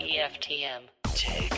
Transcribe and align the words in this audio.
EFTM. 0.00 0.82
Tech, 1.14 1.50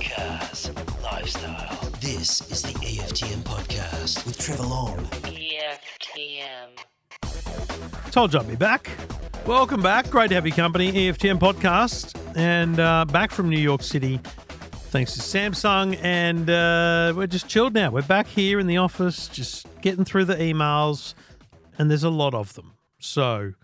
cars, 0.00 0.70
lifestyle. 1.02 1.90
This 2.00 2.48
is 2.52 2.62
the 2.62 2.74
EFTM 2.78 3.42
podcast 3.42 4.24
with 4.24 4.38
Trevor 4.38 4.62
Long. 4.62 4.98
EFTM. 5.24 6.78
Told 8.12 8.34
you 8.34 8.38
I'd 8.38 8.46
be 8.46 8.54
back. 8.54 8.88
Welcome 9.46 9.82
back. 9.82 10.08
Great 10.10 10.28
to 10.28 10.36
have 10.36 10.46
your 10.46 10.54
company, 10.54 10.92
EFTM 10.92 11.40
podcast. 11.40 12.16
And 12.36 12.78
uh, 12.78 13.04
back 13.06 13.32
from 13.32 13.48
New 13.48 13.58
York 13.58 13.82
City, 13.82 14.20
thanks 14.92 15.14
to 15.14 15.20
Samsung. 15.20 15.98
And 16.00 16.48
uh, 16.48 17.14
we're 17.16 17.26
just 17.26 17.48
chilled 17.48 17.74
now. 17.74 17.90
We're 17.90 18.02
back 18.02 18.28
here 18.28 18.60
in 18.60 18.68
the 18.68 18.76
office, 18.76 19.26
just 19.26 19.66
getting 19.80 20.04
through 20.04 20.26
the 20.26 20.36
emails. 20.36 21.14
And 21.78 21.90
there's 21.90 22.04
a 22.04 22.10
lot 22.10 22.32
of 22.32 22.54
them. 22.54 22.74
So 23.00 23.54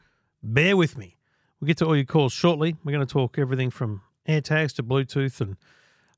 bear 0.42 0.76
with 0.76 0.98
me. 0.98 1.18
We'll 1.65 1.69
get 1.69 1.79
to 1.79 1.87
all 1.87 1.96
your 1.96 2.05
calls 2.05 2.35
shortly. 2.35 2.77
We're 2.85 2.93
going 2.93 3.07
to 3.07 3.11
talk 3.11 3.39
everything 3.39 3.71
from 3.71 4.03
AirTags 4.29 4.75
to 4.75 4.82
Bluetooth 4.82 5.41
and 5.41 5.57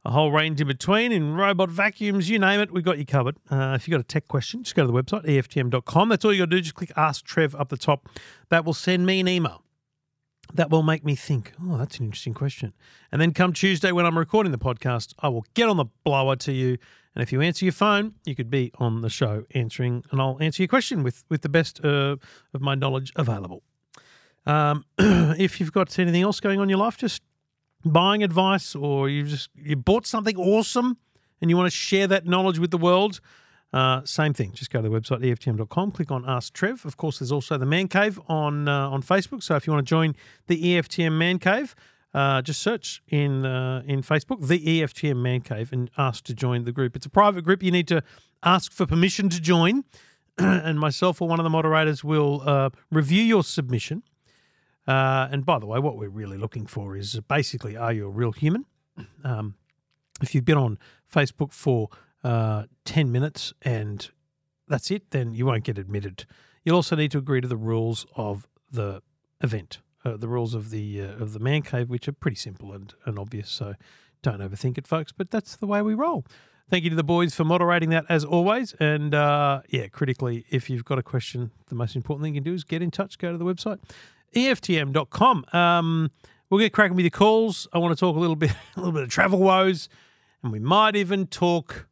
a 0.04 0.10
whole 0.10 0.32
range 0.32 0.60
in 0.60 0.66
between 0.66 1.12
in 1.12 1.37
robot 1.37 1.70
vacuums, 1.70 2.28
you 2.28 2.41
name 2.41 2.59
it, 2.59 2.73
we've 2.73 2.82
got 2.82 2.98
you 2.98 3.06
covered. 3.06 3.37
Uh, 3.48 3.74
if 3.77 3.87
you've 3.87 3.92
got 3.92 4.01
a 4.01 4.09
tech 4.09 4.27
question, 4.27 4.64
just 4.64 4.74
go 4.74 4.84
to 4.84 4.90
the 4.90 5.02
website, 5.02 5.24
EFTM.com. 5.24 6.09
That's 6.09 6.24
all 6.24 6.32
you 6.32 6.40
got 6.40 6.51
to 6.51 6.56
do. 6.56 6.60
Just 6.60 6.74
click 6.74 6.90
Ask 6.96 7.24
Trev 7.24 7.54
up 7.54 7.68
the 7.68 7.77
top. 7.77 8.09
That 8.48 8.64
will 8.64 8.74
send 8.74 9.06
me 9.06 9.20
an 9.20 9.28
email. 9.28 9.62
That 10.52 10.68
will 10.68 10.82
make 10.82 11.04
me 11.04 11.14
think, 11.14 11.52
oh, 11.62 11.76
that's 11.76 12.01
an 12.01 12.06
interesting 12.06 12.34
question. 12.34 12.73
And 13.12 13.23
then 13.23 13.32
come 13.32 13.52
Tuesday 13.52 13.92
when 13.92 14.04
I'm 14.04 14.18
recording 14.18 14.51
the 14.51 14.59
podcast, 14.59 15.15
I 15.20 15.28
will 15.28 15.46
get 15.54 15.68
on 15.68 15.76
the 15.76 15.87
blower 16.02 16.34
to 16.34 16.52
you. 16.52 16.76
And 17.15 17.23
if 17.23 17.30
you 17.30 17.40
answer 17.40 17.65
your 17.65 17.70
phone, 17.70 18.15
you 18.24 18.34
could 18.34 18.51
be 18.51 18.73
on 18.80 19.01
the 19.02 19.10
show 19.10 19.45
answering, 19.52 20.02
and 20.10 20.20
I'll 20.20 20.38
answer 20.40 20.65
your 20.65 20.68
question 20.68 21.04
with, 21.04 21.23
with 21.28 21.42
the 21.42 21.48
best 21.48 21.84
uh, 21.84 22.16
of 22.52 22.60
my 22.60 22.74
knowledge 22.74 23.12
available. 23.15 23.62
Um, 24.46 24.84
if 24.98 25.60
you've 25.60 25.73
got 25.73 25.98
anything 25.98 26.23
else 26.23 26.41
going 26.41 26.59
on 26.59 26.64
in 26.64 26.68
your 26.68 26.78
life, 26.78 26.96
just 26.96 27.23
buying 27.84 28.23
advice 28.23 28.74
or 28.74 29.09
you 29.09 29.24
just 29.24 29.51
you 29.54 29.76
bought 29.76 30.07
something 30.07 30.37
awesome 30.37 30.96
and 31.40 31.51
you 31.51 31.57
want 31.57 31.66
to 31.66 31.76
share 31.76 32.07
that 32.07 32.26
knowledge 32.26 32.59
with 32.59 32.70
the 32.70 32.79
world, 32.79 33.20
uh, 33.73 34.04
same 34.04 34.32
thing. 34.32 34.52
Just 34.52 34.70
go 34.70 34.80
to 34.80 34.88
the 34.88 34.95
website 35.01 35.20
EFTM.com, 35.20 35.90
click 35.93 36.10
on 36.10 36.24
Ask 36.26 36.52
Trev. 36.52 36.85
Of 36.87 36.96
course, 36.96 37.18
there's 37.18 37.32
also 37.32 37.59
the 37.59 37.66
Man 37.66 37.88
Cave 37.88 38.20
on 38.29 38.68
uh, 38.68 38.90
on 38.90 39.02
Facebook. 39.02 39.43
So 39.43 39.57
if 39.57 39.66
you 39.66 39.73
want 39.73 39.87
to 39.87 39.90
join 39.90 40.15
the 40.46 40.63
EFTM 40.63 41.13
Man 41.13 41.38
Cave, 41.38 41.74
uh, 42.15 42.40
just 42.42 42.63
search 42.63 43.02
in 43.09 43.45
uh, 43.45 43.82
in 43.87 44.02
Facebook 44.02 44.46
the 44.46 44.59
EFTM 44.59 45.16
Man 45.16 45.40
Cave 45.40 45.73
and 45.73 45.90
ask 45.98 46.24
to 46.24 46.35
join 46.35 46.65
the 46.65 46.73
group. 46.73 46.96
It's 46.96 47.07
a 47.07 47.10
private 47.10 47.45
group. 47.45 47.63
You 47.63 47.70
need 47.70 47.88
to 47.88 48.02
ask 48.42 48.73
for 48.73 48.87
permission 48.87 49.29
to 49.29 49.40
join, 49.40 49.85
and 50.38 50.79
myself 50.79 51.20
or 51.20 51.29
one 51.29 51.40
of 51.40 51.45
the 51.45 51.51
moderators 51.51 52.02
will 52.02 52.42
uh, 52.46 52.70
review 52.90 53.23
your 53.23 53.42
submission. 53.42 54.02
Uh, 54.87 55.29
and 55.30 55.45
by 55.45 55.59
the 55.59 55.66
way, 55.66 55.79
what 55.79 55.96
we're 55.96 56.09
really 56.09 56.38
looking 56.38 56.66
for 56.66 56.96
is 56.96 57.18
basically, 57.29 57.76
are 57.76 57.92
you 57.92 58.06
a 58.06 58.10
real 58.10 58.32
human? 58.32 58.66
Um, 59.24 59.54
if 60.23 60.34
you've 60.34 60.45
been 60.45 60.59
on 60.59 60.79
Facebook 61.12 61.52
for 61.52 61.88
uh, 62.24 62.65
10 62.84 63.10
minutes 63.10 63.52
and 63.62 64.09
that's 64.69 64.91
it, 64.91 65.10
then 65.10 65.34
you 65.34 65.47
won't 65.47 65.64
get 65.64 65.78
admitted. 65.78 66.25
You'll 66.64 66.76
also 66.76 66.97
need 66.97 67.10
to 67.12 67.19
agree 67.19 67.41
to 67.41 67.48
the 67.48 67.56
rules 67.56 68.06
of 68.16 68.48
the 68.70 69.03
event, 69.41 69.78
uh, 70.04 70.16
the 70.16 70.28
rules 70.28 70.54
of 70.54 70.70
the 70.70 71.00
uh, 71.00 71.22
of 71.22 71.32
the 71.32 71.38
man 71.38 71.62
cave, 71.62 71.88
which 71.88 72.09
are 72.09 72.12
pretty 72.12 72.37
simple 72.37 72.72
and, 72.72 72.92
and 73.04 73.19
obvious. 73.19 73.48
So 73.48 73.75
don't 74.22 74.41
overthink 74.41 74.76
it, 74.78 74.87
folks. 74.87 75.12
But 75.12 75.31
that's 75.31 75.56
the 75.56 75.66
way 75.66 75.82
we 75.82 75.94
roll. 75.94 76.25
Thank 76.69 76.82
you 76.82 76.91
to 76.91 76.97
the 76.97 77.04
boys 77.04 77.32
for 77.32 77.44
moderating 77.44 77.91
that 77.91 78.06
as 78.09 78.25
always. 78.25 78.72
And 78.81 79.14
uh, 79.14 79.60
yeah, 79.69 79.87
critically, 79.87 80.44
if 80.50 80.69
you've 80.69 80.84
got 80.84 80.98
a 80.98 81.03
question, 81.03 81.53
the 81.69 81.76
most 81.76 81.94
important 81.94 82.25
thing 82.25 82.34
you 82.34 82.41
can 82.41 82.50
do 82.50 82.54
is 82.54 82.64
get 82.64 82.82
in 82.82 82.91
touch. 82.91 83.19
Go 83.19 83.31
to 83.31 83.38
the 83.38 83.44
website, 83.44 83.78
EFTM.com. 84.34 85.44
Um, 85.53 86.10
we'll 86.50 86.60
get 86.60 86.72
cracking 86.72 86.97
with 86.97 87.05
your 87.05 87.10
calls. 87.10 87.69
I 87.72 87.78
want 87.78 87.97
to 87.97 88.00
talk 88.00 88.16
a 88.16 88.19
little 88.19 88.37
bit, 88.37 88.50
a 88.77 88.81
little 88.81 88.93
bit 88.93 89.03
of 89.03 89.10
travel 89.10 89.38
woes, 89.38 89.88
and 90.43 90.53
we 90.53 90.59
might 90.59 90.97
even 90.97 91.27
talk 91.27 91.87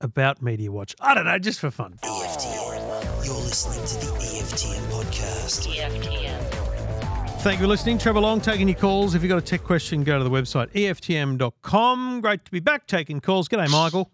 about 0.00 0.40
Media 0.42 0.70
Watch. 0.70 0.94
I 1.00 1.14
don't 1.14 1.24
know, 1.24 1.38
just 1.38 1.60
for 1.60 1.70
fun. 1.70 1.98
EFTM. 2.02 3.24
You're 3.26 3.34
listening 3.34 3.84
to 3.86 4.06
the 4.06 4.12
EFTM 4.24 4.80
podcast. 4.90 5.66
EFTM. 5.66 7.38
Thank 7.40 7.60
you 7.60 7.64
for 7.64 7.68
listening. 7.68 7.98
Trevor 7.98 8.20
Long 8.20 8.40
taking 8.40 8.68
your 8.68 8.76
calls. 8.76 9.14
If 9.14 9.22
you've 9.22 9.28
got 9.28 9.38
a 9.38 9.42
tech 9.42 9.62
question, 9.62 10.02
go 10.04 10.18
to 10.18 10.24
the 10.24 10.30
website, 10.30 10.72
EFTM.com. 10.72 12.20
Great 12.20 12.44
to 12.44 12.50
be 12.50 12.60
back 12.60 12.86
taking 12.86 13.20
calls. 13.20 13.48
G'day, 13.48 13.70
Michael. 13.70 14.10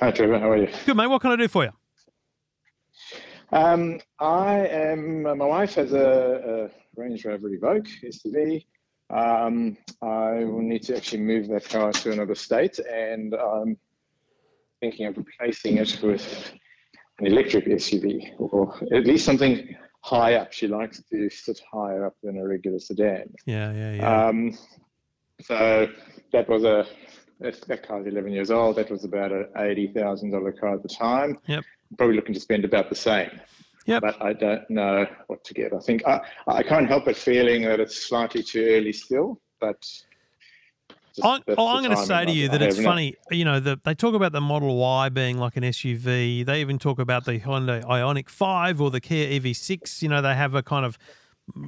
Hi, 0.00 0.10
Trevor. 0.10 0.38
How 0.38 0.50
are 0.50 0.56
you? 0.56 0.68
Good, 0.86 0.96
mate. 0.96 1.06
What 1.06 1.20
can 1.20 1.30
I 1.30 1.36
do 1.36 1.48
for 1.48 1.64
you? 1.64 1.70
Um, 3.54 4.00
I 4.18 4.66
am. 4.66 5.22
My 5.22 5.32
wife 5.34 5.76
has 5.76 5.92
a, 5.92 6.68
a 6.96 7.00
Range 7.00 7.24
Rover 7.24 7.48
Evoque 7.50 7.88
SUV. 8.04 8.66
Um, 9.10 9.76
I 10.02 10.42
will 10.42 10.60
need 10.60 10.82
to 10.84 10.96
actually 10.96 11.22
move 11.22 11.46
that 11.48 11.68
car 11.68 11.92
to 11.92 12.10
another 12.10 12.34
state, 12.34 12.80
and 12.80 13.32
I'm 13.32 13.76
thinking 14.80 15.06
of 15.06 15.16
replacing 15.16 15.76
it 15.76 16.00
with 16.02 16.52
an 17.20 17.28
electric 17.28 17.66
SUV, 17.66 18.32
or 18.38 18.74
at 18.92 19.06
least 19.06 19.24
something 19.24 19.76
high 20.00 20.34
up. 20.34 20.52
She 20.52 20.66
likes 20.66 21.00
to 21.12 21.30
sit 21.30 21.60
higher 21.72 22.06
up 22.06 22.16
than 22.24 22.38
a 22.38 22.48
regular 22.48 22.80
sedan. 22.80 23.32
Yeah, 23.46 23.72
yeah, 23.72 23.92
yeah. 23.94 24.26
Um, 24.26 24.58
so 25.40 25.88
that 26.32 26.48
was 26.48 26.64
a 26.64 26.86
that, 27.38 27.60
that 27.68 27.86
car's 27.86 28.08
11 28.08 28.32
years 28.32 28.50
old. 28.50 28.74
That 28.76 28.90
was 28.90 29.04
about 29.04 29.30
an 29.30 29.46
eighty 29.58 29.86
thousand 29.86 30.32
dollar 30.32 30.50
car 30.50 30.74
at 30.74 30.82
the 30.82 30.88
time. 30.88 31.38
Yep. 31.46 31.64
Probably 31.96 32.16
looking 32.16 32.34
to 32.34 32.40
spend 32.40 32.64
about 32.64 32.88
the 32.88 32.96
same. 32.96 33.30
Yep. 33.86 34.02
But 34.02 34.22
I 34.22 34.32
don't 34.32 34.68
know 34.70 35.06
what 35.26 35.44
to 35.44 35.54
get. 35.54 35.72
I 35.74 35.78
think 35.78 36.06
I, 36.06 36.20
I 36.46 36.62
can't 36.62 36.88
help 36.88 37.04
but 37.04 37.16
feeling 37.16 37.62
that 37.62 37.80
it's 37.80 37.96
slightly 38.08 38.42
too 38.42 38.66
early 38.70 38.92
still. 38.92 39.40
But 39.60 39.86
I, 41.22 41.40
that's 41.46 41.56
oh, 41.58 41.78
going 41.78 41.90
to 41.90 41.96
say 41.96 42.24
to 42.24 42.32
you 42.32 42.48
that 42.48 42.62
it's 42.62 42.80
funny. 42.80 43.14
You 43.30 43.44
know, 43.44 43.60
the, 43.60 43.78
they 43.84 43.94
talk 43.94 44.14
about 44.14 44.32
the 44.32 44.40
Model 44.40 44.76
Y 44.76 45.08
being 45.10 45.38
like 45.38 45.56
an 45.56 45.62
SUV. 45.62 46.44
They 46.44 46.60
even 46.60 46.78
talk 46.78 46.98
about 46.98 47.24
the 47.24 47.38
Hyundai 47.38 47.84
Ioniq 47.84 48.28
5 48.28 48.80
or 48.80 48.90
the 48.90 49.00
Kia 49.00 49.38
EV6. 49.38 50.02
You 50.02 50.08
know, 50.08 50.22
they 50.22 50.34
have 50.34 50.54
a 50.54 50.62
kind 50.62 50.86
of 50.86 50.98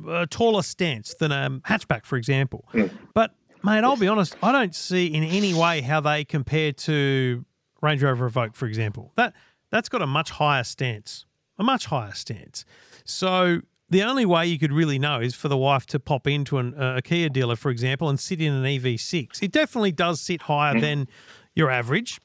a 0.08 0.26
taller 0.26 0.62
stance 0.62 1.14
than 1.14 1.32
a 1.32 1.60
hatchback, 1.66 2.06
for 2.06 2.16
example. 2.16 2.66
Hmm. 2.72 2.86
But, 3.14 3.32
mate, 3.62 3.84
I'll 3.84 3.96
be 3.96 4.08
honest, 4.08 4.36
I 4.42 4.52
don't 4.52 4.74
see 4.74 5.06
in 5.06 5.22
any 5.22 5.54
way 5.54 5.82
how 5.82 6.00
they 6.00 6.24
compare 6.24 6.72
to 6.72 7.44
Range 7.82 8.02
Rover 8.02 8.30
Evoque, 8.30 8.56
for 8.56 8.66
example. 8.66 9.12
That 9.16 9.34
That's 9.76 9.90
got 9.90 10.00
a 10.00 10.06
much 10.06 10.30
higher 10.30 10.64
stance, 10.64 11.26
a 11.58 11.62
much 11.62 11.84
higher 11.84 12.14
stance. 12.14 12.64
So 13.04 13.60
the 13.90 14.02
only 14.02 14.24
way 14.24 14.46
you 14.46 14.58
could 14.58 14.72
really 14.72 14.98
know 14.98 15.20
is 15.20 15.34
for 15.34 15.48
the 15.48 15.56
wife 15.58 15.84
to 15.88 16.00
pop 16.00 16.26
into 16.26 16.56
an, 16.56 16.72
a 16.78 17.02
Kia 17.02 17.28
dealer, 17.28 17.56
for 17.56 17.70
example, 17.70 18.08
and 18.08 18.18
sit 18.18 18.40
in 18.40 18.54
an 18.54 18.64
EV6. 18.64 19.42
It 19.42 19.52
definitely 19.52 19.92
does 19.92 20.22
sit 20.22 20.40
higher 20.40 20.80
than 20.80 21.08
your 21.54 21.70
average, 21.70 22.22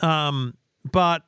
um, 0.00 0.56
but 0.88 1.22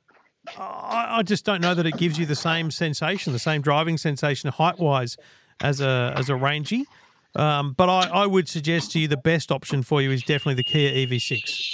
I, 0.56 1.16
I 1.18 1.22
just 1.24 1.44
don't 1.44 1.60
know 1.60 1.74
that 1.74 1.86
it 1.86 1.96
gives 1.96 2.20
you 2.20 2.24
the 2.24 2.36
same 2.36 2.70
sensation, 2.70 3.32
the 3.32 3.40
same 3.40 3.62
driving 3.62 3.98
sensation 3.98 4.48
height 4.52 4.78
wise 4.78 5.16
as 5.60 5.80
a 5.80 6.14
as 6.16 6.28
a 6.28 6.36
Rangy. 6.36 6.86
Um, 7.34 7.72
but 7.76 7.88
I, 7.88 8.06
I 8.06 8.26
would 8.26 8.48
suggest 8.48 8.92
to 8.92 9.00
you 9.00 9.08
the 9.08 9.16
best 9.16 9.50
option 9.50 9.82
for 9.82 10.00
you 10.00 10.12
is 10.12 10.22
definitely 10.22 10.54
the 10.54 10.62
Kia 10.62 10.92
E 10.92 11.04
EV6. 11.04 11.72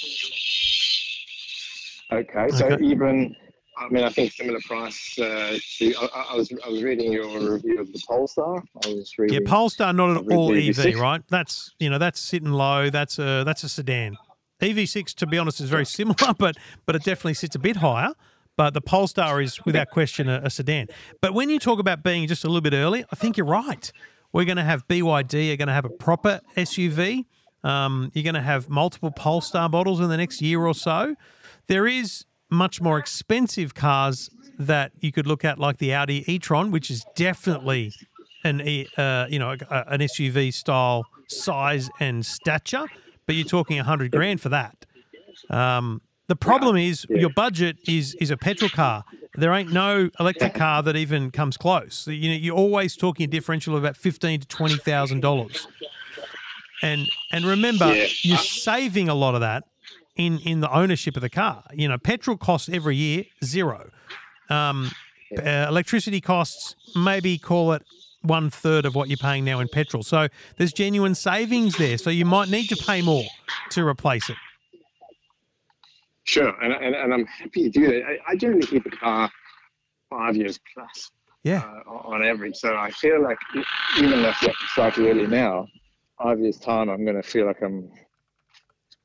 Okay, 2.10 2.48
so 2.52 2.64
Okay. 2.64 2.82
even 2.82 3.36
I 3.80 3.88
mean, 3.88 4.04
I 4.04 4.10
think 4.10 4.32
similar 4.32 4.60
price. 4.60 5.18
Uh, 5.18 5.58
to, 5.78 5.94
I, 5.96 6.26
I 6.32 6.36
was 6.36 6.52
I 6.64 6.68
was 6.68 6.82
reading 6.82 7.12
your 7.12 7.28
review 7.52 7.80
of 7.80 7.92
the 7.92 8.02
Polestar. 8.06 8.62
I 8.84 8.88
was 8.88 9.12
reading. 9.18 9.40
Yeah, 9.40 9.48
Polestar 9.48 9.92
not 9.92 10.16
at 10.16 10.32
all 10.32 10.52
EV, 10.52 10.76
EV6. 10.76 11.00
right? 11.00 11.22
That's 11.28 11.74
you 11.78 11.88
know 11.88 11.98
that's 11.98 12.20
sitting 12.20 12.50
low. 12.50 12.90
That's 12.90 13.18
a 13.18 13.44
that's 13.44 13.62
a 13.64 13.68
sedan. 13.68 14.16
EV6, 14.60 15.14
to 15.14 15.26
be 15.26 15.38
honest, 15.38 15.60
is 15.60 15.70
very 15.70 15.86
similar, 15.98 16.34
but 16.38 16.56
but 16.86 16.96
it 16.96 17.04
definitely 17.04 17.34
sits 17.34 17.54
a 17.54 17.60
bit 17.60 17.76
higher. 17.76 18.12
But 18.56 18.74
the 18.74 18.80
Polestar 18.80 19.40
is 19.40 19.64
without 19.64 19.90
question 19.90 20.28
a, 20.28 20.40
a 20.42 20.50
sedan. 20.50 20.88
But 21.20 21.32
when 21.32 21.48
you 21.48 21.60
talk 21.60 21.78
about 21.78 22.02
being 22.02 22.26
just 22.26 22.42
a 22.42 22.48
little 22.48 22.60
bit 22.60 22.72
early, 22.72 23.04
I 23.12 23.14
think 23.14 23.36
you're 23.36 23.46
right. 23.46 23.92
We're 24.32 24.44
going 24.44 24.56
to 24.56 24.64
have 24.64 24.86
BYD. 24.88 25.46
You're 25.46 25.56
going 25.56 25.68
to 25.68 25.74
have 25.74 25.84
a 25.84 25.90
proper 25.90 26.40
SUV. 26.56 27.24
Um, 27.62 28.10
you're 28.14 28.24
going 28.24 28.34
to 28.34 28.40
have 28.40 28.68
multiple 28.68 29.12
Polestar 29.12 29.68
models 29.68 30.00
in 30.00 30.08
the 30.08 30.16
next 30.16 30.42
year 30.42 30.66
or 30.66 30.74
so. 30.74 31.14
There 31.68 31.86
is 31.86 32.24
much 32.50 32.80
more 32.80 32.98
expensive 32.98 33.74
cars 33.74 34.30
that 34.58 34.92
you 34.98 35.12
could 35.12 35.26
look 35.26 35.44
at, 35.44 35.58
like 35.58 35.78
the 35.78 35.92
Audi 35.94 36.24
e-tron, 36.32 36.70
which 36.70 36.90
is 36.90 37.04
definitely 37.14 37.92
an 38.44 38.60
uh, 38.96 39.26
you 39.28 39.38
know 39.38 39.50
an 39.70 40.00
SUV 40.00 40.52
style 40.52 41.04
size 41.28 41.88
and 42.00 42.24
stature. 42.24 42.86
But 43.26 43.34
you're 43.36 43.44
talking 43.46 43.78
a 43.78 43.84
hundred 43.84 44.10
grand 44.12 44.40
for 44.40 44.48
that. 44.48 44.86
Um, 45.50 46.00
the 46.28 46.36
problem 46.36 46.76
is 46.76 47.06
your 47.10 47.30
budget 47.30 47.76
is 47.86 48.14
is 48.20 48.30
a 48.30 48.36
petrol 48.36 48.70
car. 48.70 49.04
There 49.34 49.52
ain't 49.52 49.72
no 49.72 50.10
electric 50.18 50.54
car 50.54 50.82
that 50.82 50.96
even 50.96 51.30
comes 51.30 51.56
close. 51.56 52.06
You 52.08 52.30
know, 52.30 52.34
you're 52.36 52.56
always 52.56 52.96
talking 52.96 53.24
a 53.24 53.26
differential 53.28 53.76
of 53.76 53.82
about 53.84 53.96
fifteen 53.96 54.40
to 54.40 54.46
twenty 54.48 54.76
thousand 54.76 55.20
dollars. 55.20 55.68
And 56.82 57.08
and 57.32 57.44
remember, 57.44 57.94
Yeah. 57.94 58.06
you're 58.22 58.38
saving 58.38 59.08
a 59.08 59.14
lot 59.14 59.34
of 59.34 59.40
that 59.42 59.64
in 60.18 60.38
in 60.40 60.60
the 60.60 60.70
ownership 60.70 61.16
of 61.16 61.22
the 61.22 61.30
car. 61.30 61.64
You 61.72 61.88
know, 61.88 61.96
petrol 61.96 62.36
costs 62.36 62.68
every 62.68 62.96
year 62.96 63.24
zero. 63.42 63.90
Um, 64.50 64.90
uh, 65.36 65.66
electricity 65.68 66.20
costs 66.20 66.74
maybe 66.96 67.38
call 67.38 67.72
it 67.72 67.82
one 68.22 68.50
third 68.50 68.84
of 68.84 68.94
what 68.94 69.08
you're 69.08 69.16
paying 69.18 69.44
now 69.44 69.60
in 69.60 69.68
petrol. 69.68 70.02
So 70.02 70.28
there's 70.56 70.72
genuine 70.72 71.14
savings 71.14 71.76
there. 71.76 71.96
So 71.98 72.10
you 72.10 72.24
might 72.24 72.48
need 72.50 72.66
to 72.68 72.76
pay 72.76 73.00
more 73.00 73.24
to 73.70 73.86
replace 73.86 74.28
it. 74.28 74.36
Sure, 76.24 76.48
and, 76.62 76.72
and, 76.74 76.94
and 76.94 77.14
I'm 77.14 77.24
happy 77.26 77.62
to 77.64 77.70
do 77.70 77.86
that. 77.86 78.02
I, 78.04 78.32
I 78.32 78.36
generally 78.36 78.66
keep 78.66 78.84
a 78.84 78.90
car 78.90 79.30
five 80.10 80.36
years 80.36 80.58
plus 80.74 81.10
Yeah. 81.42 81.62
uh, 81.86 81.90
on 81.90 82.22
average. 82.22 82.56
So 82.56 82.76
I 82.76 82.90
feel 82.90 83.22
like 83.22 83.38
even 83.98 84.12
if 84.24 84.36
I 84.42 84.52
start 84.72 84.98
early 84.98 85.26
now, 85.26 85.66
five 86.22 86.38
years 86.40 86.58
time, 86.58 86.90
I'm 86.90 87.04
going 87.04 87.16
to 87.16 87.22
feel 87.22 87.46
like 87.46 87.62
I'm 87.62 87.90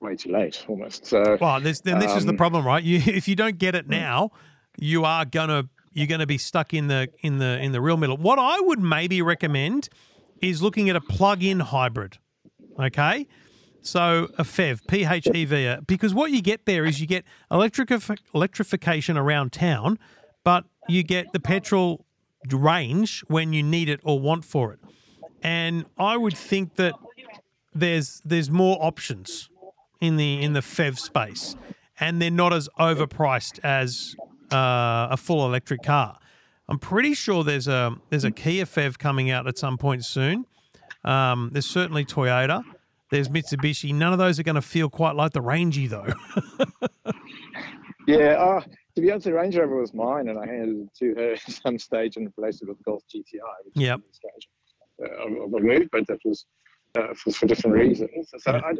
way 0.03 0.15
too 0.15 0.31
late 0.31 0.63
almost. 0.67 1.05
So 1.05 1.37
Well, 1.39 1.59
this, 1.59 1.81
then 1.81 1.99
this 1.99 2.15
is 2.15 2.25
the 2.25 2.31
Um, 2.31 2.37
problem, 2.37 2.65
right? 2.65 2.83
You, 2.83 2.97
if 3.05 3.27
you 3.27 3.35
don't 3.35 3.57
get 3.57 3.75
it 3.75 3.87
now, 3.87 4.31
you 4.77 5.05
are 5.05 5.25
gonna 5.25 5.69
you're 5.93 6.07
gonna 6.07 6.25
be 6.27 6.37
stuck 6.37 6.73
in 6.73 6.87
the 6.87 7.09
in 7.21 7.37
the 7.37 7.59
in 7.59 7.71
the 7.71 7.81
real 7.81 7.97
middle. 7.97 8.17
What 8.17 8.39
I 8.39 8.59
would 8.59 8.79
maybe 8.79 9.21
recommend 9.21 9.89
is 10.41 10.61
looking 10.61 10.89
at 10.89 10.95
a 10.95 11.01
plug-in 11.01 11.59
hybrid. 11.59 12.17
Okay, 12.79 13.27
so 13.81 14.29
a 14.37 14.43
PHEV, 14.43 14.81
PHEV, 14.87 15.77
uh, 15.77 15.81
because 15.85 16.13
what 16.13 16.31
you 16.31 16.41
get 16.41 16.65
there 16.65 16.85
is 16.85 16.99
you 16.99 17.05
get 17.05 17.23
electric 17.51 17.91
electrification 18.33 19.17
around 19.17 19.51
town, 19.51 19.99
but 20.43 20.65
you 20.87 21.03
get 21.03 21.31
the 21.33 21.39
petrol 21.39 22.05
range 22.51 23.23
when 23.27 23.53
you 23.53 23.61
need 23.61 23.89
it 23.89 23.99
or 24.03 24.19
want 24.19 24.43
for 24.43 24.73
it. 24.73 24.79
And 25.43 25.85
I 25.99 26.17
would 26.17 26.35
think 26.35 26.75
that 26.75 26.95
there's 27.73 28.21
there's 28.25 28.49
more 28.49 28.77
options 28.81 29.49
in 30.03 30.17
the 30.17 30.41
in 30.41 30.53
the 30.53 30.59
PHEV 30.59 30.99
space, 30.99 31.55
and 31.99 32.21
they're 32.21 32.29
not 32.29 32.51
as 32.53 32.67
overpriced 32.77 33.59
as 33.63 34.15
uh, 34.51 35.07
a 35.11 35.17
full 35.17 35.45
electric 35.45 35.81
car. 35.81 36.19
I'm 36.67 36.77
pretty 36.77 37.13
sure 37.13 37.43
there's 37.43 37.67
a 37.69 37.95
there's 38.09 38.25
a 38.25 38.31
Kia 38.31 38.65
PHEV 38.65 38.97
coming 38.99 39.31
out 39.31 39.47
at 39.47 39.57
some 39.57 39.77
point 39.77 40.03
soon. 40.03 40.45
Um, 41.05 41.49
there's 41.53 41.65
certainly 41.65 42.03
Toyota. 42.05 42.63
There's 43.11 43.29
Mitsubishi. 43.29 43.93
None 43.93 44.11
of 44.11 44.19
those 44.19 44.39
are 44.39 44.43
going 44.43 44.55
to 44.55 44.61
feel 44.61 44.89
quite 44.89 45.15
like 45.15 45.31
the 45.31 45.41
Rangy 45.41 45.87
though. 45.87 46.07
yeah, 48.07 48.33
uh, 48.33 48.61
to 48.95 49.01
be 49.01 49.09
honest, 49.11 49.25
the 49.25 49.33
Range 49.33 49.55
Rover 49.55 49.79
was 49.79 49.93
mine, 49.93 50.27
and 50.27 50.37
I 50.37 50.45
handed 50.45 50.87
it 50.87 50.93
to 50.99 51.15
her 51.15 51.31
at 51.33 51.39
some 51.41 51.79
stage 51.79 52.17
and 52.17 52.25
replaced 52.25 52.61
it 52.63 52.67
with 52.67 52.83
Golf 52.83 53.03
GTI. 53.13 53.23
Which 53.65 53.75
Yep. 53.75 53.99
is 54.09 54.15
stage 54.17 54.49
uh, 55.01 55.43
of, 55.43 55.53
of 55.53 55.63
move, 55.63 55.87
but 55.91 56.05
that 56.07 56.19
was 56.25 56.45
uh, 56.97 57.13
for, 57.15 57.31
for 57.31 57.45
different 57.45 57.77
reasons. 57.77 58.31
So 58.37 58.51
Yeah. 58.51 58.61
I, 58.65 58.73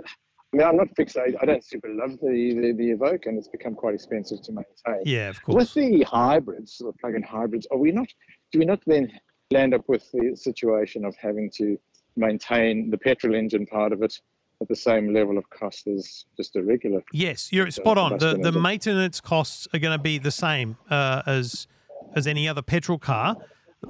Mean, 0.53 0.67
I'm 0.67 0.77
not 0.77 0.89
fixated. 0.95 1.35
I 1.41 1.45
don't 1.45 1.63
super 1.63 1.89
love 1.89 2.11
the, 2.21 2.53
the 2.53 2.73
the 2.73 2.91
Evoque, 2.91 3.25
and 3.25 3.37
it's 3.39 3.47
become 3.47 3.73
quite 3.73 3.95
expensive 3.95 4.41
to 4.43 4.51
maintain. 4.51 5.01
yeah, 5.03 5.29
of 5.29 5.41
course. 5.41 5.73
With 5.73 5.73
the 5.73 6.03
hybrids, 6.03 6.77
the 6.77 6.93
plug-in 7.01 7.23
hybrids, 7.23 7.67
are 7.71 7.77
we 7.77 7.91
not? 7.91 8.07
Do 8.51 8.59
we 8.59 8.65
not 8.65 8.79
then 8.85 9.11
land 9.51 9.73
up 9.73 9.81
with 9.87 10.09
the 10.11 10.35
situation 10.35 11.05
of 11.05 11.15
having 11.15 11.49
to 11.55 11.77
maintain 12.15 12.91
the 12.91 12.97
petrol 12.97 13.33
engine 13.33 13.65
part 13.65 13.91
of 13.91 14.03
it 14.03 14.13
at 14.61 14.67
the 14.67 14.75
same 14.75 15.11
level 15.11 15.39
of 15.39 15.49
cost 15.49 15.87
as 15.87 16.25
just 16.37 16.55
a 16.55 16.61
regular? 16.61 17.01
Yes, 17.11 17.51
you're 17.51 17.71
So 17.71 17.81
spot 17.81 17.97
on. 17.97 18.11
The 18.19 18.37
the 18.37 18.47
engine. 18.49 18.61
maintenance 18.61 19.21
costs 19.21 19.67
are 19.73 19.79
going 19.79 19.97
to 19.97 20.01
be 20.03 20.19
the 20.19 20.31
same 20.31 20.77
uh, 20.89 21.23
as 21.25 21.67
as 22.15 22.27
any 22.27 22.47
other 22.47 22.61
petrol 22.61 22.99
car, 22.99 23.37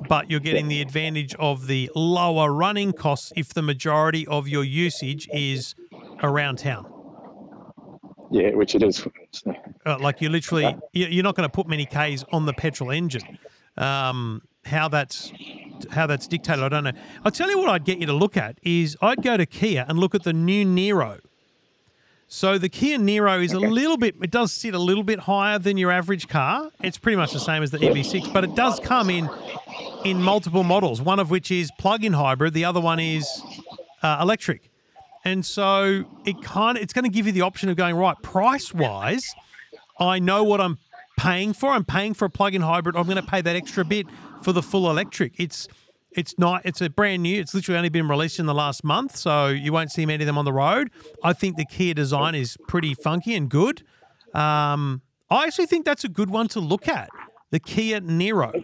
but 0.08 0.30
you're 0.30 0.40
getting 0.40 0.70
the 0.70 0.82
advantage 0.82 1.36
of 1.36 1.68
the 1.68 1.92
lower 1.94 2.54
running 2.54 2.94
costs 2.94 3.34
if 3.36 3.54
the 3.54 3.62
majority 3.62 4.26
of 4.28 4.48
your 4.48 4.64
usage 4.64 5.28
is 5.34 5.76
around 6.24 6.58
town. 6.58 6.90
Yeah, 8.32 8.52
which 8.56 8.74
it 8.74 8.82
is. 8.82 9.06
Uh, 9.86 9.98
like 10.00 10.20
you're 10.22 10.32
literally, 10.32 10.76
you- 10.94 11.08
you're 11.08 11.24
not 11.24 11.36
going 11.36 11.48
to 11.48 11.54
put 11.54 11.68
many 11.68 11.86
k's 11.86 12.24
on 12.32 12.46
the 12.48 12.54
petrol 12.54 12.90
engine. 12.90 13.38
Um, 13.78 14.42
how 14.66 14.88
that's 14.88 15.32
how 15.92 16.08
that's 16.08 16.26
dictated, 16.28 16.64
I 16.64 16.70
don't 16.70 16.84
know. 16.86 16.92
I'll 17.26 17.32
tell 17.32 17.50
you 17.50 17.58
what 17.60 17.70
I'd 17.70 17.84
get 17.84 18.00
you 18.00 18.06
to 18.08 18.14
look 18.14 18.38
at 18.38 18.58
is 18.64 18.96
I'd 19.02 19.22
go 19.22 19.36
to 19.36 19.46
Kia 19.46 19.86
and 19.88 20.00
look 20.00 20.16
at 20.16 20.24
the 20.24 20.32
new 20.34 20.66
Niro. 20.66 21.20
So 22.28 22.58
the 22.58 22.70
Kia 22.70 22.98
Niro 22.98 23.44
is 23.44 23.52
a 23.54 23.60
little 23.60 23.98
bit, 23.98 24.16
it 24.22 24.32
does 24.32 24.52
sit 24.54 24.74
a 24.74 24.80
little 24.80 25.04
bit 25.04 25.20
higher 25.22 25.60
than 25.60 25.78
your 25.78 25.92
average 25.92 26.28
car. 26.30 26.72
It's 26.82 26.98
pretty 26.98 27.18
much 27.18 27.34
the 27.34 27.40
same 27.40 27.62
as 27.62 27.72
the 27.72 27.80
EV6, 27.80 28.32
but 28.34 28.44
it 28.44 28.56
does 28.56 28.80
come 28.80 29.10
in 29.10 29.30
in 30.06 30.22
multiple 30.22 30.64
models. 30.64 31.02
One 31.02 31.20
of 31.20 31.30
which 31.30 31.52
is 31.52 31.70
plug-in 31.78 32.14
hybrid, 32.14 32.54
the 32.54 32.66
other 32.66 32.80
one 32.80 33.00
is 33.00 33.42
uh, 34.02 34.18
electric. 34.22 34.70
And 35.26 35.46
so 35.46 36.06
it 36.26 36.42
kind 36.42 36.78
of 36.78 36.84
it's 36.84 36.94
going 36.94 37.06
to 37.06 37.12
give 37.12 37.26
you 37.26 37.32
the 37.32 37.42
option 37.42 37.70
of 37.70 37.76
going 37.76 37.96
right 37.96 38.22
price 38.22 38.74
wise. 38.74 39.26
I 40.00 40.20
know 40.20 40.44
what 40.44 40.60
I'm 40.60 40.80
paying 41.18 41.54
for. 41.54 41.70
I'm 41.70 41.86
paying 41.86 42.14
for 42.14 42.26
a 42.26 42.30
plug-in 42.30 42.62
hybrid. 42.62 42.96
I'm 42.96 43.06
going 43.06 43.18
to 43.18 43.24
pay 43.24 43.42
that 43.42 43.56
extra 43.56 43.86
bit 43.86 44.08
for 44.42 44.52
the 44.52 44.62
full 44.62 44.90
electric. 44.90 45.40
It's 45.40 45.68
it's 46.12 46.38
not. 46.38 46.62
It's 46.66 46.82
a 46.82 46.90
brand 46.90 47.24
new. 47.24 47.40
It's 47.40 47.54
literally 47.54 47.78
only 47.78 47.90
been 47.90 48.08
released 48.08 48.40
in 48.40 48.46
the 48.46 48.54
last 48.54 48.84
month, 48.84 49.16
so 49.16 49.48
you 49.48 49.74
won't 49.74 49.92
see 49.92 50.06
many 50.06 50.24
of 50.24 50.28
them 50.28 50.38
on 50.38 50.46
the 50.46 50.54
road. 50.54 50.92
I 51.24 51.34
think 51.34 51.58
the 51.58 51.66
Kia 51.66 51.94
design 51.94 52.36
is 52.36 52.58
pretty 52.68 52.94
funky 52.94 53.36
and 53.36 53.50
good. 53.50 53.84
Um, 54.34 55.02
I 55.30 55.46
actually 55.46 55.66
think 55.66 55.86
that's 55.86 56.04
a 56.04 56.10
good 56.10 56.30
one 56.30 56.48
to 56.50 56.60
look 56.60 56.88
at. 56.88 57.10
The 57.52 57.60
Kia 57.60 58.02
Niro. 58.02 58.64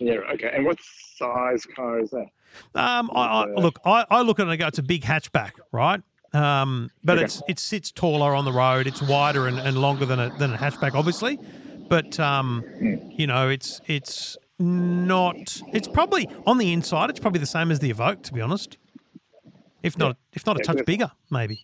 Yeah, 0.00 0.14
okay. 0.32 0.50
And 0.54 0.64
what 0.64 0.78
size 1.16 1.66
car 1.76 2.00
is 2.00 2.10
that? 2.10 2.26
Um, 2.74 3.10
I, 3.14 3.44
I, 3.56 3.60
look, 3.60 3.78
I, 3.84 4.06
I 4.10 4.22
look 4.22 4.40
at 4.40 4.46
it 4.46 4.50
and 4.50 4.58
go, 4.58 4.66
it's 4.66 4.78
a 4.78 4.82
big 4.82 5.02
hatchback, 5.02 5.52
right? 5.72 6.00
Um, 6.32 6.90
but 7.04 7.18
Okay. 7.18 7.26
it's 7.26 7.42
it 7.46 7.58
sits 7.58 7.92
taller 7.92 8.34
on 8.34 8.44
the 8.44 8.52
road. 8.52 8.86
It's 8.86 9.02
wider 9.02 9.46
and, 9.46 9.58
and 9.58 9.76
longer 9.78 10.06
than 10.06 10.18
a 10.18 10.30
than 10.30 10.54
a 10.54 10.58
hatchback, 10.58 10.94
obviously. 10.94 11.38
But 11.88 12.18
um, 12.18 12.64
Hmm. 12.78 12.94
you 13.16 13.26
know, 13.26 13.48
it's 13.48 13.80
it's 13.86 14.38
not. 14.58 15.62
It's 15.72 15.88
probably 15.88 16.28
on 16.46 16.58
the 16.58 16.72
inside. 16.72 17.10
It's 17.10 17.18
probably 17.20 17.40
the 17.40 17.46
same 17.46 17.70
as 17.70 17.80
the 17.80 17.92
Evoque, 17.92 18.22
to 18.22 18.32
be 18.32 18.40
honest. 18.40 18.78
If 19.82 19.98
not, 19.98 20.16
if 20.32 20.46
not 20.46 20.56
a 20.56 20.60
Yeah, 20.60 20.64
touch 20.66 20.86
bigger, 20.86 21.10
maybe. 21.30 21.58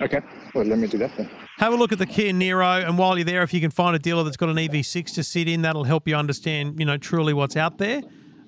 Okay. 0.00 0.20
Well, 0.54 0.64
let 0.64 0.78
me 0.78 0.86
do 0.88 0.98
that 0.98 1.16
then. 1.16 1.30
Have 1.58 1.72
a 1.72 1.76
look 1.76 1.92
at 1.92 1.98
the 1.98 2.06
Kia 2.06 2.32
Niro, 2.32 2.84
and 2.86 2.98
while 2.98 3.16
you're 3.16 3.24
there, 3.24 3.42
if 3.42 3.54
you 3.54 3.60
can 3.60 3.70
find 3.70 3.94
a 3.94 3.98
dealer 3.98 4.24
that's 4.24 4.36
got 4.36 4.48
an 4.48 4.56
EV6 4.56 5.14
to 5.14 5.22
sit 5.22 5.48
in, 5.48 5.62
that'll 5.62 5.84
help 5.84 6.08
you 6.08 6.16
understand, 6.16 6.78
you 6.80 6.84
know, 6.84 6.96
truly 6.96 7.32
what's 7.32 7.56
out 7.56 7.78
there. 7.78 8.02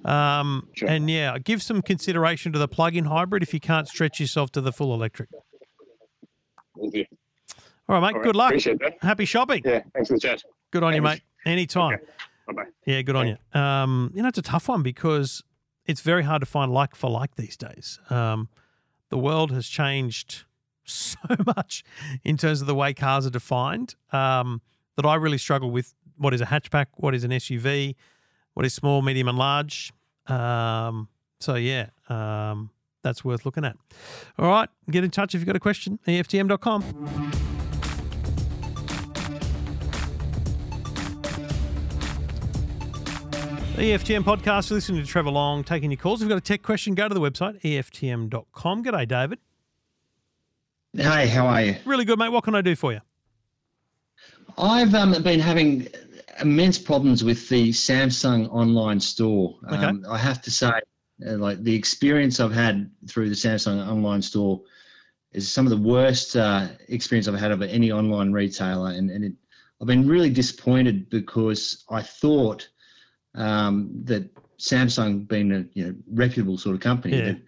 Um, 0.05 0.69
Sure. 0.75 0.89
And 0.89 1.09
yeah, 1.11 1.39
give 1.39 1.63
some 1.63 1.83
consideration 1.83 2.53
to 2.53 2.59
the 2.59 2.69
plug-in 2.69 3.07
hybrid 3.07 3.43
if 3.43 3.55
you 3.55 3.61
can't 3.61 3.89
stretch 3.89 4.21
yourself 4.21 4.51
to 4.53 4.61
the 4.61 4.73
full 4.73 4.93
electric. 4.93 5.29
All 6.79 6.83
right, 6.83 6.93
mate. 6.93 7.09
All 7.89 8.01
right, 8.01 8.23
Good 8.23 8.37
luck. 8.37 8.51
Appreciate 8.51 8.79
that. 8.81 8.99
Happy 9.01 9.25
shopping. 9.25 9.63
Yeah, 9.65 9.83
thanks 9.95 10.09
for 10.09 10.15
the 10.15 10.21
chat. 10.21 10.43
Good 10.73 10.83
on 10.83 10.95
you, 10.95 11.03
mate. 11.03 11.09
Thanks. 11.11 11.25
Anytime. 11.47 11.95
Okay. 11.95 12.05
Bye 12.49 12.53
bye. 12.53 12.65
Yeah, 12.85 13.03
good 13.03 13.17
on 13.17 13.29
you. 13.29 13.61
Um, 13.61 14.13
you 14.15 14.23
know, 14.23 14.29
it's 14.29 14.39
a 14.39 14.43
tough 14.43 14.69
one 14.69 14.83
because 14.83 15.43
it's 15.87 16.01
very 16.01 16.23
hard 16.25 16.41
to 16.41 16.47
find 16.47 16.73
like 16.73 16.95
for 16.95 17.11
like 17.11 17.37
these 17.37 17.57
days. 17.57 17.99
Um, 18.11 18.49
the 19.11 19.19
world 19.19 19.53
has 19.53 19.67
changed 19.69 20.45
so 20.87 21.19
much 21.57 21.85
in 22.25 22.37
terms 22.37 22.61
of 22.61 22.66
the 22.66 22.75
way 22.75 22.95
cars 22.95 23.26
are 23.26 23.31
defined 23.31 23.95
um, 24.12 24.61
that 24.97 25.05
I 25.07 25.14
really 25.16 25.38
struggle 25.38 25.71
with 25.71 25.95
what 26.16 26.33
is 26.33 26.40
a 26.40 26.47
hatchback, 26.47 26.87
what 26.95 27.14
is 27.14 27.25
an 27.25 27.31
SUV, 27.31 27.95
what 28.55 28.64
is 28.64 28.75
small, 28.75 29.02
medium, 29.02 29.28
and 29.28 29.37
large. 29.38 29.93
Um, 30.26 31.09
so, 31.40 31.57
yeah, 31.57 31.88
um, 32.09 32.71
that's 33.02 33.25
worth 33.25 33.45
looking 33.45 33.64
at. 33.64 33.76
All 34.38 34.49
right, 34.49 34.69
get 34.90 35.05
in 35.05 35.11
touch 35.11 35.35
if 35.35 35.40
you've 35.40 35.47
got 35.47 35.57
a 35.57 35.61
question, 35.61 35.99
EFTM.com. 36.07 36.83
The 43.76 43.83
EFTM 43.83 44.25
podcast, 44.25 44.71
you're 44.71 44.78
listening 44.78 45.02
to 45.02 45.07
Trevor 45.07 45.28
Long, 45.28 45.62
taking 45.62 45.90
your 45.90 45.99
calls. 45.99 46.21
If 46.21 46.25
you've 46.25 46.31
got 46.31 46.38
a 46.38 46.40
tech 46.40 46.62
question, 46.62 46.95
go 46.95 47.09
to 47.09 47.14
the 47.14 47.21
website, 47.21 47.61
EFTM.com. 47.61 48.83
G'day, 48.83 49.07
David. 49.07 49.38
Hey, 50.97 51.26
how 51.26 51.47
are 51.47 51.62
you? 51.62 51.76
Really 51.85 52.05
good, 52.05 52.19
mate. 52.19 52.31
What 52.31 52.45
can 52.45 52.55
I 52.55 52.62
do 52.62 52.75
for 52.75 52.93
you? 52.93 53.00
I've 54.59 54.95
um, 54.95 55.23
been 55.23 55.41
having 55.41 55.88
immense 56.41 56.79
problems 56.79 57.23
with 57.23 57.49
the 57.49 57.71
Samsung 57.71 58.49
online 58.50 59.00
store. 59.00 59.57
Okay. 59.69 59.85
Um, 59.85 60.05
I 60.09 60.17
have 60.17 60.41
to 60.43 60.50
say, 60.50 60.69
uh, 61.26 61.37
like 61.37 61.62
the 61.62 61.75
experience 61.75 62.41
I've 62.41 62.53
had 62.53 62.91
through 63.09 63.29
the 63.29 63.35
Samsung 63.35 63.87
online 63.87 64.23
store 64.23 64.62
is 65.33 65.53
some 65.53 65.67
of 65.67 65.71
the 65.71 65.88
worst 65.88 66.37
uh, 66.37 66.69
experience 66.88 67.29
I've 67.29 67.38
had 67.38 67.53
of 67.53 67.61
any 67.62 67.93
online 67.93 68.33
retailer, 68.33 68.91
and, 68.91 69.11
and 69.11 69.25
it, 69.25 69.33
I've 69.81 69.87
been 69.87 70.09
really 70.09 70.31
disappointed 70.31 71.11
because 71.11 71.85
I 71.91 72.00
thought 72.00 72.67
um, 73.35 73.91
that 74.05 74.31
Samsung, 74.59 75.29
being 75.29 75.53
a 75.53 75.67
you 75.75 75.87
know 75.87 75.95
reputable 76.11 76.57
sort 76.57 76.75
of 76.75 76.81
company, 76.81 77.19
Yeah. 77.19 77.25
that 77.26 77.43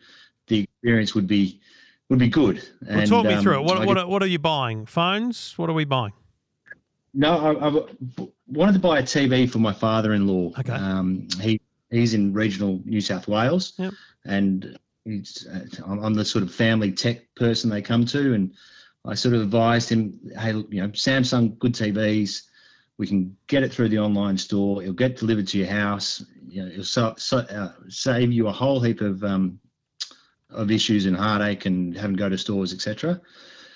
the 0.49 0.61
experience 0.61 1.14
would 1.14 1.26
be 1.26 1.61
would 2.09 2.19
be 2.19 2.29
good. 2.29 2.62
Well, 2.87 3.00
And, 3.00 3.09
talk 3.11 3.27
me 3.27 3.35
um, 3.35 3.43
through 3.43 3.59
it. 3.59 3.62
What, 3.65 3.87
what, 3.87 3.99
are- 3.99 4.07
what 4.07 4.23
are 4.23 4.27
you 4.27 4.38
buying? 4.38 4.87
Phones? 4.87 5.55
What 5.57 5.69
are 5.69 5.75
we 5.75 5.85
buying? 5.85 6.12
No, 7.15 7.33
I 7.38 8.27
wanted 8.47 8.73
to 8.75 8.79
buy 8.79 8.99
a 8.99 9.03
TV 9.03 9.50
for 9.50 9.59
my 9.59 9.73
father-in-law. 9.73 10.53
Okay. 10.61 10.73
Um, 10.73 11.27
he 11.41 11.61
he's 11.91 12.12
in 12.15 12.33
regional 12.35 12.81
New 12.85 13.00
South 13.00 13.27
Wales, 13.29 13.73
Yep. 13.79 13.95
and 14.27 14.79
he's, 15.05 15.47
uh, 15.53 15.65
I'm, 15.87 16.05
I'm 16.05 16.15
the 16.15 16.25
sort 16.25 16.45
of 16.45 16.55
family 16.55 16.93
tech 16.93 17.23
person 17.35 17.71
they 17.71 17.81
come 17.81 18.05
to, 18.07 18.35
and 18.35 18.53
I 19.07 19.15
sort 19.15 19.35
of 19.35 19.41
advised 19.41 19.88
him, 19.88 20.19
hey, 20.38 20.50
you 20.53 20.83
know, 20.83 20.88
Samsung, 20.88 21.59
good 21.59 21.73
TVs, 21.73 22.43
We 22.99 23.07
can 23.07 23.35
get 23.47 23.62
it 23.62 23.73
through 23.73 23.88
the 23.88 23.99
online 23.99 24.37
store. 24.37 24.83
It'll 24.83 24.93
get 24.95 25.17
delivered 25.17 25.49
to 25.49 25.59
your 25.59 25.69
house. 25.69 26.23
You 26.47 26.62
know, 26.65 26.69
it'll 26.73 26.85
so, 26.85 27.15
so, 27.17 27.38
uh, 27.38 27.73
save 27.88 28.33
you 28.33 28.49
a 28.49 28.53
whole 28.53 28.81
heap 28.81 29.00
of 29.00 29.25
um, 29.25 29.59
of 30.50 30.71
issues 30.71 31.07
and 31.07 31.17
heartache 31.17 31.67
and 31.67 31.97
having 31.97 32.17
to 32.17 32.21
go 32.21 32.28
to 32.28 32.38
stores, 32.38 32.73
etc. 32.73 33.21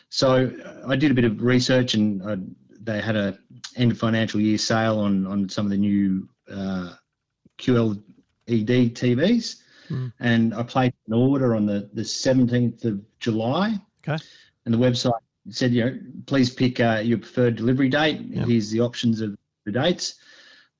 So 0.09 0.50
uh, 0.64 0.88
I 0.88 0.97
did 0.97 1.11
a 1.11 1.14
bit 1.14 1.25
of 1.25 1.43
research, 1.43 1.95
and 1.95 2.23
I, 2.23 2.37
they 2.83 3.00
had 3.00 3.17
a 3.17 3.38
end 3.76 3.93
of 3.93 3.99
financial 3.99 4.41
year 4.41 4.59
sale 4.59 4.99
on 5.00 5.26
on 5.26 5.49
some 5.49 5.67
of 5.67 5.71
the 5.71 5.76
new 5.79 6.29
uh, 6.50 6.95
QLED 7.59 8.00
TVs, 8.49 9.57
Mm. 9.91 10.12
and 10.21 10.55
I 10.55 10.62
placed 10.62 10.95
an 11.09 11.12
order 11.12 11.55
on 11.57 11.67
the 11.67 11.91
the 11.93 12.05
seventeenth 12.05 12.85
of 12.85 13.00
July. 13.19 13.79
Okay. 14.07 14.23
And 14.64 14.73
the 14.73 14.79
website 14.79 15.12
said, 15.50 15.73
you 15.73 15.85
know, 15.85 15.99
please 16.26 16.50
pick 16.50 16.79
uh, 16.81 17.02
your 17.05 17.19
preferred 17.19 17.57
delivery 17.57 17.88
date. 17.88 18.21
Yep. 18.21 18.47
Here's 18.47 18.71
the 18.71 18.81
options 18.81 19.21
of 19.21 19.37
the 19.67 19.73
dates. 19.73 20.14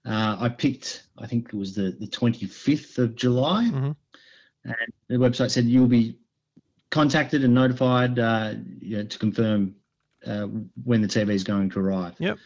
Uh, 0.07 0.37
I 0.39 0.49
picked, 0.49 1.09
I 1.19 1.27
think 1.27 1.49
it 1.49 1.55
was 1.55 1.75
the 1.75 1.97
the 1.99 2.07
twenty 2.07 2.47
fifth 2.47 2.99
of 2.99 3.17
July, 3.17 3.65
Mhm. 3.73 3.97
And 4.65 4.77
the 5.09 5.17
website 5.17 5.51
said 5.51 5.65
you'll 5.65 5.87
be 5.87 6.17
contacted 6.91 7.43
and 7.45 7.55
notified 7.55 8.19
uh, 8.19 8.55
you 8.81 8.99
know, 8.99 9.05
to 9.05 9.19
confirm 9.19 9.75
uh, 10.27 10.47
when 10.85 11.01
the 11.03 11.09
TV 11.09 11.31
is 11.31 11.43
going 11.45 11.69
to 11.71 11.81
arrive. 11.81 12.15
Yep. 12.19 12.39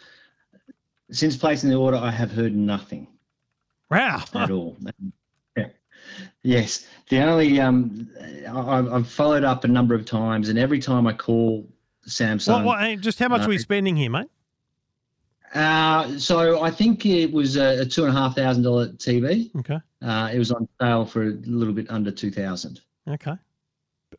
Since 1.11 1.37
placing 1.37 1.71
the 1.71 1.77
order, 1.77 1.97
I 1.97 2.11
have 2.11 2.33
heard 2.33 2.55
nothing 2.55 3.07
Wow. 3.91 4.25
at 4.35 4.51
all. 4.51 4.77
Yeah. 5.57 5.67
Yes, 6.43 6.87
the 7.09 7.21
only 7.23 7.61
um, 7.61 8.09
I, 8.49 8.79
I've 8.97 9.09
followed 9.09 9.45
up 9.45 9.65
a 9.65 9.69
number 9.69 9.95
of 9.95 10.05
times, 10.05 10.49
and 10.49 10.59
every 10.59 10.79
time 10.79 11.07
I 11.07 11.13
call 11.13 11.69
Samsung, 12.09 12.65
what, 12.65 12.81
hey, 12.81 12.97
just 12.97 13.19
how 13.19 13.29
much 13.29 13.41
No. 13.41 13.47
are 13.47 13.51
we 13.51 13.59
spending 13.59 13.97
here, 13.97 14.11
mate? 14.11 14.29
Uh, 15.57 16.19
so 16.19 16.63
I 16.63 16.71
think 16.71 17.07
it 17.07 17.33
was 17.33 17.57
a, 17.57 17.81
a 17.81 17.87
two 17.87 18.05
and 18.05 18.17
a 18.17 18.21
half 18.21 18.37
thousand 18.37 18.63
dollar 18.63 18.89
TV. 18.89 19.51
Okay. 19.57 19.79
Uh, 20.03 20.31
it 20.33 20.39
was 20.39 20.53
on 20.53 20.69
sale 20.81 21.07
for 21.07 21.23
a 21.25 21.31
little 21.47 21.73
bit 21.73 21.91
under 21.91 22.11
two 22.11 22.31
thousand. 22.31 22.81
Okay. 23.09 23.37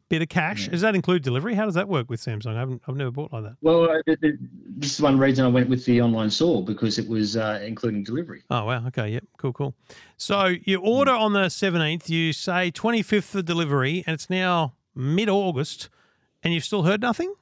Bit 0.10 0.22
of 0.22 0.30
cash. 0.30 0.66
Yeah. 0.66 0.72
Does 0.72 0.82
that 0.82 0.96
include 0.96 1.22
delivery? 1.22 1.54
How 1.54 1.66
does 1.66 1.76
that 1.76 1.88
work 1.88 2.10
with 2.10 2.22
Samsung? 2.22 2.56
I 2.56 2.60
haven't, 2.60 2.82
I've 2.88 2.96
never 2.96 3.12
bought 3.12 3.32
like 3.32 3.44
that. 3.44 3.56
Well, 3.62 3.90
uh, 3.90 4.02
th- 4.06 4.20
th- 4.20 4.36
this 4.78 4.94
is 4.94 5.02
one 5.02 5.18
reason 5.18 5.46
I 5.46 5.48
went 5.48 5.70
with 5.70 5.86
the 5.86 6.02
online 6.02 6.30
store 6.30 6.64
because 6.64 6.98
it 6.98 7.08
was 7.08 7.38
uh, 7.38 7.62
including 7.64 8.04
delivery. 8.04 8.44
Oh, 8.50 8.66
wow. 8.66 8.86
Okay. 8.88 9.10
Yep. 9.10 9.24
Cool, 9.38 9.54
cool. 9.54 9.76
So 10.18 10.56
you 10.64 10.80
order 10.80 11.12
on 11.12 11.34
the 11.34 11.46
17th, 11.46 12.10
you 12.10 12.34
say 12.34 12.72
25th 12.72 13.24
for 13.24 13.42
delivery, 13.42 14.04
and 14.06 14.14
it's 14.14 14.30
now 14.30 14.74
mid 14.96 15.30
August, 15.30 15.90
and 16.44 16.54
you've 16.54 16.66
still 16.66 16.84
heard 16.84 17.02
nothing? 17.02 17.34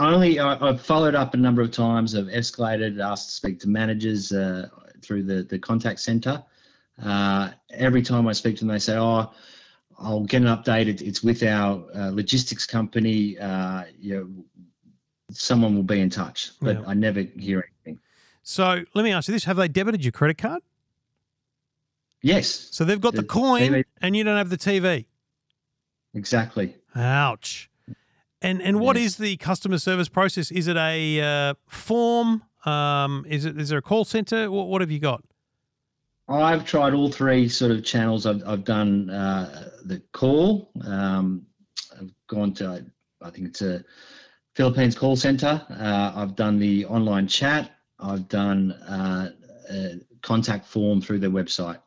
Only 0.00 0.38
I, 0.40 0.56
I've 0.66 0.80
followed 0.80 1.14
up 1.14 1.34
a 1.34 1.36
number 1.36 1.60
of 1.60 1.70
times. 1.70 2.14
I've 2.16 2.24
escalated, 2.26 3.00
asked 3.04 3.28
to 3.28 3.34
speak 3.34 3.60
to 3.60 3.68
managers 3.68 4.32
uh, 4.32 4.68
through 5.02 5.24
the 5.24 5.42
the 5.42 5.58
contact 5.58 6.00
center. 6.00 6.42
Uh, 7.02 7.50
every 7.70 8.00
time 8.02 8.26
I 8.26 8.32
speak 8.32 8.56
to 8.56 8.60
them, 8.64 8.68
they 8.72 8.78
say, 8.78 8.96
"Oh, 8.96 9.30
I'll 9.98 10.24
get 10.24 10.40
an 10.42 10.48
update. 10.48 10.86
It, 10.88 11.02
it's 11.02 11.22
with 11.22 11.42
our 11.42 11.84
uh, 11.94 12.10
logistics 12.10 12.64
company. 12.66 13.38
Uh, 13.38 13.84
you 13.98 14.16
know, 14.16 14.44
someone 15.30 15.76
will 15.76 15.82
be 15.82 16.00
in 16.00 16.08
touch." 16.08 16.52
But 16.62 16.76
Yeah. 16.80 16.84
I 16.86 16.94
never 16.94 17.20
hear 17.20 17.68
anything. 17.84 18.00
So 18.42 18.82
let 18.94 19.02
me 19.04 19.12
ask 19.12 19.28
you 19.28 19.32
this 19.32 19.44
Have 19.44 19.58
they 19.58 19.68
debited 19.68 20.02
your 20.02 20.12
credit 20.12 20.38
card? 20.38 20.62
Yes, 22.22 22.48
So 22.70 22.84
they've 22.84 23.00
got 23.00 23.14
the 23.14 23.22
The 23.22 23.28
coin, 23.28 23.60
TV. 23.72 23.84
and 24.02 24.14
you 24.16 24.24
don't 24.24 24.36
have 24.36 24.50
the 24.50 24.58
TV. 24.58 25.06
exactly. 26.14 26.74
Ouch. 26.94 27.69
And 28.42 28.62
and 28.62 28.80
what 28.80 28.96
is 28.96 29.16
the 29.16 29.36
customer 29.36 29.78
service 29.78 30.08
process? 30.08 30.50
Is 30.50 30.66
it 30.66 30.76
a 30.76 31.20
uh, 31.20 31.54
form? 31.68 32.42
Um, 32.64 33.24
is 33.28 33.44
it 33.44 33.58
is 33.58 33.68
there 33.68 33.78
a 33.78 33.82
call 33.82 34.04
center? 34.04 34.50
What, 34.50 34.68
what 34.68 34.80
have 34.80 34.90
you 34.90 34.98
got? 34.98 35.22
I've 36.28 36.64
tried 36.64 36.94
all 36.94 37.10
three 37.10 37.48
sort 37.48 37.72
of 37.72 37.84
channels. 37.84 38.24
I've, 38.24 38.42
I've 38.46 38.64
done 38.64 39.10
uh, 39.10 39.70
the 39.84 40.00
call. 40.12 40.70
Um, 40.86 41.44
I've 41.98 42.12
gone 42.28 42.54
to, 42.54 42.86
I 43.20 43.30
think 43.30 43.48
it's 43.48 43.62
a 43.62 43.84
Philippines 44.54 44.96
call 44.96 45.16
center. 45.16 45.60
Uh, 45.68 46.12
I've 46.14 46.36
done 46.36 46.60
the 46.60 46.86
online 46.86 47.26
chat. 47.26 47.72
I've 47.98 48.28
done 48.28 48.70
uh, 48.72 49.32
a 49.70 49.94
contact 50.22 50.66
form 50.66 51.00
through 51.00 51.18
their 51.18 51.30
website. 51.30 51.80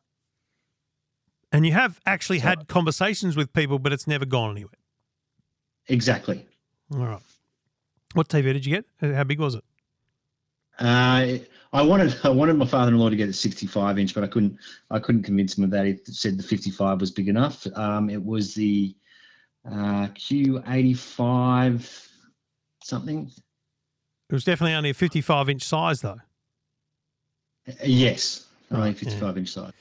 And 1.53 1.65
you 1.65 1.71
have 1.71 2.01
actually 2.05 2.39
So- 2.39 2.47
had 2.47 2.67
conversations 2.67 3.37
with 3.37 3.53
people, 3.53 3.79
but 3.79 3.93
it's 3.93 4.07
never 4.07 4.25
gone 4.25 4.51
anywhere. 4.51 4.73
Exactly. 5.89 6.45
All 6.93 7.05
right. 7.05 7.21
What 8.13 8.29
TV 8.29 8.53
did 8.53 8.65
you 8.65 8.75
get? 8.75 8.85
How 9.15 9.23
big 9.23 9.39
was 9.39 9.55
it? 9.55 9.63
Uh, 10.79 11.37
I 11.73 11.81
wanted 11.81 12.15
I 12.23 12.29
wanted 12.29 12.57
my 12.57 12.65
father-in-law 12.65 13.09
to 13.09 13.15
get 13.15 13.29
a 13.29 13.33
65 13.33 13.99
inch, 13.99 14.13
but 14.13 14.23
I 14.23 14.27
couldn't 14.27 14.57
I 14.91 14.99
couldn't 14.99 15.23
convince 15.23 15.57
him 15.57 15.63
of 15.63 15.71
that. 15.71 15.85
He 15.85 15.97
said 16.05 16.37
the 16.37 16.43
55 16.43 17.01
was 17.01 17.11
big 17.11 17.27
enough. 17.27 17.65
Um, 17.75 18.09
it 18.09 18.23
was 18.23 18.53
the 18.53 18.95
uh, 19.65 20.07
Q85 20.07 22.09
something. 22.83 23.31
It 24.29 24.33
was 24.33 24.43
definitely 24.43 24.75
only 24.75 24.89
a 24.89 24.93
55 24.93 25.49
inch 25.49 25.63
size, 25.63 26.01
though. 26.01 26.19
Uh, 27.67 27.73
Yes, 27.83 28.47
only 28.71 28.89
Right, 28.89 28.97
55 28.97 29.37
inch 29.37 29.49
size. 29.49 29.71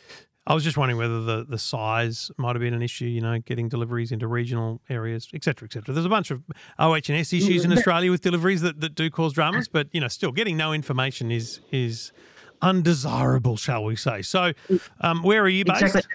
I 0.47 0.55
was 0.55 0.65
just 0.65 0.77
wondering 0.77 0.99
whether 0.99 1.23
the, 1.23 1.45
the 1.49 1.59
size 1.59 2.31
might 2.37 2.57
have 2.57 2.61
been 2.61 2.75
an 2.75 2.83
issue, 2.83 3.05
you 3.05 3.21
know, 3.21 3.39
getting 3.39 3.69
deliveries 3.69 4.11
into 4.11 4.27
regional 4.27 4.81
areas, 4.91 5.29
et 5.33 5.45
cetera, 5.45 5.69
et 5.69 5.73
cetera. 5.73 5.95
There's 5.95 6.05
a 6.07 6.09
bunch 6.09 6.33
of 6.33 6.43
OH&S 6.81 7.33
issues 7.33 7.65
in 7.65 7.73
Australia 7.73 8.11
with 8.11 8.23
deliveries 8.23 8.61
that, 8.63 8.81
that 8.81 8.97
do 8.97 9.09
cause 9.09 9.33
dramas, 9.33 9.69
but, 9.69 9.87
you 9.93 10.01
know, 10.01 10.09
still 10.09 10.33
getting 10.33 10.57
no 10.57 10.73
information 10.73 11.31
is 11.31 11.61
is 11.71 12.13
undesirable, 12.61 13.57
shall 13.57 13.85
we 13.85 13.95
say. 13.97 14.23
So 14.23 14.53
um, 15.01 15.23
where 15.23 15.43
are 15.43 15.49
you 15.49 15.65
based? 15.65 15.83
Exactly. 15.83 16.15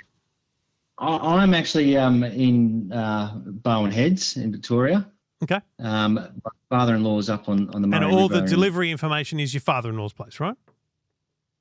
I'm 1.00 1.53
actually 1.53 1.96
um, 1.96 2.24
in 2.24 2.91
uh, 2.91 3.34
Barwon 3.36 3.91
Heads 3.91 4.36
in 4.36 4.51
Victoria. 4.51 5.07
Okay. 5.43 5.60
Um, 5.79 6.15
my 6.15 6.51
father-in-law 6.69 7.19
is 7.19 7.29
up 7.29 7.48
on, 7.48 7.69
on 7.69 7.81
the 7.81 7.86
And 7.86 7.91
Murray 7.91 8.05
all 8.05 8.27
the 8.27 8.36
River 8.36 8.39
and- 8.39 8.50
delivery 8.50 8.91
information 8.91 9.39
is 9.39 9.53
your 9.53 9.62
father-in-law's 9.62 10.13
place, 10.13 10.39
right? 10.39 10.55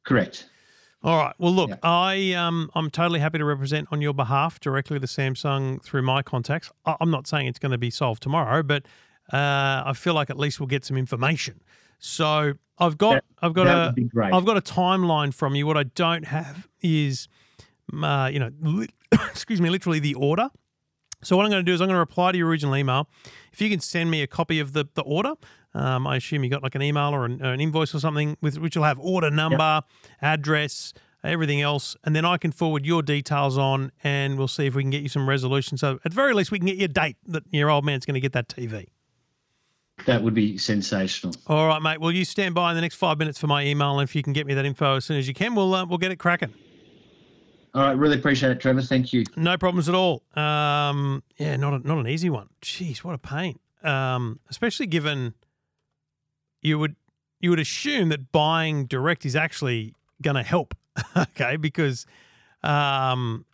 Correct. 0.05 0.49
All 1.03 1.17
right. 1.19 1.35
Well, 1.39 1.53
look, 1.53 1.71
Yeah. 1.71 1.77
I 1.83 2.33
um, 2.33 2.71
I'm 2.75 2.91
totally 2.91 3.21
happy 3.21 3.39
to 3.39 3.45
represent 3.45 3.89
on 3.93 4.01
your 4.01 4.15
behalf 4.15 4.59
directly 4.61 4.99
to 4.99 5.07
Samsung 5.07 5.83
through 5.83 6.03
my 6.03 6.23
contacts. 6.23 6.71
I- 6.85 6.97
I'm 7.01 7.11
not 7.11 7.27
saying 7.27 7.47
it's 7.47 7.59
going 7.59 7.73
to 7.73 7.79
be 7.79 7.91
solved 7.91 8.23
tomorrow, 8.23 8.63
but 8.63 8.85
uh, 9.33 9.83
I 9.87 9.93
feel 9.95 10.15
like 10.15 10.31
at 10.31 10.39
least 10.39 10.59
we'll 10.61 10.67
get 10.69 10.85
some 10.85 10.97
information. 10.97 11.61
So 11.99 12.55
I've 12.79 12.99
got 12.99 13.15
That- 13.15 13.25
I've 13.43 13.53
got 13.55 13.67
a 13.67 13.87
would 13.87 13.95
be 13.95 14.05
great. 14.05 14.33
I've 14.33 14.45
got 14.45 14.57
a 14.57 14.61
timeline 14.63 15.33
from 15.33 15.55
you. 15.55 15.67
What 15.67 15.77
I 15.77 15.85
don't 15.85 16.25
have 16.27 16.67
is, 16.81 17.29
uh, 18.03 18.29
you 18.33 18.39
know, 18.41 18.51
li- 18.61 18.89
excuse 19.13 19.61
me, 19.61 19.71
literally 19.71 19.99
the 20.01 20.15
order. 20.15 20.49
So 21.23 21.37
what 21.37 21.45
I'm 21.45 21.51
going 21.51 21.65
to 21.65 21.69
do 21.69 21.75
is 21.75 21.81
I'm 21.81 21.89
going 21.89 21.97
to 21.97 22.01
reply 22.01 22.33
to 22.33 22.39
your 22.39 22.49
original 22.49 22.77
email. 22.77 23.09
If 23.53 23.61
you 23.61 23.71
can 23.71 23.81
send 23.81 24.11
me 24.11 24.23
a 24.23 24.27
copy 24.27 24.61
of 24.61 24.73
the 24.73 24.87
the 24.95 25.03
order, 25.03 25.33
um, 25.75 26.07
I 26.07 26.17
assume 26.17 26.45
you 26.45 26.51
got 26.51 26.63
like 26.63 26.75
an 26.75 26.83
email 26.83 27.15
or 27.15 27.25
an, 27.25 27.43
or 27.43 27.53
an 27.53 27.61
invoice 27.61 27.95
or 27.95 28.01
something 28.01 28.37
with 28.41 28.59
which 28.59 28.77
will 28.77 28.85
have 28.85 28.99
order 28.99 29.31
number, 29.31 29.83
address, 30.23 30.93
everything 31.25 31.61
else, 31.61 31.97
and 32.05 32.15
then 32.15 32.25
I 32.25 32.37
can 32.37 32.53
forward 32.53 32.87
your 32.87 33.03
details 33.03 33.59
on, 33.59 33.93
and 34.05 34.39
we'll 34.39 34.49
see 34.49 34.67
if 34.67 34.75
we 34.75 34.83
can 34.83 34.91
get 34.91 35.03
you 35.03 35.09
some 35.09 35.29
resolution. 35.29 35.77
So 35.77 35.99
at 36.05 36.13
very 36.13 36.35
least, 36.35 36.51
we 36.51 36.59
can 36.59 36.67
get 36.67 36.77
you 36.77 36.85
a 36.87 36.89
date 36.89 37.17
that 37.27 37.43
your 37.51 37.71
old 37.71 37.85
man's 37.85 38.07
going 38.07 38.15
to 38.15 38.21
get 38.21 38.33
that 38.33 38.49
TV. 38.49 38.87
That 40.05 40.23
would 40.23 40.35
be 40.35 40.59
sensational. 40.59 41.35
All 41.47 41.67
right, 41.67 41.81
mate. 41.81 42.01
Well, 42.01 42.13
you 42.13 42.25
stand 42.25 42.55
by 42.55 42.71
in 42.71 42.77
the 42.77 42.83
next 42.83 42.97
five 42.97 43.19
minutes 43.19 43.39
for 43.39 43.47
my 43.47 43.65
email, 43.65 43.99
and 43.99 44.09
if 44.09 44.15
you 44.15 44.23
can 44.23 44.33
get 44.33 44.47
me 44.47 44.55
that 44.55 44.65
info 44.65 44.97
as 44.97 45.05
soon 45.05 45.17
as 45.17 45.27
you 45.27 45.35
can, 45.35 45.55
we'll 45.55 45.75
uh, 45.75 45.87
we'll 45.87 45.99
get 45.99 46.13
it 46.13 46.17
cracking. 46.17 46.53
All 47.77 47.83
right, 47.83 47.93
really 47.93 48.17
appreciate 48.17 48.53
it, 48.53 48.59
Trevor. 48.59 48.81
Thank 48.81 49.13
you. 49.13 49.23
No 49.37 49.59
problems 49.59 49.87
at 49.87 49.95
all. 49.95 50.23
Um, 50.35 51.23
yeah, 51.37 51.57
not 51.57 51.75
a, 51.75 51.87
not 51.87 51.99
an 51.99 52.09
easy 52.09 52.31
one. 52.31 52.49
Jeez, 52.63 53.05
what 53.05 53.15
a 53.15 53.19
pain. 53.19 53.59
Um, 53.83 54.41
especially 54.49 54.87
given 54.87 55.35
you 56.63 56.79
would 56.79 56.97
you 57.39 57.51
would 57.51 57.61
assume 57.61 58.09
that 58.09 58.33
buying 58.33 58.87
direct 58.87 59.27
is 59.27 59.37
actually 59.37 59.93
going 60.23 60.37
to 60.37 60.43
help. 60.43 60.75
okay, 61.17 61.57
because 61.57 62.07
um, 62.63 63.45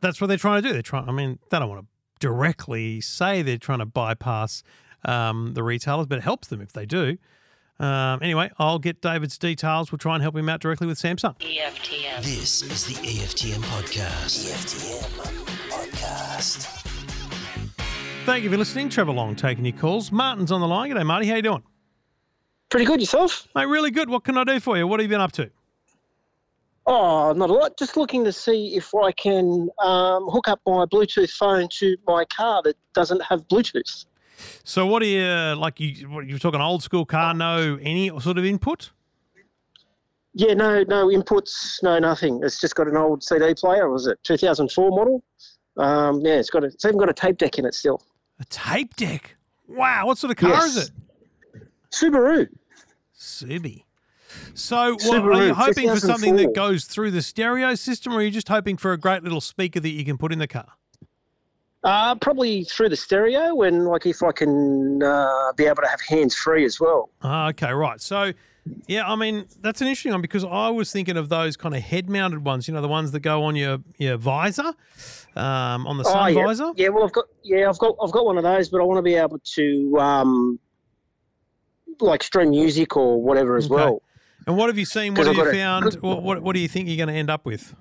that's 0.00 0.18
what 0.18 0.28
they're 0.28 0.38
trying 0.38 0.62
to 0.62 0.68
do. 0.68 0.72
They're 0.72 0.80
trying. 0.80 1.06
I 1.06 1.12
mean, 1.12 1.38
they 1.50 1.58
don't 1.58 1.68
want 1.68 1.82
to 1.82 1.86
directly 2.20 3.02
say 3.02 3.42
they're 3.42 3.58
trying 3.58 3.80
to 3.80 3.86
bypass 3.86 4.62
um, 5.04 5.52
the 5.52 5.62
retailers, 5.62 6.06
but 6.06 6.16
it 6.16 6.24
helps 6.24 6.48
them 6.48 6.62
if 6.62 6.72
they 6.72 6.86
do. 6.86 7.18
Um, 7.82 8.20
anyway, 8.22 8.48
I'll 8.58 8.78
get 8.78 9.00
David's 9.00 9.36
details. 9.36 9.90
We'll 9.90 9.98
try 9.98 10.14
and 10.14 10.22
help 10.22 10.36
him 10.36 10.48
out 10.48 10.60
directly 10.60 10.86
with 10.86 10.98
Samsung. 10.98 11.36
EFTM. 11.40 12.22
This 12.22 12.62
is 12.62 12.86
the 12.86 12.94
EFTM 12.94 13.60
podcast. 13.64 14.48
EFTM 14.48 15.02
podcast. 15.68 16.78
Thank 18.24 18.44
you 18.44 18.50
for 18.50 18.56
listening. 18.56 18.88
Trevor 18.88 19.10
Long 19.10 19.34
taking 19.34 19.64
your 19.64 19.76
calls. 19.76 20.12
Martin's 20.12 20.52
on 20.52 20.60
the 20.60 20.68
line. 20.68 20.90
G'day, 20.90 21.04
Marty. 21.04 21.26
How 21.26 21.34
you 21.34 21.42
doing? 21.42 21.64
Pretty 22.68 22.86
good 22.86 23.00
yourself? 23.00 23.48
Mate, 23.56 23.66
really 23.66 23.90
good. 23.90 24.08
What 24.08 24.22
can 24.22 24.38
I 24.38 24.44
do 24.44 24.60
for 24.60 24.78
you? 24.78 24.86
What 24.86 25.00
have 25.00 25.04
you 25.04 25.10
been 25.10 25.20
up 25.20 25.32
to? 25.32 25.50
Oh, 26.86 27.32
not 27.32 27.50
a 27.50 27.52
lot. 27.52 27.76
Just 27.76 27.96
looking 27.96 28.22
to 28.24 28.32
see 28.32 28.76
if 28.76 28.94
I 28.94 29.10
can 29.10 29.68
um, 29.82 30.28
hook 30.28 30.46
up 30.46 30.60
my 30.66 30.84
Bluetooth 30.86 31.30
phone 31.32 31.68
to 31.78 31.96
my 32.06 32.24
car 32.26 32.62
that 32.62 32.76
doesn't 32.94 33.22
have 33.24 33.46
Bluetooth. 33.48 34.06
So 34.64 34.86
what 34.86 35.02
are 35.02 35.06
you 35.06 35.54
like? 35.56 35.80
You 35.80 36.08
what, 36.08 36.26
you're 36.26 36.38
talking 36.38 36.60
old 36.60 36.82
school 36.82 37.04
car? 37.04 37.34
No, 37.34 37.78
any 37.82 38.08
sort 38.20 38.38
of 38.38 38.44
input? 38.44 38.90
Yeah, 40.34 40.54
no, 40.54 40.82
no 40.84 41.08
inputs, 41.08 41.82
no 41.82 41.98
nothing. 41.98 42.40
It's 42.42 42.58
just 42.60 42.74
got 42.74 42.88
an 42.88 42.96
old 42.96 43.22
CD 43.22 43.54
player. 43.54 43.90
Was 43.90 44.06
it 44.06 44.18
2004 44.24 44.90
model? 44.90 45.22
Um, 45.76 46.20
yeah, 46.20 46.34
it's 46.34 46.50
got 46.50 46.64
a, 46.64 46.68
it's 46.68 46.84
even 46.84 46.98
got 46.98 47.10
a 47.10 47.14
tape 47.14 47.38
deck 47.38 47.58
in 47.58 47.66
it 47.66 47.74
still. 47.74 48.02
A 48.40 48.44
tape 48.46 48.96
deck. 48.96 49.36
Wow, 49.68 50.06
what 50.06 50.18
sort 50.18 50.30
of 50.30 50.36
car 50.36 50.50
Yes. 50.50 50.76
is 50.76 50.88
it? 50.88 50.90
Subaru. 51.90 52.48
Subi. 53.18 53.84
So, 54.54 54.94
what, 54.94 55.22
are 55.22 55.46
you 55.46 55.54
hoping 55.54 55.90
for 55.90 56.00
something 56.00 56.36
that 56.36 56.54
goes 56.54 56.86
through 56.86 57.10
the 57.10 57.22
stereo 57.22 57.74
system, 57.74 58.14
or 58.14 58.16
are 58.16 58.22
you 58.22 58.30
just 58.30 58.48
hoping 58.48 58.76
for 58.76 58.92
a 58.92 58.98
great 58.98 59.22
little 59.22 59.40
speaker 59.42 59.80
that 59.80 59.90
you 59.90 60.04
can 60.04 60.16
put 60.16 60.32
in 60.32 60.38
the 60.38 60.46
car? 60.46 60.72
Uh, 61.84 62.14
probably 62.14 62.62
through 62.64 62.88
the 62.88 62.96
stereo, 62.96 63.62
and 63.62 63.86
like 63.86 64.06
if 64.06 64.22
I 64.22 64.30
can 64.30 65.02
uh, 65.02 65.52
be 65.56 65.64
able 65.64 65.82
to 65.82 65.88
have 65.88 66.00
hands 66.00 66.34
free 66.36 66.64
as 66.64 66.78
well. 66.78 67.10
Ah, 67.22 67.48
okay, 67.48 67.72
right. 67.72 68.00
So, 68.00 68.32
yeah, 68.86 69.10
I 69.10 69.16
mean 69.16 69.46
that's 69.60 69.80
an 69.80 69.88
interesting 69.88 70.12
one 70.12 70.22
because 70.22 70.44
I 70.44 70.68
was 70.68 70.92
thinking 70.92 71.16
of 71.16 71.28
those 71.28 71.56
kind 71.56 71.74
of 71.74 71.82
head-mounted 71.82 72.44
ones. 72.44 72.68
You 72.68 72.74
know, 72.74 72.82
the 72.82 72.86
ones 72.88 73.10
that 73.10 73.20
go 73.20 73.42
on 73.42 73.56
your 73.56 73.78
your 73.98 74.16
visor, 74.16 74.74
um, 75.34 75.86
on 75.88 75.98
the 75.98 76.04
sun 76.04 76.22
oh, 76.22 76.26
yeah. 76.28 76.46
visor. 76.46 76.72
Yeah, 76.76 76.88
well, 76.90 77.02
I've 77.04 77.12
got 77.12 77.24
yeah, 77.42 77.68
I've 77.68 77.78
got 77.78 77.96
I've 78.00 78.12
got 78.12 78.26
one 78.26 78.36
of 78.36 78.44
those, 78.44 78.68
but 78.68 78.80
I 78.80 78.84
want 78.84 78.98
to 78.98 79.02
be 79.02 79.16
able 79.16 79.40
to 79.56 79.98
um, 79.98 80.60
like 81.98 82.22
stream 82.22 82.50
music 82.50 82.96
or 82.96 83.20
whatever 83.20 83.56
as 83.56 83.66
Okay. 83.66 83.74
well. 83.74 84.02
And 84.46 84.56
what 84.56 84.68
have 84.68 84.78
you 84.78 84.84
seen? 84.84 85.14
What 85.14 85.26
have 85.26 85.34
you 85.34 85.40
I've 85.42 85.46
got 85.48 85.54
a 85.54 85.58
found? 85.58 85.84
good- 85.84 86.02
What, 86.02 86.22
what 86.22 86.42
What 86.42 86.52
do 86.54 86.60
you 86.60 86.68
think 86.68 86.86
you're 86.88 86.96
going 86.96 87.08
to 87.08 87.14
end 87.14 87.28
up 87.30 87.44
with? 87.44 87.74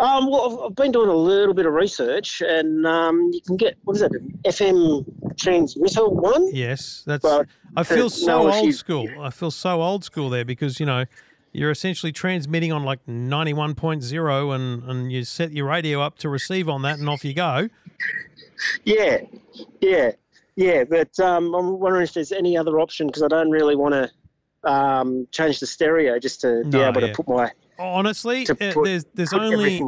Um, 0.00 0.30
well, 0.30 0.52
I've, 0.60 0.66
I've 0.66 0.76
been 0.76 0.92
doing 0.92 1.08
a 1.08 1.14
little 1.14 1.54
bit 1.54 1.66
of 1.66 1.72
research, 1.72 2.40
and 2.40 2.86
um, 2.86 3.30
you 3.32 3.40
can 3.44 3.56
get 3.56 3.76
what 3.84 3.96
is 3.96 4.02
it, 4.02 4.12
FM 4.44 5.04
transmitter 5.36 6.08
one? 6.08 6.54
Yes, 6.54 7.02
that's. 7.06 7.22
But 7.22 7.46
I 7.76 7.82
feel 7.82 8.04
no 8.04 8.08
so 8.08 8.52
old 8.52 8.64
issue. 8.64 8.72
school. 8.72 9.08
I 9.20 9.30
feel 9.30 9.50
so 9.50 9.82
old 9.82 10.04
school 10.04 10.30
there 10.30 10.44
because 10.44 10.78
you 10.78 10.86
know 10.86 11.04
you're 11.52 11.70
essentially 11.72 12.12
transmitting 12.12 12.72
on 12.72 12.84
like 12.84 13.04
91.0 13.06 14.54
and 14.54 14.82
and 14.84 15.10
you 15.12 15.24
set 15.24 15.50
your 15.52 15.66
radio 15.66 16.00
up 16.00 16.18
to 16.18 16.28
receive 16.28 16.68
on 16.68 16.82
that 16.82 16.98
and 16.98 17.08
off 17.08 17.24
you 17.24 17.34
go. 17.34 17.68
Yeah, 18.84 19.18
yeah, 19.80 20.12
yeah. 20.56 20.84
But 20.84 21.18
um, 21.18 21.54
I'm 21.54 21.78
wondering 21.80 22.04
if 22.04 22.14
there's 22.14 22.32
any 22.32 22.56
other 22.56 22.78
option 22.78 23.08
because 23.08 23.22
I 23.22 23.28
don't 23.28 23.50
really 23.50 23.74
want 23.76 23.94
to 23.94 24.70
um, 24.70 25.26
change 25.32 25.60
the 25.60 25.66
stereo 25.66 26.18
just 26.18 26.40
to 26.42 26.62
be 26.64 26.70
No, 26.78 26.88
able 26.88 27.00
yeah. 27.00 27.08
to 27.08 27.12
put 27.14 27.28
my 27.28 27.50
Honestly, 27.78 28.44
to 28.44 28.52
uh, 28.54 28.82
there's 28.84 29.04
there's 29.14 29.30
put 29.30 29.40
only. 29.42 29.82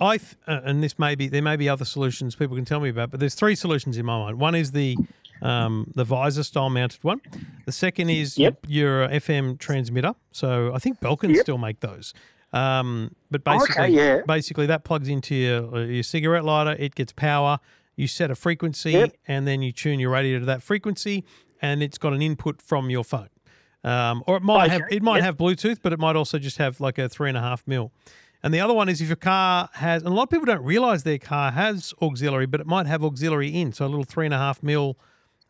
I 0.00 0.18
th- 0.18 0.36
uh, 0.46 0.60
and 0.64 0.82
this 0.82 0.98
may 0.98 1.14
be 1.14 1.28
there 1.28 1.42
may 1.42 1.56
be 1.56 1.68
other 1.68 1.84
solutions 1.84 2.34
people 2.34 2.56
can 2.56 2.64
tell 2.64 2.80
me 2.80 2.88
about, 2.88 3.10
but 3.10 3.20
there's 3.20 3.34
three 3.34 3.54
solutions 3.54 3.96
in 3.96 4.04
my 4.06 4.18
mind. 4.18 4.38
One 4.40 4.54
is 4.54 4.72
the 4.72 4.96
um, 5.40 5.92
the 5.94 6.04
visor 6.04 6.42
style 6.42 6.68
mounted 6.70 7.02
one. 7.04 7.20
The 7.66 7.72
second 7.72 8.10
is 8.10 8.36
Yep. 8.38 8.58
your, 8.66 9.02
your 9.02 9.08
FM 9.20 9.58
transmitter. 9.58 10.14
So 10.32 10.72
I 10.74 10.78
think 10.78 11.00
Belkin 11.00 11.32
Yep. 11.34 11.42
still 11.42 11.58
make 11.58 11.78
those. 11.80 12.12
Um, 12.52 13.14
but 13.30 13.42
Oh, 13.46 13.52
okay, 13.56 13.58
basically, 13.66 13.96
yeah. 13.96 14.20
basically 14.26 14.66
that 14.66 14.82
plugs 14.84 15.08
into 15.08 15.34
your 15.36 15.76
uh, 15.76 15.80
your 15.84 16.02
cigarette 16.02 16.44
lighter. 16.44 16.74
It 16.78 16.94
gets 16.94 17.12
power. 17.12 17.60
You 17.94 18.06
set 18.08 18.30
a 18.30 18.34
frequency, 18.34 18.92
Yep. 18.92 19.12
and 19.28 19.46
then 19.46 19.60
you 19.62 19.70
tune 19.72 20.00
your 20.00 20.10
radio 20.10 20.38
to 20.40 20.44
that 20.46 20.62
frequency, 20.62 21.24
and 21.62 21.82
it's 21.82 21.98
got 21.98 22.12
an 22.12 22.22
input 22.22 22.60
from 22.62 22.90
your 22.90 23.04
phone. 23.04 23.28
Um, 23.84 24.24
or 24.26 24.36
it 24.36 24.42
might 24.42 24.70
have 24.70 24.82
it 24.90 25.02
might 25.02 25.16
yep. 25.16 25.24
have 25.24 25.36
Bluetooth, 25.36 25.78
but 25.82 25.92
it 25.92 25.98
might 25.98 26.16
also 26.16 26.38
just 26.38 26.58
have 26.58 26.80
like 26.80 26.98
a 26.98 27.08
three 27.08 27.28
and 27.28 27.38
a 27.38 27.40
half 27.40 27.62
mil. 27.66 27.92
And 28.42 28.54
the 28.54 28.60
other 28.60 28.74
one 28.74 28.88
is 28.88 29.00
if 29.00 29.08
your 29.08 29.16
car 29.16 29.68
has, 29.74 30.02
and 30.02 30.12
a 30.12 30.14
lot 30.14 30.24
of 30.24 30.30
people 30.30 30.46
don't 30.46 30.62
realize 30.64 31.02
their 31.02 31.18
car 31.18 31.50
has 31.50 31.92
auxiliary, 32.00 32.46
but 32.46 32.60
it 32.60 32.66
might 32.66 32.86
have 32.86 33.02
auxiliary 33.04 33.48
in, 33.48 33.72
so 33.72 33.84
a 33.84 33.88
little 33.88 34.04
three 34.04 34.26
and 34.26 34.34
a 34.34 34.38
half 34.38 34.62
mil. 34.62 34.96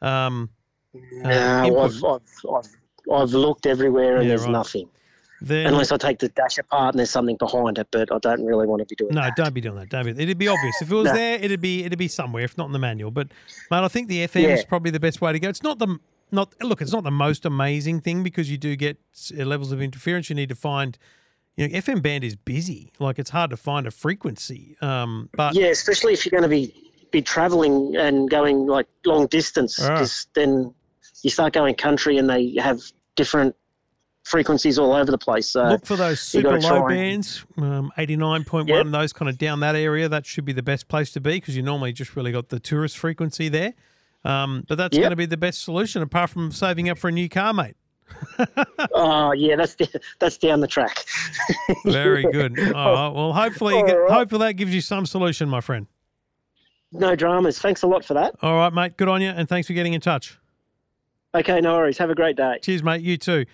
Um, 0.00 0.50
uh, 0.94 1.28
No, 1.28 1.66
input. 1.66 1.92
I've, 1.92 2.04
I've, 2.04 2.54
I've, 2.54 3.12
I've 3.12 3.30
looked 3.34 3.66
everywhere 3.66 4.16
and 4.16 4.24
Yeah, 4.24 4.30
there's 4.30 4.44
right. 4.44 4.52
nothing. 4.52 4.88
then 5.42 5.66
Unless 5.66 5.92
I 5.92 5.98
take 5.98 6.18
the 6.18 6.28
dash 6.30 6.56
apart 6.56 6.94
and 6.94 6.98
there's 6.98 7.10
something 7.10 7.36
behind 7.36 7.76
it, 7.78 7.88
but 7.90 8.10
I 8.10 8.18
don't 8.18 8.44
really 8.44 8.66
want 8.66 8.80
to 8.80 8.86
be 8.86 8.94
doing 8.94 9.14
no, 9.14 9.20
that. 9.22 9.36
don't 9.36 9.52
be 9.52 9.60
doing 9.60 9.76
that. 9.76 9.90
Don't 9.90 10.04
be. 10.06 10.22
It'd 10.22 10.38
be 10.38 10.48
obvious 10.48 10.80
if 10.80 10.90
it 10.90 10.94
was 10.94 11.06
No. 11.06 11.14
there. 11.14 11.34
It'd 11.38 11.60
be 11.60 11.84
it'd 11.84 11.98
be 11.98 12.08
somewhere, 12.08 12.44
if 12.44 12.56
not 12.56 12.66
in 12.66 12.72
the 12.72 12.78
manual. 12.78 13.10
But 13.10 13.28
mate, 13.70 13.84
I 13.84 13.88
think 13.88 14.08
the 14.08 14.26
FM 14.26 14.48
is 14.56 14.64
probably 14.64 14.90
the 14.90 15.00
best 15.00 15.20
way 15.20 15.32
to 15.32 15.38
go. 15.38 15.48
It's 15.48 15.62
not 15.62 15.78
the 15.78 15.98
not 16.30 16.54
look. 16.62 16.80
It's 16.82 16.92
not 16.92 17.04
the 17.04 17.10
most 17.10 17.44
amazing 17.44 18.00
thing 18.00 18.22
because 18.22 18.50
you 18.50 18.58
do 18.58 18.76
get 18.76 18.98
levels 19.34 19.72
of 19.72 19.80
interference. 19.82 20.28
You 20.30 20.36
need 20.36 20.48
to 20.50 20.54
find. 20.54 20.98
You 21.56 21.66
know, 21.66 21.74
FM 21.76 22.02
band 22.02 22.22
is 22.22 22.36
busy. 22.36 22.92
Like 23.00 23.18
it's 23.18 23.30
hard 23.30 23.50
to 23.50 23.56
find 23.56 23.86
a 23.86 23.90
frequency. 23.90 24.76
Um, 24.80 25.28
but 25.36 25.54
Yeah, 25.54 25.66
especially 25.66 26.12
if 26.12 26.24
you're 26.24 26.30
going 26.38 26.44
to 26.44 26.48
be 26.48 26.72
be 27.10 27.20
traveling 27.22 27.96
and 27.96 28.30
going 28.30 28.66
like 28.66 28.86
long 29.04 29.26
distance, 29.26 29.80
Ah. 29.82 29.94
because 29.94 30.26
then 30.34 30.72
you 31.22 31.30
start 31.30 31.52
going 31.54 31.74
country 31.74 32.16
and 32.18 32.30
they 32.30 32.54
have 32.58 32.80
different 33.16 33.56
frequencies 34.24 34.78
all 34.78 34.92
over 34.92 35.10
the 35.10 35.18
place. 35.18 35.48
So 35.48 35.64
Look 35.64 35.86
for 35.86 35.96
those 35.96 36.20
super 36.20 36.60
low 36.60 36.86
bands, 36.86 37.44
um, 37.56 37.90
89.1, 37.96 38.68
Yep. 38.68 38.86
those 38.90 39.12
kind 39.12 39.28
of 39.28 39.38
down 39.38 39.60
that 39.60 39.74
area. 39.74 40.08
That 40.08 40.26
should 40.26 40.44
be 40.44 40.52
the 40.52 40.62
best 40.62 40.86
place 40.86 41.10
to 41.12 41.20
be 41.20 41.32
because 41.32 41.56
you 41.56 41.62
normally 41.62 41.92
just 41.92 42.14
really 42.14 42.30
got 42.30 42.50
the 42.50 42.60
tourist 42.60 42.98
frequency 42.98 43.48
there. 43.48 43.72
Um, 44.28 44.64
but 44.68 44.76
that's 44.76 44.94
Yep. 44.94 45.02
going 45.02 45.10
to 45.10 45.16
be 45.16 45.26
the 45.26 45.36
best 45.36 45.62
solution 45.62 46.02
apart 46.02 46.30
from 46.30 46.52
saving 46.52 46.88
up 46.88 46.98
for 46.98 47.08
a 47.08 47.12
new 47.12 47.28
car, 47.28 47.52
mate. 47.54 47.76
oh 48.94 49.32
yeah, 49.32 49.54
that's 49.56 49.76
that's 50.18 50.38
down 50.38 50.60
the 50.60 50.66
track. 50.66 51.04
Very 51.84 52.22
good. 52.24 52.58
All 52.72 52.92
right. 52.94 53.08
Well, 53.14 53.32
hopefully, 53.32 53.74
get, 53.86 53.96
All 53.96 54.02
right. 54.02 54.12
hopefully 54.12 54.46
that 54.48 54.54
gives 54.54 54.74
you 54.74 54.80
some 54.80 55.04
solution, 55.06 55.48
my 55.48 55.60
friend. 55.60 55.86
no 56.92 57.14
dramas. 57.16 57.58
Thanks 57.58 57.82
a 57.82 57.86
lot 57.86 58.04
for 58.04 58.14
that. 58.14 58.34
All 58.42 58.54
right, 58.56 58.72
mate. 58.72 58.96
Good 58.96 59.08
on 59.08 59.20
you, 59.22 59.28
and 59.28 59.48
thanks 59.48 59.66
for 59.66 59.74
getting 59.74 59.92
in 59.92 60.00
touch. 60.00 60.38
Okay, 61.34 61.60
no 61.60 61.74
worries. 61.74 61.98
Have 61.98 62.08
a 62.10 62.14
great 62.14 62.36
day. 62.36 62.58
Cheers, 62.62 62.82
mate. 62.82 63.02
You 63.02 63.16
too. 63.18 63.44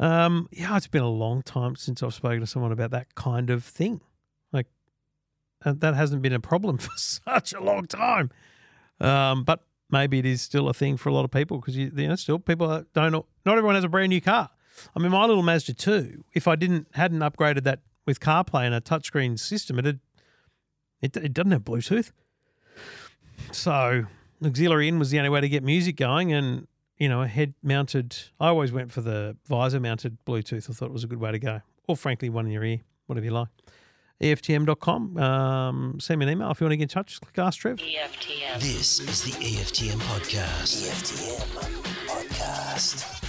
Um, 0.00 0.48
yeah, 0.50 0.76
it's 0.76 0.88
been 0.88 1.02
a 1.02 1.08
long 1.08 1.42
time 1.42 1.76
since 1.76 2.02
I've 2.02 2.14
spoken 2.14 2.40
to 2.40 2.46
someone 2.46 2.72
about 2.72 2.90
that 2.90 3.14
kind 3.14 3.48
of 3.50 3.62
thing. 3.62 4.00
Like, 4.52 4.66
uh, 5.64 5.72
that 5.78 5.94
hasn't 5.94 6.20
been 6.22 6.32
a 6.32 6.40
problem 6.40 6.78
for 6.78 6.90
such 6.96 7.52
a 7.52 7.60
long 7.60 7.86
time. 7.86 8.30
Um, 9.00 9.44
but 9.44 9.60
maybe 9.90 10.18
it 10.18 10.26
is 10.26 10.42
still 10.42 10.68
a 10.68 10.74
thing 10.74 10.96
for 10.96 11.08
a 11.08 11.12
lot 11.12 11.24
of 11.24 11.30
people 11.30 11.58
because 11.58 11.76
you, 11.76 11.90
you 11.94 12.08
know, 12.08 12.16
still 12.16 12.38
people 12.38 12.84
don't. 12.94 13.12
Not 13.12 13.26
everyone 13.46 13.74
has 13.74 13.84
a 13.84 13.88
brand 13.88 14.10
new 14.10 14.20
car. 14.20 14.50
I 14.94 14.98
mean, 14.98 15.12
my 15.12 15.24
little 15.24 15.42
Mazda 15.42 15.74
two. 15.74 16.24
If 16.32 16.48
I 16.48 16.56
didn't 16.56 16.88
hadn't 16.94 17.20
upgraded 17.20 17.64
that 17.64 17.80
with 18.06 18.20
CarPlay 18.20 18.64
and 18.64 18.74
a 18.74 18.80
touchscreen 18.80 19.38
system, 19.38 19.78
it 19.78 19.86
it 21.00 21.16
it 21.16 21.32
doesn't 21.32 21.52
have 21.52 21.62
Bluetooth. 21.62 22.10
So 23.52 24.06
auxiliary 24.44 24.88
in 24.88 24.98
was 24.98 25.10
the 25.10 25.18
only 25.18 25.30
way 25.30 25.40
to 25.40 25.48
get 25.48 25.62
music 25.62 25.96
going, 25.96 26.32
and 26.32 26.66
you 26.98 27.08
know, 27.08 27.22
a 27.22 27.28
head 27.28 27.54
mounted. 27.62 28.16
I 28.40 28.48
always 28.48 28.72
went 28.72 28.92
for 28.92 29.00
the 29.00 29.36
visor 29.46 29.80
mounted 29.80 30.18
Bluetooth. 30.26 30.68
I 30.68 30.72
thought 30.72 30.86
it 30.86 30.92
was 30.92 31.04
a 31.04 31.08
good 31.08 31.20
way 31.20 31.32
to 31.32 31.38
go, 31.38 31.60
or 31.86 31.96
frankly, 31.96 32.28
one 32.28 32.46
in 32.46 32.52
your 32.52 32.64
ear, 32.64 32.80
whatever 33.06 33.26
you 33.26 33.32
like. 33.32 33.48
EFTM.com. 34.22 35.16
Um, 35.18 36.00
send 36.00 36.20
me 36.20 36.26
an 36.26 36.32
email 36.32 36.50
if 36.50 36.60
you 36.60 36.64
want 36.66 36.72
to 36.72 36.76
get 36.76 36.84
in 36.84 36.88
touch. 36.88 37.20
Click 37.20 37.38
Ask 37.38 37.58
Trev. 37.60 37.78
EFTM. 37.78 38.60
This 38.60 39.00
is 39.00 39.22
the 39.22 39.32
EFTM 39.32 39.98
podcast. 40.02 40.88
EFTM 40.88 41.40
podcast. 42.06 43.20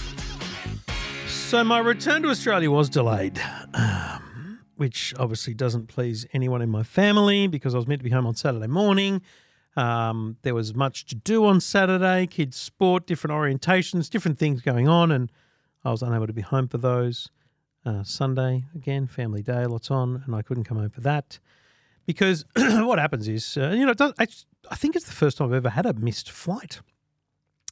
So 1.28 1.62
my 1.64 1.78
return 1.78 2.22
to 2.22 2.28
Australia 2.30 2.70
was 2.70 2.88
delayed, 2.88 3.40
um, 3.74 4.60
which 4.76 5.14
obviously 5.18 5.54
doesn't 5.54 5.88
please 5.88 6.26
anyone 6.32 6.62
in 6.62 6.70
my 6.70 6.82
family 6.82 7.46
because 7.46 7.74
I 7.74 7.78
was 7.78 7.86
meant 7.86 8.00
to 8.00 8.04
be 8.04 8.10
home 8.10 8.26
on 8.26 8.34
Saturday 8.34 8.66
morning. 8.66 9.22
Um, 9.76 10.38
there 10.42 10.54
was 10.54 10.74
much 10.74 11.04
to 11.06 11.14
do 11.14 11.44
on 11.44 11.60
Saturday, 11.60 12.26
kids' 12.26 12.56
sport, 12.56 13.06
different 13.06 13.32
orientations, 13.34 14.08
different 14.08 14.38
things 14.38 14.62
going 14.62 14.88
on, 14.88 15.12
and 15.12 15.30
I 15.84 15.90
was 15.90 16.02
unable 16.02 16.26
to 16.26 16.32
be 16.32 16.42
home 16.42 16.68
for 16.68 16.78
those. 16.78 17.30
Uh, 17.86 18.02
Sunday, 18.02 18.64
again, 18.74 19.06
family 19.06 19.42
day, 19.42 19.64
lots 19.64 19.92
on, 19.92 20.24
and 20.26 20.34
I 20.34 20.42
couldn't 20.42 20.64
come 20.64 20.76
home 20.76 20.90
for 20.90 21.02
that 21.02 21.38
because 22.04 22.44
what 22.56 22.98
happens 22.98 23.28
is, 23.28 23.56
uh, 23.56 23.68
you 23.70 23.86
know, 23.86 23.94
does, 23.94 24.12
I, 24.18 24.26
I 24.70 24.74
think 24.74 24.96
it's 24.96 25.06
the 25.06 25.12
first 25.12 25.38
time 25.38 25.48
I've 25.48 25.54
ever 25.54 25.70
had 25.70 25.86
a 25.86 25.92
missed 25.92 26.28
flight. 26.28 26.80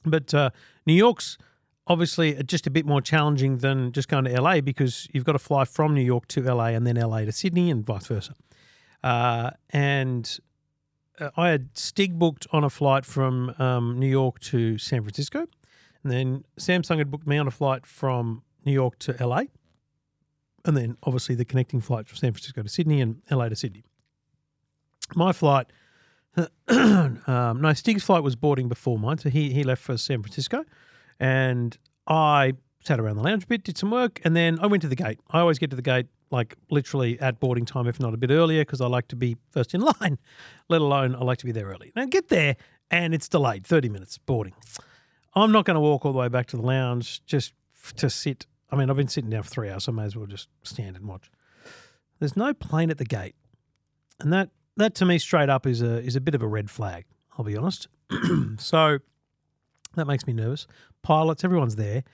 But 0.04 0.32
uh, 0.32 0.50
New 0.86 0.94
York's 0.94 1.36
obviously 1.86 2.40
just 2.44 2.66
a 2.66 2.70
bit 2.70 2.86
more 2.86 3.00
challenging 3.00 3.58
than 3.58 3.90
just 3.90 4.08
going 4.08 4.24
to 4.24 4.40
LA 4.40 4.60
because 4.60 5.08
you've 5.12 5.24
got 5.24 5.32
to 5.32 5.38
fly 5.38 5.64
from 5.64 5.94
New 5.94 6.02
York 6.02 6.28
to 6.28 6.42
LA 6.42 6.66
and 6.66 6.86
then 6.86 6.96
LA 6.96 7.20
to 7.20 7.32
Sydney 7.32 7.70
and 7.70 7.84
vice 7.84 8.06
versa. 8.06 8.34
Uh, 9.02 9.50
and 9.70 10.38
uh, 11.18 11.30
I 11.36 11.48
had 11.48 11.76
Stig 11.76 12.18
booked 12.18 12.46
on 12.52 12.64
a 12.64 12.70
flight 12.70 13.04
from 13.04 13.54
um, 13.58 13.98
New 13.98 14.08
York 14.08 14.40
to 14.40 14.78
San 14.78 15.02
Francisco. 15.02 15.46
And 16.02 16.12
then 16.12 16.44
Samsung 16.58 16.98
had 16.98 17.10
booked 17.10 17.26
me 17.26 17.38
on 17.38 17.46
a 17.46 17.50
flight 17.50 17.86
from 17.86 18.42
New 18.64 18.72
York 18.72 18.98
to 19.00 19.16
LA. 19.26 19.44
And 20.64 20.76
then 20.76 20.96
obviously 21.02 21.34
the 21.34 21.44
connecting 21.44 21.80
flight 21.80 22.08
from 22.08 22.16
San 22.16 22.32
Francisco 22.32 22.62
to 22.62 22.68
Sydney 22.68 23.00
and 23.00 23.22
LA 23.30 23.48
to 23.48 23.56
Sydney. 23.56 23.84
My 25.14 25.32
flight, 25.32 25.66
um, 26.68 27.60
no, 27.60 27.72
Stig's 27.74 28.02
flight 28.02 28.22
was 28.22 28.36
boarding 28.36 28.68
before 28.68 28.98
mine. 28.98 29.18
So 29.18 29.28
he, 29.28 29.52
he 29.52 29.62
left 29.62 29.82
for 29.82 29.96
San 29.98 30.22
Francisco. 30.22 30.64
And 31.20 31.76
I 32.06 32.54
sat 32.84 33.00
around 33.00 33.16
the 33.16 33.22
lounge 33.22 33.44
a 33.44 33.46
bit, 33.46 33.64
did 33.64 33.78
some 33.78 33.90
work, 33.90 34.20
and 34.24 34.36
then 34.36 34.58
I 34.60 34.66
went 34.66 34.82
to 34.82 34.88
the 34.88 34.96
gate. 34.96 35.18
I 35.30 35.40
always 35.40 35.58
get 35.58 35.70
to 35.70 35.76
the 35.76 35.82
gate 35.82 36.06
like 36.30 36.56
literally 36.70 37.18
at 37.20 37.40
boarding 37.40 37.64
time, 37.64 37.86
if 37.86 38.00
not 38.00 38.12
a 38.12 38.16
bit 38.16 38.30
earlier, 38.30 38.62
because 38.62 38.80
I 38.80 38.86
like 38.86 39.08
to 39.08 39.16
be 39.16 39.36
first 39.50 39.74
in 39.74 39.80
line, 40.00 40.18
let 40.68 40.80
alone 40.80 41.14
I 41.14 41.20
like 41.20 41.38
to 41.38 41.46
be 41.46 41.52
there 41.52 41.66
early. 41.66 41.92
Now, 41.96 42.06
get 42.06 42.28
there, 42.28 42.56
and 42.90 43.14
it's 43.14 43.28
delayed 43.28 43.66
30 43.66 43.88
minutes 43.88 44.18
boarding. 44.18 44.54
I'm 45.34 45.52
not 45.52 45.64
going 45.64 45.76
to 45.76 45.80
walk 45.80 46.04
all 46.04 46.12
the 46.12 46.18
way 46.18 46.28
back 46.28 46.46
to 46.48 46.56
the 46.56 46.62
lounge 46.62 47.24
just 47.26 47.54
to 47.96 48.10
sit. 48.10 48.46
I 48.74 48.76
mean, 48.76 48.90
I've 48.90 48.96
been 48.96 49.08
sitting 49.08 49.30
down 49.30 49.44
for 49.44 49.50
three 49.50 49.70
hours, 49.70 49.84
so 49.84 49.92
I 49.92 49.94
may 49.94 50.04
as 50.04 50.16
well 50.16 50.26
just 50.26 50.48
stand 50.64 50.96
and 50.96 51.06
watch. 51.06 51.30
There's 52.18 52.36
no 52.36 52.52
plane 52.52 52.90
at 52.90 52.98
the 52.98 53.04
gate, 53.04 53.36
and 54.20 54.32
that 54.32 54.50
that 54.76 54.94
to 54.96 55.04
me 55.04 55.18
straight 55.18 55.48
up 55.48 55.66
is 55.66 55.80
a 55.80 55.98
is 56.02 56.16
a 56.16 56.20
bit 56.20 56.34
of 56.34 56.42
a 56.42 56.46
red 56.48 56.70
flag. 56.70 57.04
I'll 57.38 57.44
be 57.44 57.56
honest. 57.56 57.88
so 58.58 58.98
that 59.94 60.06
makes 60.06 60.26
me 60.26 60.32
nervous. 60.32 60.66
Pilots, 61.02 61.44
everyone's 61.44 61.76
there. 61.76 62.04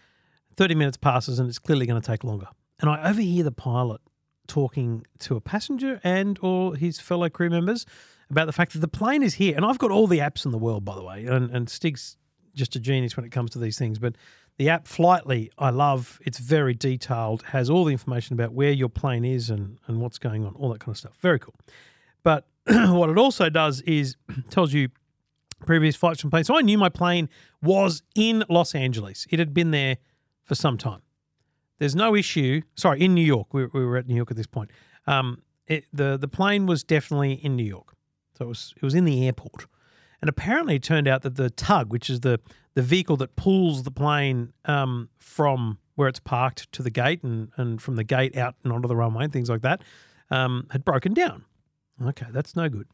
30 0.56 0.74
minutes 0.74 0.96
passes 0.96 1.38
and 1.38 1.48
it's 1.48 1.58
clearly 1.58 1.86
going 1.86 2.00
to 2.00 2.06
take 2.06 2.24
longer. 2.24 2.46
And 2.80 2.90
I 2.90 3.08
overhear 3.10 3.44
the 3.44 3.52
pilot 3.52 4.00
talking 4.46 5.06
to 5.20 5.36
a 5.36 5.40
passenger 5.40 6.00
and 6.02 6.38
or 6.42 6.74
his 6.74 7.00
fellow 7.00 7.28
crew 7.28 7.50
members 7.50 7.86
about 8.30 8.46
the 8.46 8.52
fact 8.52 8.72
that 8.72 8.80
the 8.80 8.88
plane 8.88 9.22
is 9.22 9.34
here. 9.34 9.54
And 9.56 9.64
I've 9.64 9.78
got 9.78 9.90
all 9.90 10.06
the 10.06 10.18
apps 10.18 10.44
in 10.44 10.52
the 10.52 10.58
world, 10.58 10.84
by 10.84 10.94
the 10.94 11.04
way. 11.04 11.26
And, 11.26 11.50
and 11.50 11.68
Stig's 11.68 12.16
just 12.54 12.74
a 12.76 12.80
genius 12.80 13.16
when 13.16 13.24
it 13.24 13.30
comes 13.30 13.50
to 13.50 13.58
these 13.58 13.78
things. 13.78 13.98
But 13.98 14.16
the 14.60 14.68
app 14.68 14.86
Flighty, 14.86 15.50
I 15.56 15.70
love. 15.70 16.20
It's 16.20 16.38
very 16.38 16.74
detailed, 16.74 17.44
has 17.44 17.70
all 17.70 17.86
the 17.86 17.92
information 17.92 18.34
about 18.34 18.52
where 18.52 18.70
your 18.70 18.90
plane 18.90 19.24
is 19.24 19.48
and, 19.48 19.78
and 19.86 20.02
what's 20.02 20.18
going 20.18 20.44
on, 20.44 20.54
all 20.54 20.68
that 20.68 20.80
kind 20.80 20.92
of 20.92 20.98
stuff. 20.98 21.14
Very 21.22 21.38
cool. 21.38 21.54
But 22.22 22.46
what 22.66 23.08
it 23.08 23.16
also 23.16 23.48
does 23.48 23.80
is 23.80 24.16
tells 24.50 24.74
you 24.74 24.90
previous 25.64 25.96
flights 25.96 26.20
from 26.20 26.28
planes. 26.28 26.46
So 26.46 26.58
I 26.58 26.60
knew 26.60 26.76
my 26.76 26.90
plane 26.90 27.30
was 27.62 28.02
in 28.14 28.44
Los 28.50 28.74
Angeles. 28.74 29.26
It 29.30 29.38
had 29.38 29.54
been 29.54 29.70
there 29.70 29.96
for 30.44 30.54
some 30.54 30.76
time. 30.76 31.00
There's 31.78 31.96
no 31.96 32.14
issue. 32.14 32.60
Sorry, 32.74 33.00
in 33.00 33.14
New 33.14 33.24
York. 33.24 33.54
We, 33.54 33.64
we 33.64 33.82
were 33.82 33.96
at 33.96 34.08
New 34.08 34.16
York 34.16 34.30
at 34.30 34.36
this 34.36 34.46
point. 34.46 34.72
Um, 35.06 35.40
it, 35.68 35.86
the 35.90 36.18
the 36.18 36.28
plane 36.28 36.66
was 36.66 36.84
definitely 36.84 37.32
in 37.32 37.56
New 37.56 37.64
York, 37.64 37.94
so 38.36 38.44
it 38.44 38.48
was 38.48 38.74
it 38.76 38.82
was 38.82 38.94
in 38.94 39.06
the 39.06 39.24
airport. 39.24 39.64
And 40.20 40.28
apparently, 40.28 40.76
it 40.76 40.82
turned 40.82 41.08
out 41.08 41.22
that 41.22 41.36
the 41.36 41.50
tug, 41.50 41.90
which 41.90 42.10
is 42.10 42.20
the 42.20 42.40
the 42.74 42.82
vehicle 42.82 43.16
that 43.16 43.34
pulls 43.36 43.82
the 43.82 43.90
plane 43.90 44.52
um, 44.64 45.08
from 45.18 45.78
where 45.96 46.08
it's 46.08 46.20
parked 46.20 46.70
to 46.72 46.82
the 46.82 46.90
gate 46.90 47.22
and, 47.22 47.50
and 47.56 47.82
from 47.82 47.96
the 47.96 48.04
gate 48.04 48.36
out 48.36 48.54
and 48.62 48.72
onto 48.72 48.86
the 48.86 48.94
runway 48.94 49.24
and 49.24 49.32
things 49.32 49.50
like 49.50 49.62
that, 49.62 49.82
um, 50.30 50.66
had 50.70 50.84
broken 50.84 51.12
down. 51.12 51.44
Okay, 52.02 52.26
that's 52.30 52.54
no 52.54 52.68
good. 52.68 52.86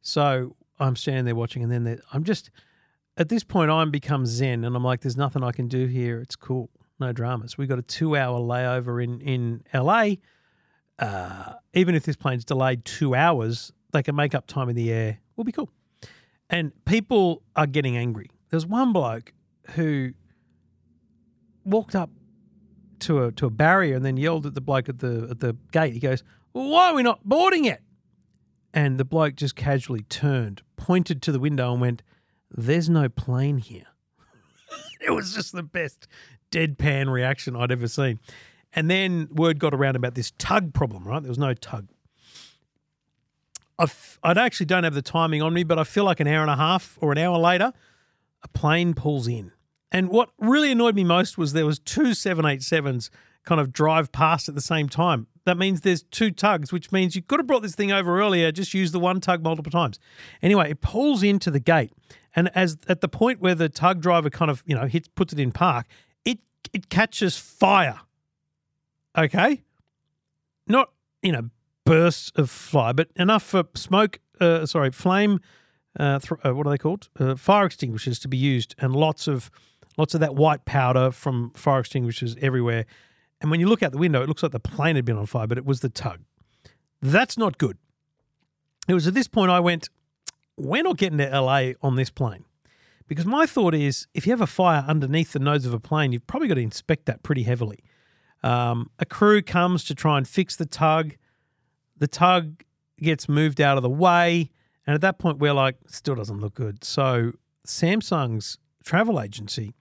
So 0.00 0.56
I'm 0.80 0.96
standing 0.96 1.24
there 1.24 1.34
watching, 1.34 1.62
and 1.62 1.70
then 1.70 2.00
I'm 2.12 2.24
just 2.24 2.50
at 3.16 3.28
this 3.28 3.44
point 3.44 3.70
I'm 3.70 3.90
become 3.90 4.26
zen, 4.26 4.64
and 4.64 4.74
I'm 4.74 4.84
like, 4.84 5.00
there's 5.00 5.16
nothing 5.16 5.44
I 5.44 5.52
can 5.52 5.68
do 5.68 5.86
here. 5.86 6.20
It's 6.20 6.36
cool, 6.36 6.70
no 6.98 7.12
dramas. 7.12 7.58
We 7.58 7.66
got 7.66 7.78
a 7.78 7.82
two 7.82 8.16
hour 8.16 8.40
layover 8.40 9.02
in 9.02 9.20
in 9.20 9.62
LA. 9.74 10.14
Uh, 10.98 11.54
even 11.74 11.94
if 11.94 12.04
this 12.04 12.16
plane's 12.16 12.44
delayed 12.44 12.84
two 12.84 13.14
hours, 13.14 13.72
they 13.92 14.02
can 14.02 14.14
make 14.14 14.34
up 14.34 14.46
time 14.46 14.68
in 14.68 14.76
the 14.76 14.92
air. 14.92 15.18
We'll 15.36 15.44
be 15.44 15.52
cool. 15.52 15.70
And 16.52 16.72
people 16.84 17.42
are 17.56 17.66
getting 17.66 17.96
angry. 17.96 18.30
There's 18.50 18.66
one 18.66 18.92
bloke 18.92 19.32
who 19.70 20.12
walked 21.64 21.96
up 21.96 22.10
to 23.00 23.24
a 23.24 23.32
to 23.32 23.46
a 23.46 23.50
barrier 23.50 23.96
and 23.96 24.04
then 24.04 24.16
yelled 24.16 24.46
at 24.46 24.54
the 24.54 24.60
bloke 24.60 24.88
at 24.88 25.00
the 25.00 25.28
at 25.30 25.40
the 25.40 25.56
gate. 25.72 25.94
He 25.94 25.98
goes, 25.98 26.22
well, 26.52 26.68
"Why 26.68 26.90
are 26.90 26.94
we 26.94 27.02
not 27.02 27.24
boarding 27.24 27.64
it?" 27.64 27.82
And 28.74 28.98
the 28.98 29.04
bloke 29.04 29.36
just 29.36 29.54
casually 29.54 30.02
turned, 30.08 30.62
pointed 30.76 31.20
to 31.22 31.32
the 31.32 31.38
window, 31.38 31.72
and 31.72 31.80
went, 31.80 32.02
There's 32.50 32.88
no 32.88 33.08
plane 33.08 33.58
here. 33.58 33.86
it 35.00 35.10
was 35.10 35.34
just 35.34 35.52
the 35.52 35.62
best 35.62 36.08
deadpan 36.50 37.10
reaction 37.10 37.54
I'd 37.54 37.70
ever 37.70 37.86
seen. 37.86 38.18
And 38.72 38.90
then 38.90 39.28
word 39.30 39.58
got 39.58 39.74
around 39.74 39.96
about 39.96 40.14
this 40.14 40.32
tug 40.38 40.72
problem, 40.72 41.06
right? 41.06 41.22
There 41.22 41.28
was 41.28 41.38
no 41.38 41.52
tug. 41.52 41.88
I've, 43.82 44.18
I 44.22 44.32
actually 44.32 44.66
don't 44.66 44.84
have 44.84 44.94
the 44.94 45.02
timing 45.02 45.42
on 45.42 45.52
me, 45.52 45.64
but 45.64 45.78
I 45.78 45.84
feel 45.84 46.04
like 46.04 46.20
an 46.20 46.28
hour 46.28 46.42
and 46.42 46.50
a 46.50 46.56
half 46.56 46.96
or 47.00 47.10
an 47.10 47.18
hour 47.18 47.36
later, 47.36 47.72
a 48.42 48.48
plane 48.48 48.94
pulls 48.94 49.26
in. 49.26 49.52
And 49.90 50.08
what 50.08 50.30
really 50.38 50.70
annoyed 50.70 50.94
me 50.94 51.04
most 51.04 51.36
was 51.36 51.52
there 51.52 51.66
was 51.66 51.78
two 51.78 52.10
787s 52.10 53.10
kind 53.44 53.60
of 53.60 53.72
drive 53.72 54.12
past 54.12 54.48
at 54.48 54.54
the 54.54 54.60
same 54.60 54.88
time. 54.88 55.26
That 55.44 55.58
means 55.58 55.80
there's 55.80 56.04
two 56.04 56.30
tugs, 56.30 56.72
which 56.72 56.92
means 56.92 57.16
you 57.16 57.22
could 57.22 57.40
have 57.40 57.46
brought 57.48 57.62
this 57.62 57.74
thing 57.74 57.90
over 57.90 58.20
earlier, 58.20 58.52
just 58.52 58.72
use 58.72 58.92
the 58.92 59.00
one 59.00 59.20
tug 59.20 59.42
multiple 59.42 59.72
times. 59.72 59.98
Anyway, 60.40 60.70
it 60.70 60.80
pulls 60.80 61.24
into 61.24 61.50
the 61.50 61.58
gate. 61.58 61.92
And 62.36 62.50
as 62.54 62.78
at 62.88 63.00
the 63.00 63.08
point 63.08 63.40
where 63.40 63.56
the 63.56 63.68
tug 63.68 64.00
driver 64.00 64.30
kind 64.30 64.50
of, 64.50 64.62
you 64.64 64.76
know, 64.76 64.86
hits 64.86 65.08
puts 65.08 65.32
it 65.32 65.40
in 65.40 65.50
park, 65.50 65.86
it 66.24 66.38
it 66.72 66.88
catches 66.88 67.36
fire. 67.36 68.00
Okay? 69.18 69.62
Not, 70.68 70.90
you 71.20 71.32
know, 71.32 71.50
bursts 71.84 72.32
of 72.36 72.50
fire, 72.50 72.92
but 72.92 73.08
enough 73.16 73.42
for 73.42 73.64
smoke, 73.74 74.20
uh, 74.40 74.66
sorry, 74.66 74.90
flame, 74.90 75.40
uh, 75.98 76.18
th- 76.18 76.40
uh, 76.44 76.54
what 76.54 76.66
are 76.66 76.70
they 76.70 76.78
called? 76.78 77.08
Uh, 77.18 77.34
fire 77.34 77.66
extinguishers 77.66 78.18
to 78.20 78.28
be 78.28 78.36
used, 78.36 78.74
and 78.78 78.94
lots 78.94 79.28
of 79.28 79.50
lots 79.98 80.14
of 80.14 80.20
that 80.20 80.34
white 80.34 80.64
powder 80.64 81.10
from 81.10 81.50
fire 81.50 81.80
extinguishers 81.80 82.36
everywhere. 82.40 82.86
And 83.40 83.50
when 83.50 83.60
you 83.60 83.66
look 83.66 83.82
out 83.82 83.92
the 83.92 83.98
window, 83.98 84.22
it 84.22 84.28
looks 84.28 84.42
like 84.42 84.52
the 84.52 84.60
plane 84.60 84.96
had 84.96 85.04
been 85.04 85.18
on 85.18 85.26
fire, 85.26 85.46
but 85.46 85.58
it 85.58 85.66
was 85.66 85.80
the 85.80 85.88
tug. 85.88 86.20
That's 87.02 87.36
not 87.36 87.58
good. 87.58 87.76
It 88.88 88.94
was 88.94 89.06
at 89.06 89.14
this 89.14 89.28
point 89.28 89.50
I 89.50 89.60
went, 89.60 89.88
we're 90.56 90.82
not 90.82 90.96
getting 90.96 91.18
to 91.18 91.40
LA 91.40 91.72
on 91.82 91.96
this 91.96 92.10
plane. 92.10 92.44
Because 93.08 93.26
my 93.26 93.46
thought 93.46 93.74
is 93.74 94.06
if 94.14 94.26
you 94.26 94.32
have 94.32 94.40
a 94.40 94.46
fire 94.46 94.84
underneath 94.86 95.32
the 95.32 95.38
nose 95.38 95.66
of 95.66 95.74
a 95.74 95.80
plane, 95.80 96.12
you've 96.12 96.26
probably 96.26 96.48
got 96.48 96.54
to 96.54 96.62
inspect 96.62 97.06
that 97.06 97.22
pretty 97.22 97.42
heavily. 97.42 97.80
Um, 98.42 98.90
a 98.98 99.04
crew 99.04 99.42
comes 99.42 99.84
to 99.84 99.94
try 99.94 100.16
and 100.18 100.26
fix 100.26 100.56
the 100.56 100.66
tug. 100.66 101.16
The 102.02 102.08
tug 102.08 102.64
gets 103.00 103.28
moved 103.28 103.60
out 103.60 103.76
of 103.76 103.84
the 103.84 103.88
way. 103.88 104.50
And 104.88 104.94
at 104.96 105.02
that 105.02 105.20
point, 105.20 105.38
we're 105.38 105.52
like, 105.52 105.76
still 105.86 106.16
doesn't 106.16 106.40
look 106.40 106.54
good. 106.54 106.82
So 106.82 107.34
Samsung's 107.64 108.58
travel 108.82 109.20
agency 109.20 109.72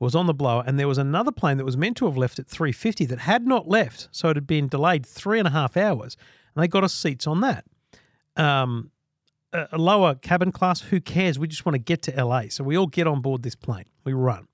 was 0.00 0.16
on 0.16 0.26
the 0.26 0.34
blower, 0.34 0.64
and 0.66 0.76
there 0.76 0.88
was 0.88 0.98
another 0.98 1.30
plane 1.30 1.56
that 1.58 1.64
was 1.64 1.76
meant 1.76 1.96
to 1.98 2.06
have 2.06 2.16
left 2.16 2.40
at 2.40 2.48
350 2.48 3.04
that 3.06 3.20
had 3.20 3.46
not 3.46 3.68
left, 3.68 4.08
so 4.10 4.28
it 4.28 4.34
had 4.34 4.46
been 4.48 4.66
delayed 4.66 5.06
three 5.06 5.38
and 5.38 5.46
a 5.46 5.52
half 5.52 5.76
hours, 5.76 6.16
and 6.52 6.64
they 6.64 6.66
got 6.66 6.82
us 6.82 6.92
seats 6.92 7.28
on 7.28 7.42
that. 7.42 7.64
Um, 8.34 8.90
a, 9.52 9.68
a 9.70 9.78
lower 9.78 10.16
cabin 10.16 10.50
class, 10.50 10.80
who 10.80 11.00
cares? 11.00 11.38
We 11.38 11.46
just 11.46 11.64
want 11.64 11.74
to 11.74 11.80
get 11.80 12.02
to 12.02 12.24
LA, 12.24 12.48
so 12.48 12.64
we 12.64 12.76
all 12.76 12.88
get 12.88 13.06
on 13.06 13.20
board 13.20 13.44
this 13.44 13.54
plane. 13.54 13.86
We 14.02 14.14
run. 14.14 14.48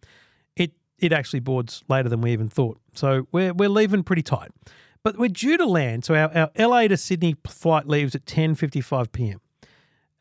It 0.56 0.72
it 0.98 1.10
actually 1.10 1.40
boards 1.40 1.84
later 1.88 2.10
than 2.10 2.20
we 2.20 2.32
even 2.32 2.50
thought, 2.50 2.78
so 2.92 3.28
we're 3.32 3.54
we're 3.54 3.70
leaving 3.70 4.02
pretty 4.02 4.22
tight. 4.22 4.50
But 5.04 5.18
we're 5.18 5.28
due 5.28 5.58
to 5.58 5.66
land, 5.66 6.04
so 6.06 6.14
our, 6.14 6.34
our 6.34 6.50
LA 6.58 6.88
to 6.88 6.96
Sydney 6.96 7.36
flight 7.46 7.86
leaves 7.86 8.14
at 8.14 8.24
10:55 8.24 9.12
p.m. 9.12 9.40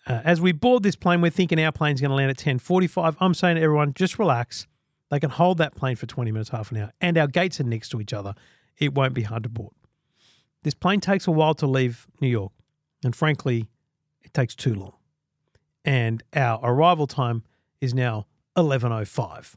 Uh, 0.05 0.19
as 0.25 0.41
we 0.41 0.51
board 0.51 0.83
this 0.83 0.97
plane, 0.97 1.21
we're 1.21 1.31
thinking 1.31 1.63
our 1.63 1.71
plane's 1.71 2.01
going 2.01 2.09
to 2.09 2.15
land 2.15 2.29
at 2.29 2.37
10:45. 2.37 3.15
I'm 3.21 3.33
saying 3.33 3.55
to 3.55 3.61
everyone, 3.61 3.93
just 3.93 4.19
relax. 4.19 4.67
They 5.09 5.21
can 5.21 5.29
hold 5.29 5.57
that 5.59 5.75
plane 5.75 5.95
for 5.95 6.05
20 6.05 6.31
minutes, 6.31 6.49
half 6.49 6.71
an 6.71 6.77
hour, 6.77 6.91
and 6.99 7.17
our 7.17 7.27
gates 7.27 7.59
are 7.61 7.63
next 7.63 7.89
to 7.89 8.01
each 8.01 8.13
other. 8.13 8.33
It 8.77 8.93
won't 8.93 9.13
be 9.13 9.21
hard 9.21 9.43
to 9.43 9.49
board. 9.49 9.73
This 10.63 10.73
plane 10.73 10.99
takes 10.99 11.27
a 11.27 11.31
while 11.31 11.53
to 11.55 11.67
leave 11.67 12.07
New 12.19 12.27
York, 12.27 12.51
and 13.03 13.15
frankly, 13.15 13.69
it 14.21 14.33
takes 14.33 14.53
too 14.53 14.73
long. 14.73 14.93
And 15.85 16.23
our 16.35 16.59
arrival 16.61 17.07
time 17.07 17.43
is 17.79 17.93
now 17.93 18.25
11:05. 18.57 19.55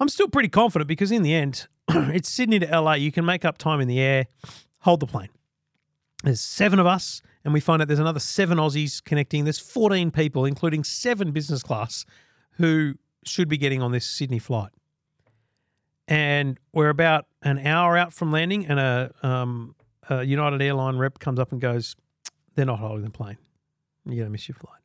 I'm 0.00 0.08
still 0.08 0.28
pretty 0.28 0.48
confident 0.48 0.88
because 0.88 1.10
in 1.10 1.22
the 1.22 1.34
end, 1.34 1.66
it's 1.88 2.28
Sydney 2.28 2.58
to 2.60 2.80
LA. 2.80 2.94
You 2.94 3.10
can 3.10 3.24
make 3.24 3.44
up 3.44 3.58
time 3.58 3.80
in 3.80 3.88
the 3.88 4.00
air, 4.00 4.26
hold 4.80 5.00
the 5.00 5.06
plane. 5.06 5.30
There's 6.22 6.40
seven 6.40 6.78
of 6.78 6.86
us, 6.86 7.22
and 7.44 7.52
we 7.54 7.60
find 7.60 7.80
out 7.80 7.88
there's 7.88 8.00
another 8.00 8.20
seven 8.20 8.58
Aussies 8.58 9.02
connecting. 9.02 9.44
There's 9.44 9.58
14 9.58 10.10
people, 10.10 10.44
including 10.44 10.84
seven 10.84 11.32
business 11.32 11.62
class, 11.62 12.04
who 12.52 12.94
should 13.24 13.48
be 13.48 13.56
getting 13.56 13.82
on 13.82 13.92
this 13.92 14.04
Sydney 14.04 14.38
flight. 14.38 14.70
And 16.08 16.58
we're 16.72 16.88
about 16.88 17.26
an 17.42 17.58
hour 17.58 17.96
out 17.96 18.12
from 18.12 18.32
landing, 18.32 18.66
and 18.66 18.80
a, 18.80 19.12
um, 19.22 19.76
a 20.08 20.24
United 20.24 20.62
Airline 20.62 20.96
rep 20.96 21.18
comes 21.18 21.38
up 21.38 21.52
and 21.52 21.60
goes, 21.60 21.94
They're 22.54 22.66
not 22.66 22.78
holding 22.78 23.04
the 23.04 23.10
plane. 23.10 23.38
You're 24.04 24.16
going 24.16 24.26
to 24.26 24.30
miss 24.30 24.48
your 24.48 24.56
flight. 24.56 24.80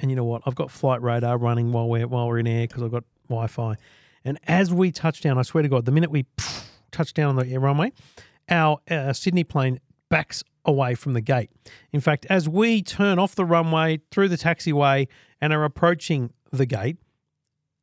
And 0.00 0.10
you 0.10 0.16
know 0.16 0.24
what? 0.24 0.42
I've 0.46 0.54
got 0.54 0.70
flight 0.70 1.02
radar 1.02 1.38
running 1.38 1.72
while 1.72 1.88
we're 1.88 2.06
while 2.06 2.26
we're 2.26 2.38
in 2.38 2.46
air 2.46 2.66
because 2.66 2.82
I've 2.82 2.90
got 2.90 3.04
Wi-Fi. 3.28 3.76
And 4.24 4.38
as 4.46 4.72
we 4.72 4.90
touch 4.90 5.20
down, 5.20 5.38
I 5.38 5.42
swear 5.42 5.62
to 5.62 5.68
God, 5.68 5.84
the 5.84 5.92
minute 5.92 6.10
we 6.10 6.26
touch 6.90 7.14
down 7.14 7.30
on 7.30 7.36
the 7.36 7.58
runway, 7.58 7.92
our 8.48 8.78
uh, 8.90 9.12
Sydney 9.12 9.44
plane 9.44 9.80
backs 10.08 10.42
away 10.64 10.94
from 10.94 11.12
the 11.12 11.20
gate. 11.20 11.50
In 11.92 12.00
fact, 12.00 12.26
as 12.30 12.48
we 12.48 12.82
turn 12.82 13.18
off 13.18 13.34
the 13.34 13.44
runway 13.44 14.00
through 14.10 14.28
the 14.28 14.36
taxiway 14.36 15.08
and 15.40 15.52
are 15.52 15.64
approaching 15.64 16.32
the 16.50 16.66
gate, 16.66 16.96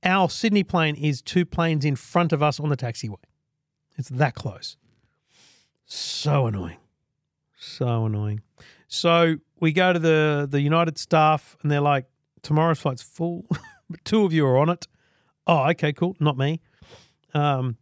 our 0.04 0.30
Sydney 0.30 0.64
plane 0.64 0.96
is 0.96 1.22
two 1.22 1.46
planes 1.46 1.86
in 1.86 1.96
front 1.96 2.34
of 2.34 2.42
us 2.42 2.60
on 2.60 2.70
the 2.70 2.78
taxiway. 2.78 3.18
It's 3.98 4.10
that 4.10 4.34
close. 4.34 4.78
So 5.86 6.48
annoying. 6.48 6.78
So 7.58 8.06
annoying. 8.06 8.42
So 8.92 9.38
we 9.62 9.72
go 9.72 9.94
to 9.94 10.00
the 10.00 10.48
the 10.50 10.62
United 10.62 10.98
staff 10.98 11.56
and 11.62 11.72
they're 11.72 11.80
like, 11.80 12.06
tomorrow's 12.44 12.80
flight's 12.80 13.02
full, 13.02 13.46
but 13.90 14.04
two 14.04 14.26
of 14.26 14.34
you 14.34 14.46
are 14.46 14.58
on 14.58 14.70
it. 14.70 14.86
Oh, 15.48 15.70
okay, 15.70 15.94
cool. 15.94 16.16
Not 16.20 16.38
me. 16.38 16.60
Um, 17.34 17.78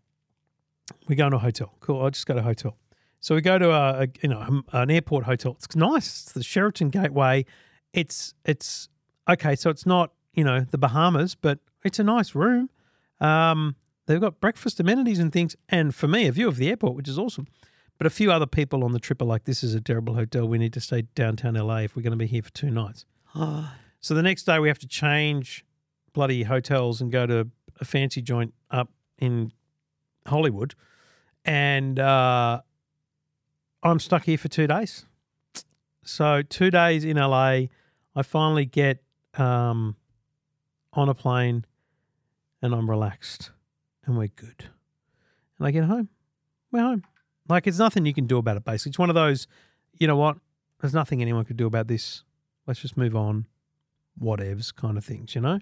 we 1.08 1.16
go 1.16 1.28
to 1.30 1.36
a 1.36 1.40
hotel. 1.40 1.74
Cool. 1.80 2.02
I'll 2.02 2.12
just 2.12 2.28
go 2.28 2.36
to 2.36 2.42
a 2.42 2.44
hotel. 2.44 2.78
So 3.22 3.34
we 3.34 3.42
go 3.42 3.58
to 3.58 3.72
a, 3.72 4.04
a 4.04 4.08
you 4.22 4.30
know 4.30 4.62
an 4.72 4.92
airport 4.92 5.26
hotel. 5.26 5.58
It's 5.58 5.76
nice. 5.76 6.06
It's 6.06 6.32
the 6.34 6.44
Sheraton 6.44 6.90
Gateway. 6.92 7.44
It's 7.92 8.36
it's 8.46 8.88
okay. 9.28 9.56
So 9.56 9.72
it's 9.72 9.88
not 9.88 10.12
you 10.36 10.44
know 10.44 10.62
the 10.70 10.78
Bahamas, 10.78 11.34
but 11.34 11.58
it's 11.84 11.98
a 11.98 12.04
nice 12.04 12.36
room. 12.36 12.70
Um, 13.20 13.76
they've 14.06 14.22
got 14.22 14.40
breakfast 14.40 14.80
amenities 14.80 15.18
and 15.18 15.34
things, 15.34 15.56
and 15.70 15.94
for 15.94 16.08
me, 16.08 16.28
a 16.28 16.32
view 16.32 16.48
of 16.48 16.58
the 16.58 16.70
airport, 16.70 16.94
which 16.94 17.10
is 17.10 17.18
awesome. 17.18 17.48
But 18.00 18.08
a 18.08 18.10
few 18.10 18.32
other 18.32 18.48
people 18.48 18.84
on 18.86 18.94
the 18.94 19.00
trip 19.00 19.22
are 19.22 19.26
like, 19.26 19.44
"This 19.44 19.62
is 19.62 19.76
a 19.76 19.82
terrible 19.82 20.16
hotel. 20.16 20.48
We 20.48 20.58
need 20.58 20.74
to 20.74 20.80
stay 20.80 21.04
downtown 21.14 21.56
LA 21.56 21.80
if 21.80 21.96
we're 21.96 22.02
going 22.02 22.12
to 22.12 22.18
be 22.18 22.28
here 22.28 22.42
for 22.42 22.52
two 22.52 22.72
nights." 22.72 23.06
so 24.00 24.16
the 24.16 24.24
next 24.24 24.44
day 24.44 24.58
we 24.58 24.70
have 24.70 24.80
to 24.80 24.88
change 24.88 25.66
bloody 26.14 26.44
hotels 26.44 27.02
and 27.02 27.12
go 27.12 27.28
to 27.28 27.50
a 27.80 27.86
fancy 27.86 28.22
joint 28.22 28.54
up 28.72 28.90
in 29.18 29.52
Hollywood, 30.26 30.76
and 31.44 32.00
uh, 32.00 32.62
I'm 33.84 34.00
stuck 34.00 34.24
here 34.24 34.38
for 34.38 34.48
two 34.48 34.66
days. 34.66 35.06
So 36.04 36.42
two 36.42 36.72
days 36.72 37.04
in 37.04 37.18
LA, 37.18 37.68
I 38.16 38.24
finally 38.24 38.66
get 38.66 39.04
um, 39.36 39.98
on 40.94 41.10
a 41.10 41.14
plane, 41.14 41.66
and 42.62 42.74
I'm 42.74 42.90
relaxed, 42.90 43.52
and 44.06 44.18
we're 44.18 44.30
good. 44.30 44.70
And 45.58 45.68
I 45.68 45.72
get 45.72 45.84
home, 45.84 46.08
we're 46.72 46.82
home. 46.82 47.04
Like 47.50 47.68
it's 47.68 47.80
nothing 47.80 48.06
you 48.06 48.14
can 48.14 48.28
do 48.28 48.38
about 48.38 48.58
it. 48.58 48.64
Basically, 48.64 48.92
it's 48.92 49.00
one 49.00 49.10
of 49.10 49.16
those. 49.16 49.48
You 49.98 50.08
know 50.08 50.16
what? 50.16 50.38
There's 50.80 50.94
nothing 50.94 51.22
anyone 51.22 51.44
could 51.46 51.58
do 51.58 51.68
about 51.68 51.88
this. 51.88 52.24
Let's 52.68 52.80
just 52.80 52.96
move 52.96 53.16
on. 53.16 53.48
Whatevs, 54.22 54.74
kind 54.76 54.98
of 54.98 55.04
things. 55.04 55.36
You 55.36 55.42
know. 55.42 55.60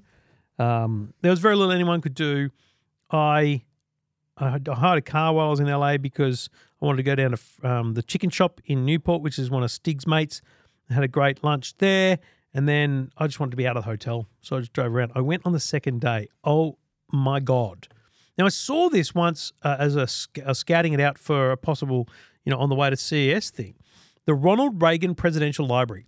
Um, 0.60 1.14
there 1.22 1.32
was 1.32 1.40
very 1.40 1.56
little 1.56 1.72
anyone 1.72 2.02
could 2.02 2.16
do. 2.16 2.50
I 3.10 3.64
I 4.38 4.60
hired 4.68 5.00
a 5.00 5.02
car 5.02 5.34
while 5.34 5.48
I 5.48 5.50
was 5.50 5.60
in 5.60 5.68
LA 5.68 5.98
because 5.98 6.50
I 6.82 6.86
wanted 6.86 6.98
to 6.98 7.04
go 7.04 7.16
down 7.16 7.32
to 7.32 7.68
um, 7.68 7.94
the 7.94 8.04
chicken 8.04 8.30
shop 8.30 8.62
in 8.66 8.86
Newport, 8.86 9.22
which 9.22 9.40
is 9.40 9.50
one 9.50 9.64
of 9.64 9.72
Stig's 9.72 10.06
mates. 10.06 10.42
I 10.90 10.94
had 10.94 11.04
a 11.04 11.08
great 11.08 11.44
lunch 11.44 11.78
there, 11.78 12.20
and 12.54 12.68
then 12.68 13.12
I 13.18 13.28
just 13.28 13.40
wanted 13.40 13.52
to 13.52 13.58
be 13.58 13.68
out 13.68 13.78
of 13.78 13.84
the 13.84 13.90
hotel, 13.90 14.28
so 14.42 14.58
I 14.58 14.60
just 14.60 14.74
drove 14.74 14.94
around. 14.94 15.12
I 15.16 15.22
went 15.22 15.46
on 15.46 15.54
the 15.54 15.60
second 15.60 16.02
day. 16.02 16.28
Oh 16.44 16.78
my 17.12 17.40
god! 17.40 17.88
Now 18.38 18.46
I 18.46 18.50
saw 18.50 18.90
this 18.90 19.16
once 19.16 19.52
uh, 19.64 19.78
as 19.80 19.96
a, 19.96 20.08
a 20.46 20.54
scouting 20.54 20.94
it 20.94 21.00
out 21.00 21.18
for 21.18 21.52
a 21.52 21.58
possible, 21.58 22.08
you 22.46 22.52
know, 22.52 22.60
on 22.60 22.70
the 22.70 22.76
way 22.76 22.90
to 22.90 22.96
CES 22.98 23.50
thing, 23.50 23.76
the 24.26 24.36
Ronald 24.36 24.82
Reagan 24.82 25.16
Presidential 25.16 25.66
Library. 25.66 26.06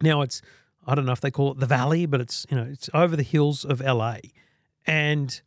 Now 0.00 0.22
it's 0.22 0.42
I 0.86 0.94
don't 0.94 1.04
know 1.04 1.12
if 1.12 1.20
they 1.20 1.30
call 1.30 1.52
it 1.52 1.60
the 1.60 1.66
Valley, 1.66 2.06
but 2.06 2.20
it's 2.20 2.46
you 2.50 2.56
know 2.56 2.64
it's 2.64 2.88
over 2.94 3.14
the 3.14 3.22
hills 3.22 3.64
of 3.64 3.80
LA, 3.80 4.16
and 4.86 5.40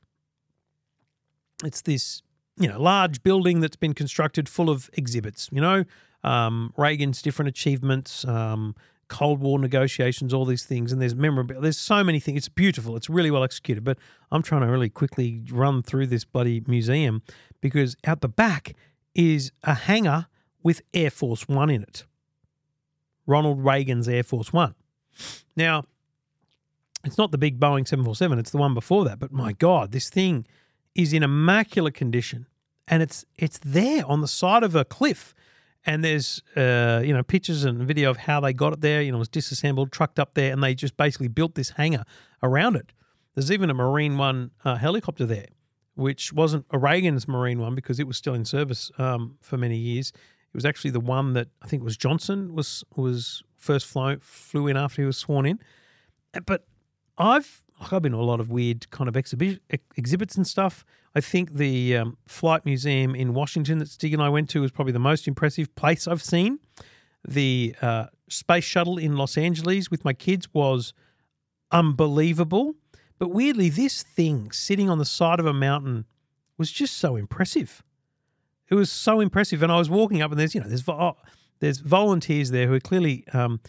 it's 1.63 1.81
this 1.81 2.21
you 2.57 2.67
know 2.67 2.79
large 2.79 3.23
building 3.23 3.59
that's 3.59 3.75
been 3.75 3.93
constructed 3.93 4.47
full 4.47 4.69
of 4.69 4.89
exhibits. 4.93 5.49
You 5.51 5.61
know, 5.61 5.83
um, 6.23 6.73
Reagan's 6.77 7.21
different 7.21 7.49
achievements, 7.49 8.23
um, 8.25 8.75
Cold 9.11 9.41
War 9.41 9.59
negotiations, 9.59 10.33
all 10.33 10.45
these 10.45 10.63
things, 10.63 10.93
and 10.93 11.01
there's 11.01 11.13
memorabilia. 11.13 11.61
There's 11.61 11.77
so 11.77 12.01
many 12.01 12.21
things. 12.21 12.37
It's 12.37 12.49
beautiful. 12.49 12.95
It's 12.95 13.09
really 13.09 13.29
well 13.29 13.43
executed. 13.43 13.83
But 13.83 13.97
I'm 14.31 14.41
trying 14.41 14.61
to 14.61 14.67
really 14.67 14.89
quickly 14.89 15.43
run 15.51 15.83
through 15.83 16.07
this 16.07 16.23
bloody 16.23 16.63
museum 16.65 17.21
because 17.59 17.97
out 18.05 18.21
the 18.21 18.29
back 18.29 18.73
is 19.13 19.51
a 19.63 19.73
hangar 19.73 20.27
with 20.63 20.81
Air 20.93 21.11
Force 21.11 21.47
One 21.49 21.69
in 21.69 21.83
it. 21.83 22.05
Ronald 23.27 23.65
Reagan's 23.65 24.07
Air 24.07 24.23
Force 24.23 24.53
One. 24.53 24.75
Now, 25.57 25.83
it's 27.03 27.17
not 27.17 27.31
the 27.31 27.37
big 27.37 27.59
Boeing 27.59 27.85
747, 27.85 28.39
it's 28.39 28.51
the 28.51 28.57
one 28.57 28.73
before 28.73 29.03
that. 29.03 29.19
But 29.19 29.33
my 29.33 29.51
God, 29.51 29.91
this 29.91 30.09
thing 30.09 30.47
is 30.95 31.11
in 31.11 31.21
immaculate 31.21 31.95
condition. 31.95 32.47
And 32.87 33.03
it's 33.03 33.25
it's 33.37 33.59
there 33.59 34.05
on 34.05 34.21
the 34.21 34.27
side 34.27 34.63
of 34.63 34.73
a 34.73 34.85
cliff. 34.85 35.33
And 35.85 36.03
there's 36.03 36.43
uh, 36.55 37.01
you 37.03 37.13
know, 37.13 37.23
pictures 37.23 37.63
and 37.63 37.79
video 37.79 38.11
of 38.11 38.17
how 38.17 38.39
they 38.39 38.53
got 38.53 38.73
it 38.73 38.81
there. 38.81 39.01
You 39.01 39.11
know, 39.11 39.17
it 39.17 39.19
was 39.19 39.29
disassembled, 39.29 39.91
trucked 39.91 40.19
up 40.19 40.35
there, 40.35 40.51
and 40.51 40.61
they 40.61 40.75
just 40.75 40.95
basically 40.95 41.27
built 41.27 41.55
this 41.55 41.71
hangar 41.71 42.03
around 42.43 42.75
it. 42.75 42.93
There's 43.33 43.51
even 43.51 43.69
a 43.69 43.73
Marine 43.73 44.17
One 44.17 44.51
uh, 44.63 44.75
helicopter 44.75 45.25
there, 45.25 45.47
which 45.95 46.33
wasn't 46.33 46.65
a 46.69 46.77
Reagan's 46.77 47.27
Marine 47.27 47.59
One 47.59 47.73
because 47.73 47.99
it 47.99 48.05
was 48.05 48.17
still 48.17 48.33
in 48.33 48.45
service 48.45 48.91
um, 48.97 49.37
for 49.41 49.57
many 49.57 49.77
years. 49.77 50.09
It 50.09 50.55
was 50.55 50.65
actually 50.65 50.91
the 50.91 50.99
one 50.99 51.33
that 51.33 51.47
I 51.61 51.67
think 51.67 51.83
was 51.83 51.97
Johnson 51.97 52.53
was 52.53 52.83
was 52.95 53.41
first 53.57 53.85
flew 53.85 54.17
flew 54.21 54.67
in 54.67 54.77
after 54.77 55.01
he 55.01 55.05
was 55.05 55.17
sworn 55.17 55.45
in. 55.45 55.59
But 56.45 56.65
I've 57.17 57.60
I've 57.91 58.01
been 58.01 58.11
to 58.11 58.17
a 58.17 58.19
lot 58.19 58.39
of 58.39 58.49
weird 58.49 58.89
kind 58.91 59.07
of 59.07 59.15
exhibi- 59.15 59.59
exhibits 59.95 60.35
and 60.35 60.45
stuff. 60.45 60.85
I 61.15 61.21
think 61.21 61.53
the 61.53 61.97
um, 61.97 62.17
Flight 62.27 62.65
Museum 62.65 63.15
in 63.15 63.33
Washington 63.33 63.79
that 63.79 63.89
Stig 63.89 64.13
and 64.13 64.21
I 64.21 64.29
went 64.29 64.49
to 64.51 64.61
was 64.61 64.71
probably 64.71 64.93
the 64.93 64.99
most 64.99 65.27
impressive 65.27 65.73
place 65.75 66.07
I've 66.07 66.23
seen. 66.23 66.59
The 67.27 67.75
uh, 67.81 68.05
space 68.29 68.63
shuttle 68.63 68.97
in 68.97 69.17
Los 69.17 69.37
Angeles 69.37 69.91
with 69.91 70.05
my 70.05 70.13
kids 70.13 70.47
was 70.53 70.93
unbelievable. 71.71 72.75
But 73.19 73.29
weirdly, 73.29 73.69
this 73.69 74.03
thing 74.03 74.51
sitting 74.51 74.89
on 74.89 74.97
the 74.97 75.05
side 75.05 75.39
of 75.39 75.45
a 75.45 75.53
mountain 75.53 76.05
was 76.57 76.71
just 76.71 76.97
so 76.97 77.15
impressive. 77.15 77.83
It 78.69 78.75
was 78.75 78.91
so 78.91 79.19
impressive, 79.19 79.61
and 79.61 79.71
I 79.71 79.77
was 79.77 79.89
walking 79.89 80.21
up, 80.21 80.31
and 80.31 80.39
there's 80.39 80.55
you 80.55 80.61
know 80.61 80.67
there's 80.67 80.81
vo- 80.81 81.17
there's 81.59 81.79
volunteers 81.79 82.51
there 82.51 82.67
who 82.67 82.73
are 82.73 82.79
clearly 82.79 83.25
um, 83.33 83.59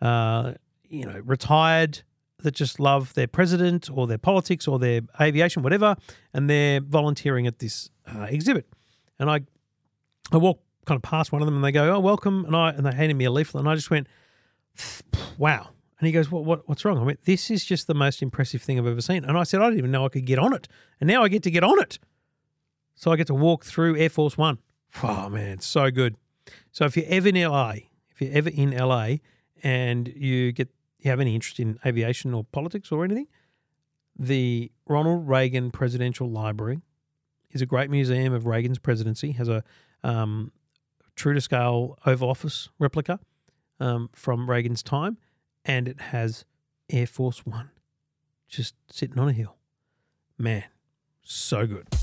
uh, 0.00 0.52
you 0.88 1.04
know 1.04 1.20
retired 1.24 2.02
that 2.42 2.54
just 2.54 2.80
love 2.80 3.14
their 3.14 3.26
president 3.26 3.88
or 3.92 4.06
their 4.06 4.18
politics 4.18 4.68
or 4.68 4.78
their 4.78 5.00
aviation, 5.20 5.62
whatever, 5.62 5.96
and 6.32 6.48
they're 6.48 6.80
volunteering 6.80 7.46
at 7.46 7.58
this 7.58 7.90
uh, 8.14 8.26
exhibit. 8.28 8.66
And 9.18 9.30
I 9.30 9.40
I 10.30 10.36
walked 10.36 10.64
kind 10.86 10.96
of 10.96 11.02
past 11.02 11.32
one 11.32 11.42
of 11.42 11.46
them, 11.46 11.56
and 11.56 11.64
they 11.64 11.72
go, 11.72 11.94
"Oh, 11.94 12.00
welcome," 12.00 12.44
and 12.44 12.56
I 12.56 12.70
and 12.70 12.84
they 12.86 12.92
handed 12.92 13.16
me 13.16 13.24
a 13.24 13.30
leaflet, 13.30 13.60
and 13.60 13.68
I 13.68 13.74
just 13.74 13.90
went, 13.90 14.06
"Wow." 15.38 15.70
And 16.02 16.08
he 16.08 16.12
goes, 16.12 16.32
what, 16.32 16.44
what, 16.44 16.68
what's 16.68 16.84
wrong? 16.84 16.98
I 16.98 17.02
went, 17.04 17.26
this 17.26 17.48
is 17.48 17.64
just 17.64 17.86
the 17.86 17.94
most 17.94 18.22
impressive 18.22 18.60
thing 18.60 18.76
I've 18.76 18.88
ever 18.88 19.00
seen. 19.00 19.24
And 19.24 19.38
I 19.38 19.44
said, 19.44 19.62
I 19.62 19.66
didn't 19.66 19.78
even 19.78 19.92
know 19.92 20.04
I 20.04 20.08
could 20.08 20.24
get 20.24 20.36
on 20.36 20.52
it. 20.52 20.66
And 21.00 21.06
now 21.06 21.22
I 21.22 21.28
get 21.28 21.44
to 21.44 21.50
get 21.52 21.62
on 21.62 21.80
it. 21.80 22.00
So 22.96 23.12
I 23.12 23.16
get 23.16 23.28
to 23.28 23.34
walk 23.34 23.64
through 23.64 23.96
Air 23.96 24.08
Force 24.08 24.36
One. 24.36 24.58
Oh, 25.00 25.28
man, 25.28 25.60
so 25.60 25.92
good. 25.92 26.16
So 26.72 26.86
if 26.86 26.96
you're 26.96 27.06
ever 27.08 27.28
in 27.28 27.36
LA, 27.36 27.74
if 28.10 28.20
you're 28.20 28.32
ever 28.32 28.48
in 28.48 28.76
LA 28.76 29.18
and 29.62 30.08
you 30.08 30.50
get 30.50 30.70
you 31.04 31.10
have 31.10 31.20
any 31.20 31.34
interest 31.34 31.60
in 31.60 31.78
aviation 31.84 32.34
or 32.34 32.44
politics 32.44 32.92
or 32.92 33.04
anything, 33.04 33.26
the 34.18 34.70
Ronald 34.86 35.28
Reagan 35.28 35.70
Presidential 35.70 36.28
Library 36.28 36.80
is 37.50 37.62
a 37.62 37.66
great 37.66 37.90
museum 37.90 38.32
of 38.32 38.46
Reagan's 38.46 38.78
presidency. 38.78 39.32
Has 39.32 39.48
a 39.48 39.62
um, 40.02 40.52
true 41.16 41.34
to 41.34 41.40
scale 41.40 41.98
Oval 42.06 42.30
Office 42.30 42.68
replica 42.78 43.20
um, 43.80 44.10
from 44.12 44.48
Reagan's 44.48 44.82
time, 44.82 45.18
and 45.64 45.88
it 45.88 46.00
has 46.00 46.44
Air 46.90 47.06
Force 47.06 47.44
One 47.46 47.70
just 48.48 48.74
sitting 48.90 49.18
on 49.18 49.28
a 49.28 49.32
hill. 49.32 49.56
Man, 50.38 50.64
so 51.22 51.66
good. 51.66 52.01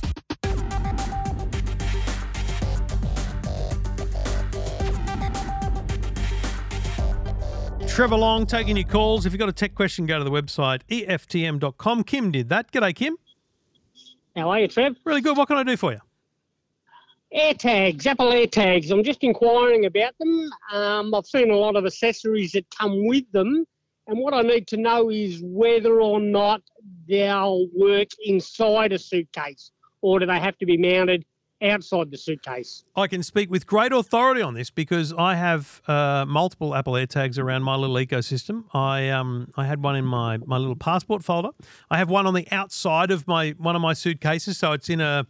Trevor 8.00 8.16
Long 8.16 8.46
taking 8.46 8.78
your 8.78 8.88
calls. 8.88 9.26
If 9.26 9.34
you've 9.34 9.42
got 9.42 9.50
a 9.50 9.52
tech 9.52 9.76
question, 9.76 10.06
go 10.06 10.18
to 10.18 10.24
the 10.24 10.32
website 10.32 10.84
EFTM.com. 10.90 12.06
Kim 12.06 12.32
did 12.32 12.48
that. 12.48 12.72
G'day, 12.72 12.96
Kim. 12.96 13.18
How 14.38 14.50
are 14.52 14.60
you, 14.62 14.70
Trev? 14.70 14.96
Really 15.04 15.20
good. 15.20 15.36
What 15.36 15.50
can 15.50 15.58
I 15.58 15.64
do 15.64 15.76
for 15.76 15.92
you? 15.92 16.00
Air 17.34 17.54
tags, 17.56 18.08
Apple 18.08 18.32
Air 18.32 18.48
tags. 18.48 18.90
I'm 18.90 19.04
just 19.04 19.22
inquiring 19.22 19.84
about 19.84 20.14
them. 20.18 20.50
Um, 20.72 21.14
I've 21.14 21.26
seen 21.26 21.52
a 21.52 21.58
lot 21.58 21.76
of 21.76 21.86
accessories 21.86 22.54
that 22.54 22.66
come 22.70 23.06
with 23.06 23.30
them, 23.34 23.66
and 24.08 24.18
what 24.18 24.34
I 24.34 24.44
need 24.44 24.68
to 24.68 24.78
know 24.78 25.12
is 25.12 25.42
whether 25.44 26.00
or 26.00 26.22
not 26.22 26.62
they'll 27.06 27.68
work 27.76 28.08
inside 28.24 28.94
a 28.94 28.98
suitcase, 28.98 29.72
or 30.02 30.22
do 30.22 30.26
they 30.26 30.40
have 30.40 30.58
to 30.60 30.66
be 30.66 30.78
mounted 30.78 31.26
outside 31.62 32.12
the 32.12 32.18
suitcase? 32.18 32.84
I 32.96 33.08
can 33.08 33.24
speak 33.24 33.50
with 33.50 33.66
great 33.66 33.92
authority 33.92 34.42
on 34.42 34.54
this 34.54 34.70
because 34.70 35.14
I 35.14 35.36
have 35.36 35.82
uh, 35.88 36.26
multiple 36.28 36.76
Apple 36.76 36.94
AirTags 36.94 37.38
around 37.38 37.64
my 37.64 37.76
little 37.76 37.96
ecosystem. 37.96 38.66
I 38.74 39.10
um 39.10 39.52
I 39.58 39.66
had 39.66 39.84
one 39.84 39.96
in 39.96 40.06
my 40.06 40.38
my 40.38 40.58
little 40.58 40.76
passport 40.76 41.24
folder. 41.24 41.50
I 41.90 41.98
have 41.98 42.10
one 42.10 42.26
on 42.28 42.34
the 42.34 42.48
outside 42.52 43.12
of 43.12 43.28
my 43.28 43.52
one 43.58 43.76
of 43.76 43.82
my 43.82 43.94
suitcases, 43.94 44.58
so 44.58 44.74
it's 44.74 44.90
in 44.90 45.02
a 45.02 45.28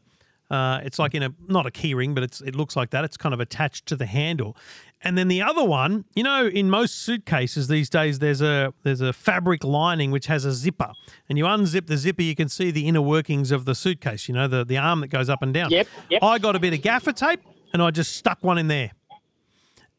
uh, 0.50 0.80
it's 0.84 0.98
like 0.98 1.14
in 1.14 1.22
a 1.22 1.34
not 1.48 1.66
a 1.66 1.72
key 1.72 1.94
ring, 1.94 2.14
but 2.14 2.24
it's 2.24 2.42
it 2.42 2.56
looks 2.56 2.76
like 2.76 2.90
that. 2.90 3.04
It's 3.04 3.18
kind 3.18 3.34
of 3.34 3.40
attached 3.40 3.86
to 3.88 3.96
the 3.96 4.06
handle. 4.06 4.58
And 5.02 5.18
then 5.18 5.30
the 5.30 5.42
other 5.42 5.64
one, 5.64 6.04
you 6.14 6.24
know, 6.24 6.48
in 6.48 6.70
most 6.70 7.04
suitcases 7.04 7.70
these 7.70 7.90
days, 7.90 8.20
there's 8.20 8.42
a 8.42 8.74
there's 8.84 9.00
a 9.00 9.14
fabric 9.14 9.64
lining 9.64 10.12
which 10.12 10.28
has 10.28 10.44
a 10.44 10.52
zipper, 10.52 10.92
and 11.30 11.38
you 11.38 11.46
unzip 11.46 11.88
the 11.88 11.96
zipper, 11.96 12.22
you 12.22 12.36
can 12.36 12.50
see 12.50 12.70
the 12.70 12.86
inner 12.86 13.02
workings 13.02 13.52
of 13.52 13.64
the 13.64 13.76
suitcase. 13.76 14.28
You 14.28 14.34
know, 14.34 14.48
the 14.48 14.66
the 14.66 14.78
arm 14.78 15.00
that 15.00 15.08
goes 15.08 15.30
up 15.30 15.42
and 15.42 15.54
down. 15.54 15.70
Yep, 15.72 15.88
yep. 16.10 16.24
I 16.24 16.38
got 16.38 16.58
a 16.58 16.60
bit 16.60 16.74
of 16.74 16.82
gaffer 16.82 17.14
tape, 17.14 17.40
and 17.72 17.82
I 17.82 17.92
just 17.92 18.18
stuck 18.18 18.44
one 18.44 18.58
in 18.58 18.68
there, 18.68 18.92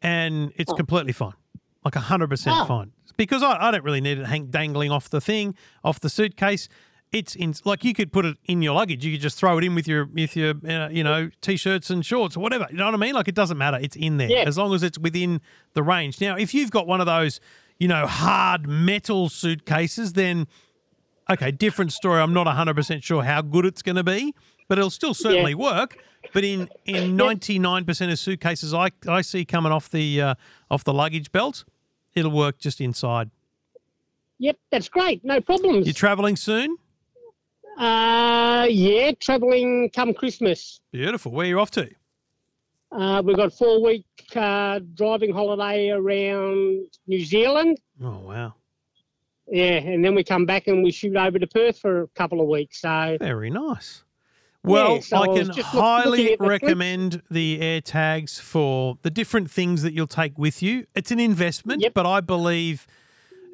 and 0.02 0.52
it's 0.56 0.70
oh. 0.70 0.76
completely 0.76 1.12
fine, 1.12 1.34
like 1.82 1.94
hundred 1.94 2.28
percent 2.28 2.56
Oh. 2.60 2.66
fine, 2.66 2.92
because 3.16 3.42
I, 3.42 3.68
I 3.68 3.70
don't 3.70 3.84
really 3.84 4.02
need 4.02 4.18
it 4.18 4.26
hang 4.26 4.46
dangling 4.46 4.90
off 4.90 5.08
the 5.08 5.20
thing, 5.20 5.54
off 5.82 5.98
the 6.00 6.10
suitcase. 6.10 6.68
It's 7.12 7.35
in 7.35 7.55
like 7.64 7.83
you 7.85 7.92
could 7.92 8.12
put 8.12 8.25
it 8.25 8.37
in 8.46 8.62
your 8.62 8.75
luggage. 8.75 9.05
You 9.05 9.12
could 9.12 9.20
just 9.20 9.37
throw 9.37 9.59
it 9.59 9.64
in 9.64 9.75
with 9.75 9.88
your 9.88 10.05
with 10.07 10.37
your 10.37 10.55
uh, 10.68 10.88
you 10.90 11.03
know 11.03 11.31
t-shirts 11.40 11.90
and 11.90 12.05
shorts 12.07 12.37
or 12.37 12.40
whatever. 12.40 12.66
You 12.70 12.77
know 12.77 12.85
what 12.87 12.94
I 12.94 12.99
mean? 12.99 13.14
Like 13.14 13.27
it 13.29 13.35
doesn't 13.35 13.59
matter. 13.59 13.79
It's 13.81 13.96
in 13.96 14.16
there 14.18 14.29
Yeah. 14.31 14.44
as 14.46 14.57
long 14.57 14.75
as 14.75 14.83
it's 14.83 14.99
within 14.99 15.40
the 15.75 15.83
range. 15.83 16.20
Now, 16.20 16.37
if 16.37 16.55
you've 16.55 16.70
got 16.70 16.87
one 16.87 17.01
of 17.01 17.07
those 17.07 17.40
you 17.79 17.88
know 17.88 18.07
hard 18.07 18.68
metal 18.68 19.29
suitcases, 19.29 20.12
then 20.12 20.46
okay, 21.29 21.51
different 21.51 21.92
story. 21.92 22.20
I'm 22.20 22.33
not 22.33 22.46
100 22.46 22.75
percent 22.77 23.03
sure 23.03 23.23
how 23.25 23.42
good 23.42 23.66
it's 23.66 23.83
going 23.83 23.96
to 23.96 24.05
be, 24.05 24.35
but 24.68 24.79
it'll 24.79 24.90
still 24.90 25.14
certainly 25.14 25.55
work. 25.55 25.96
But 26.33 26.44
in 26.44 26.68
in 26.85 27.16
99 27.16 27.85
percent 27.87 28.12
of 28.12 28.18
suitcases 28.20 28.73
I 28.73 28.90
I 29.09 29.23
see 29.23 29.44
coming 29.44 29.73
off 29.73 29.90
the 29.90 30.20
uh, 30.23 30.35
off 30.70 30.85
the 30.85 30.92
luggage 30.92 31.33
belt, 31.33 31.64
it'll 32.14 32.31
work 32.31 32.59
just 32.59 32.81
inside. 32.81 33.31
Yep, 34.38 34.59
that's 34.70 34.88
great. 34.88 35.25
No 35.25 35.40
problems. 35.40 35.87
You're 35.87 35.92
traveling 35.94 36.37
soon. 36.37 36.77
Uh, 37.81 38.66
yeah, 38.69 39.11
travelling 39.21 39.88
come 39.90 40.12
Christmas. 40.12 40.81
Beautiful. 40.93 41.33
Where 41.33 41.47
are 41.47 41.49
you 41.49 41.59
off 41.59 41.71
to? 41.73 41.88
Uh, 42.93 43.23
we've 43.25 43.37
got 43.37 43.47
a 43.47 43.51
four 43.51 43.83
week 43.83 44.05
uh, 44.37 44.81
driving 44.95 45.33
holiday 45.33 45.88
around 45.90 46.85
New 47.07 47.25
Zealand. 47.25 47.79
Oh 48.03 48.19
wow. 48.19 48.55
Yeah, 49.49 49.79
and 49.79 50.05
then 50.05 50.14
we 50.14 50.23
come 50.25 50.45
back 50.45 50.66
and 50.69 50.83
we 50.85 50.93
shoot 50.93 51.16
over 51.16 51.38
to 51.38 51.47
Perth 51.47 51.79
for 51.79 52.03
a 52.03 52.09
couple 52.09 52.40
of 52.40 52.49
weeks. 52.49 52.83
So 52.83 53.16
Very 53.19 53.49
nice. 53.51 54.05
Well, 54.62 54.97
Yeah, 54.97 55.01
so 55.01 55.16
I 55.16 55.21
I 55.21 55.25
can 55.27 55.35
look- 55.35 55.47
looking 55.49 55.62
highly 55.64 56.27
flips. 56.37 56.40
recommend 56.40 57.23
the 57.31 57.61
air 57.62 57.81
tags 57.81 58.38
for 58.38 58.99
the 59.03 59.11
different 59.11 59.51
things 59.51 59.81
that 59.83 59.95
you'll 59.95 60.07
take 60.07 60.37
with 60.38 60.62
you. 60.62 60.85
It's 60.95 61.11
an 61.11 61.19
investment, 61.19 61.81
Yep. 61.81 61.95
but 61.95 62.05
I 62.05 62.21
believe, 62.21 62.87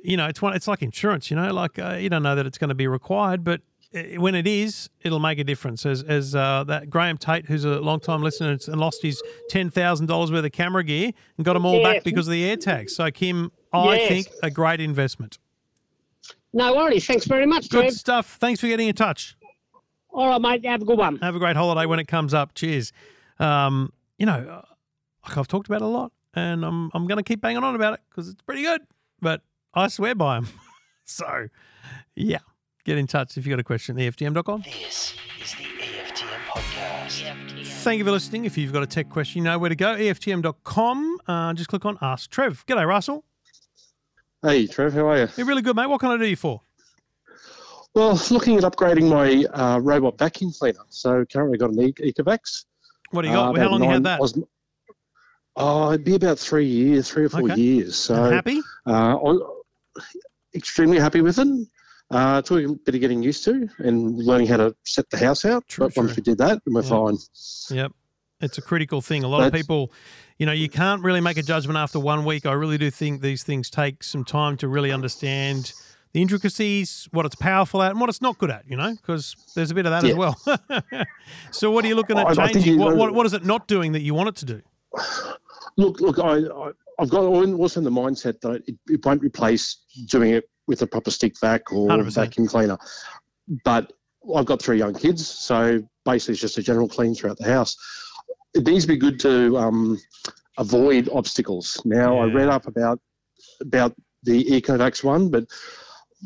you 0.03 0.17
know, 0.17 0.27
it's 0.27 0.43
one. 0.43 0.55
It's 0.55 0.67
like 0.67 0.83
insurance. 0.83 1.31
You 1.31 1.37
know, 1.37 1.53
like 1.55 1.79
uh, 1.79 1.93
you 2.01 2.09
don't 2.11 2.25
know 2.25 2.35
that 2.35 2.45
it's 2.45 2.59
going 2.59 2.71
to 2.71 2.75
be 2.75 2.89
required, 2.89 3.45
but 3.45 3.61
when 4.19 4.35
it 4.35 4.47
is, 4.47 4.89
it'll 5.03 5.19
make 5.21 5.39
a 5.39 5.45
difference. 5.45 5.85
As 5.87 6.03
as 6.03 6.35
uh, 6.35 6.65
that 6.65 6.91
Graham 6.91 7.17
Tate, 7.19 7.47
who's 7.47 7.65
a 7.65 7.81
long 7.81 8.01
time 8.01 8.23
listener 8.23 8.51
and 8.67 8.77
lost 8.81 9.03
his 9.03 9.23
ten 9.49 9.71
thousand 9.71 10.07
dollars 10.07 10.31
worth 10.33 10.45
of 10.45 10.53
camera 10.53 10.85
gear 10.85 11.13
and 11.37 11.45
got 11.45 11.55
them 11.55 11.65
all 11.65 11.83
back 11.83 12.05
because 12.05 12.27
of 12.29 12.33
the 12.33 12.45
air 12.45 12.57
tags. 12.57 12.95
So 12.95 13.11
Kim, 13.11 13.53
I 13.73 13.97
Yes. 13.97 14.09
think 14.09 14.29
a 14.43 14.51
great 14.51 14.81
investment. 14.81 15.39
no 16.53 16.75
worries. 16.75 17.07
Thanks 17.07 17.27
very 17.27 17.47
much, 17.47 17.69
Good 17.69 17.93
stuff. 17.93 18.37
Thanks 18.41 18.61
for 18.61 18.67
getting 18.67 18.89
in 18.89 18.95
touch. 18.95 19.37
All 20.11 20.29
right, 20.29 20.41
mate. 20.41 20.65
Have 20.65 20.83
a 20.83 20.85
good 20.87 20.97
one. 20.99 21.17
Have 21.19 21.37
a 21.37 21.39
great 21.39 21.57
holiday 21.57 21.85
when 21.87 21.99
it 21.99 22.09
comes 22.09 22.33
up. 22.33 22.55
Cheers. 22.55 22.93
Um, 23.39 23.93
you 24.19 24.25
know, 24.25 24.33
uh, 24.33 24.63
I've 25.25 25.49
talked 25.49 25.67
about 25.67 25.83
it 25.83 25.85
a 25.85 25.89
lot, 25.89 26.13
and 26.35 26.65
I'm 26.65 26.91
I'm 26.95 27.07
going 27.07 27.19
to 27.19 27.23
keep 27.23 27.41
banging 27.43 27.63
on 27.63 27.75
about 27.75 27.95
it 27.95 28.01
because 28.09 28.29
it's 28.29 28.41
pretty 28.43 28.63
good. 28.63 28.81
But 29.21 29.43
I 29.75 29.89
swear 29.89 30.15
by 30.15 30.37
them. 30.41 30.49
so, 31.05 31.49
yeah, 32.15 32.39
get 32.87 32.99
in 32.99 33.07
touch 33.07 33.37
if 33.37 33.47
you've 33.47 33.53
got 33.53 33.61
a 33.61 33.65
question. 33.65 33.99
E 33.99 34.09
EFTM.com. 34.09 34.63
This 34.63 35.15
is 35.43 35.55
the 35.55 35.65
EFTM 35.65 36.39
podcast. 36.49 37.23
EFTM. 37.25 37.67
Thank 37.83 37.99
you 37.99 38.05
for 38.05 38.11
listening. 38.13 38.45
If 38.45 38.57
you've 38.57 38.73
got 38.73 38.83
a 38.83 38.87
tech 38.87 39.09
question, 39.11 39.41
you 39.41 39.45
know 39.45 39.59
where 39.59 39.69
to 39.69 39.77
go. 39.77 39.97
EFTM.com. 39.97 41.19
Uh, 41.27 41.53
just 41.55 41.69
click 41.69 41.85
on 41.85 41.99
Ask 42.01 42.31
Trev. 42.31 42.65
G'day, 42.67 42.87
Russell. 42.87 43.25
Hey, 44.43 44.67
Trev, 44.67 44.93
how 44.93 45.09
are 45.09 45.19
you? 45.19 45.29
You're 45.37 45.47
really 45.47 45.63
good, 45.63 45.75
mate. 45.77 45.87
What 45.87 46.01
can 46.01 46.11
I 46.11 46.17
do 46.17 46.25
you 46.27 46.37
for? 46.37 46.61
Well, 47.95 48.21
looking 48.31 48.57
at 48.59 48.63
upgrading 48.65 49.09
my 49.09 49.45
uh, 49.59 49.79
robot 49.81 50.19
vacuum 50.19 50.53
cleaner. 50.53 50.81
So 50.91 51.25
currently 51.25 51.59
got 51.59 51.71
an 51.71 51.81
e- 51.81 51.93
Ecovacs. 52.13 52.67
What 53.11 53.23
do 53.23 53.29
you 53.29 53.35
got? 53.35 53.41
Uh, 53.41 53.45
How 53.47 53.51
about 53.67 53.71
long 53.73 53.83
you 53.85 53.91
had 53.91 54.05
that? 54.05 54.21
Os- 54.21 54.39
Oh, 55.59 55.89
it'd 55.93 56.05
be 56.05 56.17
about 56.17 56.39
three 56.39 56.67
years, 56.67 57.11
three 57.11 57.25
or 57.25 57.29
four 57.31 57.51
Okay. 57.51 57.59
years. 57.59 57.97
So 57.97 58.31
Happy? 58.31 58.61
uh, 58.85 59.17
extremely 60.55 60.99
happy 60.99 61.23
with 61.23 61.39
it. 61.39 61.49
Uh, 62.11 62.41
took 62.41 62.65
a 62.65 62.73
bit 62.85 62.95
of 62.95 63.01
getting 63.01 63.23
used 63.23 63.43
to 63.45 63.69
and 63.79 64.17
learning 64.23 64.47
how 64.47 64.57
to 64.57 64.75
set 64.85 65.09
the 65.11 65.19
house 65.19 65.45
out. 65.45 65.67
True, 65.67 65.89
but 65.89 65.97
once 65.97 66.15
we 66.17 66.23
did 66.23 66.39
that, 66.39 66.61
then 66.65 66.75
we're 66.75 66.83
Yeah. 66.83 66.89
fine. 66.89 67.17
Yep. 67.71 67.93
It's 68.41 68.59
a 68.59 68.63
critical 68.63 69.01
thing. 69.01 69.25
A 69.25 69.29
lot 69.29 69.45
of 69.47 69.53
people, 69.53 69.91
you 70.39 70.47
know, 70.47 70.53
you 70.53 70.69
can't 70.69 71.03
really 71.03 71.21
make 71.23 71.37
a 71.39 71.43
judgment 71.43 71.79
after 71.79 71.99
one 71.99 72.25
week. 72.25 72.47
I 72.47 72.53
really 72.53 72.79
do 72.79 72.91
think 72.91 73.23
these 73.23 73.43
things 73.43 73.71
take 73.71 74.05
some 74.05 74.25
time 74.25 74.57
to 74.59 74.69
really 74.69 74.93
understand 74.93 75.73
the 76.13 76.23
intricacies, 76.23 77.09
what 77.13 77.27
it's 77.27 77.35
powerful 77.35 77.83
at, 77.83 77.91
and 77.91 78.01
what 78.01 78.09
it's 78.09 78.23
not 78.23 78.39
good 78.39 78.51
at, 78.51 78.65
you 78.69 78.77
know, 78.77 78.93
because 78.95 79.35
there's 79.55 79.71
a 79.71 79.75
bit 79.75 79.87
of 79.87 79.91
that 79.93 80.05
as 80.05 80.15
well. 80.15 80.39
so, 81.51 81.71
what 81.71 81.85
are 81.85 81.89
you 81.89 81.95
looking 81.95 82.19
at 82.19 82.27
I- 82.27 82.31
I 82.31 82.35
think 82.35 82.53
changing? 82.59 82.75
you 82.75 82.79
What, 82.79 82.97
what, 82.97 83.15
what 83.15 83.27
is 83.27 83.33
it 83.33 83.45
not 83.45 83.67
doing 83.67 83.93
that 83.93 84.03
you 84.03 84.15
want 84.15 84.29
it 84.29 84.37
to 84.37 84.45
do? 84.45 84.63
Look, 85.77 86.01
look, 86.01 86.19
I, 86.19 86.39
I, 86.39 86.71
I've 86.99 87.11
got 87.11 87.23
also 87.25 87.81
in 87.81 87.85
the 87.85 87.91
mindset 87.91 88.41
that 88.43 88.63
it, 88.67 88.77
it 88.89 89.05
won't 89.05 89.23
replace 89.23 89.77
doing 90.11 90.31
it 90.33 90.49
with 90.67 90.83
a 90.83 90.87
proper 90.87 91.11
stick 91.11 91.39
vac 91.41 91.73
or 91.73 91.89
100%. 91.89 92.15
vacuum 92.15 92.47
cleaner. 92.47 92.79
But 93.65 93.93
I've 94.35 94.47
got 94.47 94.61
three 94.61 94.79
young 94.79 94.95
kids, 94.95 95.27
so 95.27 95.81
basically 96.05 96.33
it's 96.33 96.41
just 96.41 96.59
a 96.59 96.63
general 96.63 96.89
clean 96.89 97.15
throughout 97.15 97.39
the 97.39 97.45
house. 97.53 97.77
It 98.55 98.67
needs 98.67 98.85
to 98.85 98.89
be 98.89 98.97
good 98.97 99.21
to 99.21 99.57
um, 99.59 99.99
avoid 100.59 101.09
obstacles. 101.13 101.81
Now, 101.85 102.19
I 102.19 102.27
read 102.27 102.49
up 102.49 102.67
about 102.67 103.01
about 103.61 103.95
the 104.23 104.45
Ecovacs 104.45 105.05
one, 105.05 105.29
but 105.31 105.45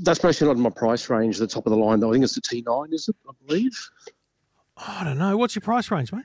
that's 0.02 0.22
mostly 0.22 0.46
not 0.46 0.56
in 0.56 0.62
my 0.62 0.70
price 0.70 1.10
range, 1.10 1.38
the 1.38 1.46
top 1.46 1.66
of 1.66 1.70
the 1.70 1.76
line. 1.76 2.00
Though, 2.00 2.10
I 2.10 2.12
think 2.12 2.24
it's 2.24 2.34
the 2.34 2.40
T9, 2.40 2.92
is 2.92 3.08
it? 3.08 3.16
I 3.28 3.32
believe. 3.46 3.90
I 4.76 5.04
don't 5.04 5.18
know. 5.18 5.36
What's 5.36 5.54
your 5.54 5.60
price 5.60 5.90
range, 5.90 6.12
mate? 6.12 6.24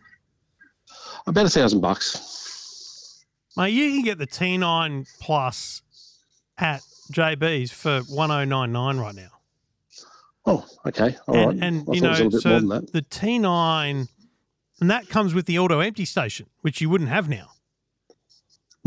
About 1.28 1.48
a 1.48 1.50
thousand 1.50 1.82
bucks. 1.82 3.26
Mate, 3.58 3.70
you 3.72 3.92
can 3.92 4.04
get 4.04 4.18
the 4.18 4.28
T9 4.28 5.08
Plus 5.20 5.82
at 6.58 6.82
JB's 7.12 7.72
for 7.72 8.02
1099 8.02 8.98
right 8.98 9.16
now. 9.16 9.30
Oh, 10.46 10.66
okay. 10.88 11.16
All 11.28 11.36
right. 11.48 11.50
and 11.56 11.64
and 11.64 11.90
I 11.90 11.94
you 11.94 12.02
thought 12.02 12.20
it 12.20 12.26
was 12.26 12.34
a 12.34 12.38
know, 12.38 12.40
so 12.40 12.50
more 12.50 12.60
than 12.60 12.70
that. 12.70 12.92
the 12.94 13.02
T9, 13.02 14.08
and 14.82 14.90
that 14.92 15.10
comes 15.10 15.34
with 15.34 15.46
the 15.48 15.58
auto 15.58 15.80
empty 15.80 16.06
station, 16.06 16.48
which 16.62 16.82
you 16.82 16.90
wouldn't 16.90 17.10
have 17.10 17.28
now. 17.30 17.50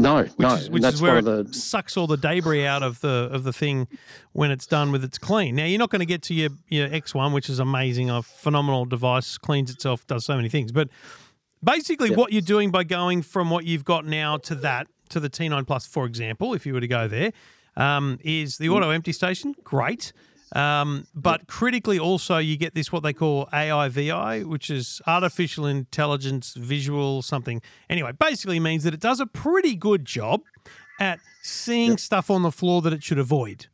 No, 0.01 0.23
Which 0.23 0.39
no. 0.39 0.55
is 0.55 0.71
which 0.71 0.83
that's 0.83 0.95
is 0.97 1.03
where 1.03 1.19
it 1.19 1.25
the 1.25 1.49
sucks 1.53 1.97
all 1.97 2.07
the 2.07 2.17
debris 2.17 2.65
out 2.65 2.85
of 2.85 3.01
the 3.01 3.29
of 3.33 3.43
the 3.43 3.53
thing 3.53 3.89
when 4.31 4.53
it's 4.53 4.65
done 4.65 4.93
with 4.93 5.03
its 5.03 5.19
clean. 5.19 5.57
Now 5.57 5.65
you're 5.65 5.81
not 5.81 5.91
going 5.91 5.99
to 5.99 6.07
get 6.07 6.23
to 6.25 6.35
your 6.35 6.51
your 6.69 6.89
X1, 6.89 7.33
which 7.35 7.51
is 7.51 7.59
amazing, 7.59 8.09
a 8.09 8.23
phenomenal 8.23 8.85
device, 8.85 9.37
cleans 9.39 9.73
itself, 9.73 10.07
does 10.07 10.25
so 10.25 10.37
many 10.37 10.49
things. 10.49 10.71
But 10.71 10.89
basically, 11.65 12.11
Yep. 12.11 12.19
what 12.19 12.33
you're 12.33 12.43
doing 12.43 12.71
by 12.71 12.85
going 12.85 13.23
from 13.23 13.51
what 13.51 13.65
you've 13.65 13.85
got 13.85 14.07
now 14.07 14.37
to 14.37 14.55
that 14.57 14.87
to 15.09 15.19
the 15.19 15.29
T9 15.29 15.67
Plus, 15.67 15.85
for 15.87 16.07
example, 16.07 16.55
if 16.55 16.65
you 16.65 16.75
were 16.75 16.81
to 16.81 16.87
go 16.87 17.09
there, 17.09 17.33
um, 17.79 18.19
is 18.23 18.59
the 18.59 18.69
auto 18.69 18.91
empty 18.91 19.13
station. 19.13 19.55
Great. 19.65 20.13
Um, 20.55 21.07
but 21.15 21.47
critically, 21.47 21.99
also, 21.99 22.39
you 22.39 22.57
get 22.57 22.75
this 22.75 22.91
what 22.91 23.03
they 23.03 23.13
call 23.13 23.47
AIVI, 23.53 24.45
which 24.45 24.71
is 24.71 25.01
artificial 25.07 25.67
intelligence 25.67 26.55
visual 26.55 27.23
something. 27.23 27.63
Anyway, 27.89 28.13
basically 28.13 28.59
means 28.61 28.85
that 28.85 28.95
it 28.95 29.01
does 29.01 29.21
a 29.21 29.27
pretty 29.27 29.75
good 29.75 30.05
job 30.05 30.43
at 31.01 31.21
seeing 31.43 31.97
stuff 31.97 32.31
on 32.31 32.43
the 32.43 32.53
floor 32.53 32.83
that 32.83 32.93
it 32.93 33.03
should 33.03 33.19
avoid. 33.19 33.67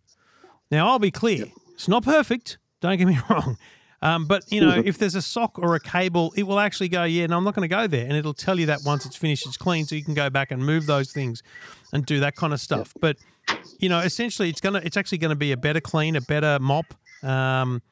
Now, 0.71 0.89
I'll 0.89 0.99
be 0.99 1.11
clear, 1.11 1.47
it's 1.73 1.89
not 1.89 2.05
perfect. 2.05 2.59
Don't 2.81 2.97
get 2.99 3.07
me 3.07 3.19
wrong. 3.31 3.57
Um, 4.03 4.27
but 4.27 4.45
you 4.53 4.61
know, 4.61 4.83
if 4.85 4.99
there's 4.99 5.15
a 5.15 5.23
sock 5.23 5.59
or 5.59 5.75
a 5.77 5.81
cable, 5.81 6.35
it 6.37 6.43
will 6.43 6.61
actually 6.61 6.91
go, 6.91 7.05
yeah, 7.05 7.27
no, 7.27 7.39
I'm 7.39 7.45
not 7.45 7.55
going 7.55 7.67
to 7.67 7.75
go 7.75 7.87
there, 7.87 8.05
and 8.05 8.13
it'll 8.13 8.35
tell 8.35 8.61
you 8.61 8.67
that 8.67 8.81
once 8.85 9.07
it's 9.07 9.17
finished, 9.17 9.47
it's 9.47 9.57
clean, 9.57 9.87
so 9.87 9.95
you 9.95 10.05
can 10.05 10.13
go 10.13 10.29
back 10.29 10.51
and 10.51 10.63
move 10.63 10.85
those 10.85 11.11
things 11.11 11.43
and 11.91 12.05
do 12.05 12.21
that 12.21 12.37
kind 12.37 12.53
of 12.53 12.61
stuff. 12.61 12.93
But 13.01 13.17
you 13.85 13.91
know, 13.91 14.01
essentially, 14.01 14.49
it's 14.49 14.61
gonna, 14.63 14.81
it's 14.83 14.97
actually 14.97 15.19
going 15.19 15.29
to 15.37 15.37
be 15.37 15.53
a 15.53 15.57
better 15.57 15.81
clean, 15.81 16.17
a 16.17 16.21
better 16.23 16.59
mop, 16.59 16.87
um, 17.23 17.83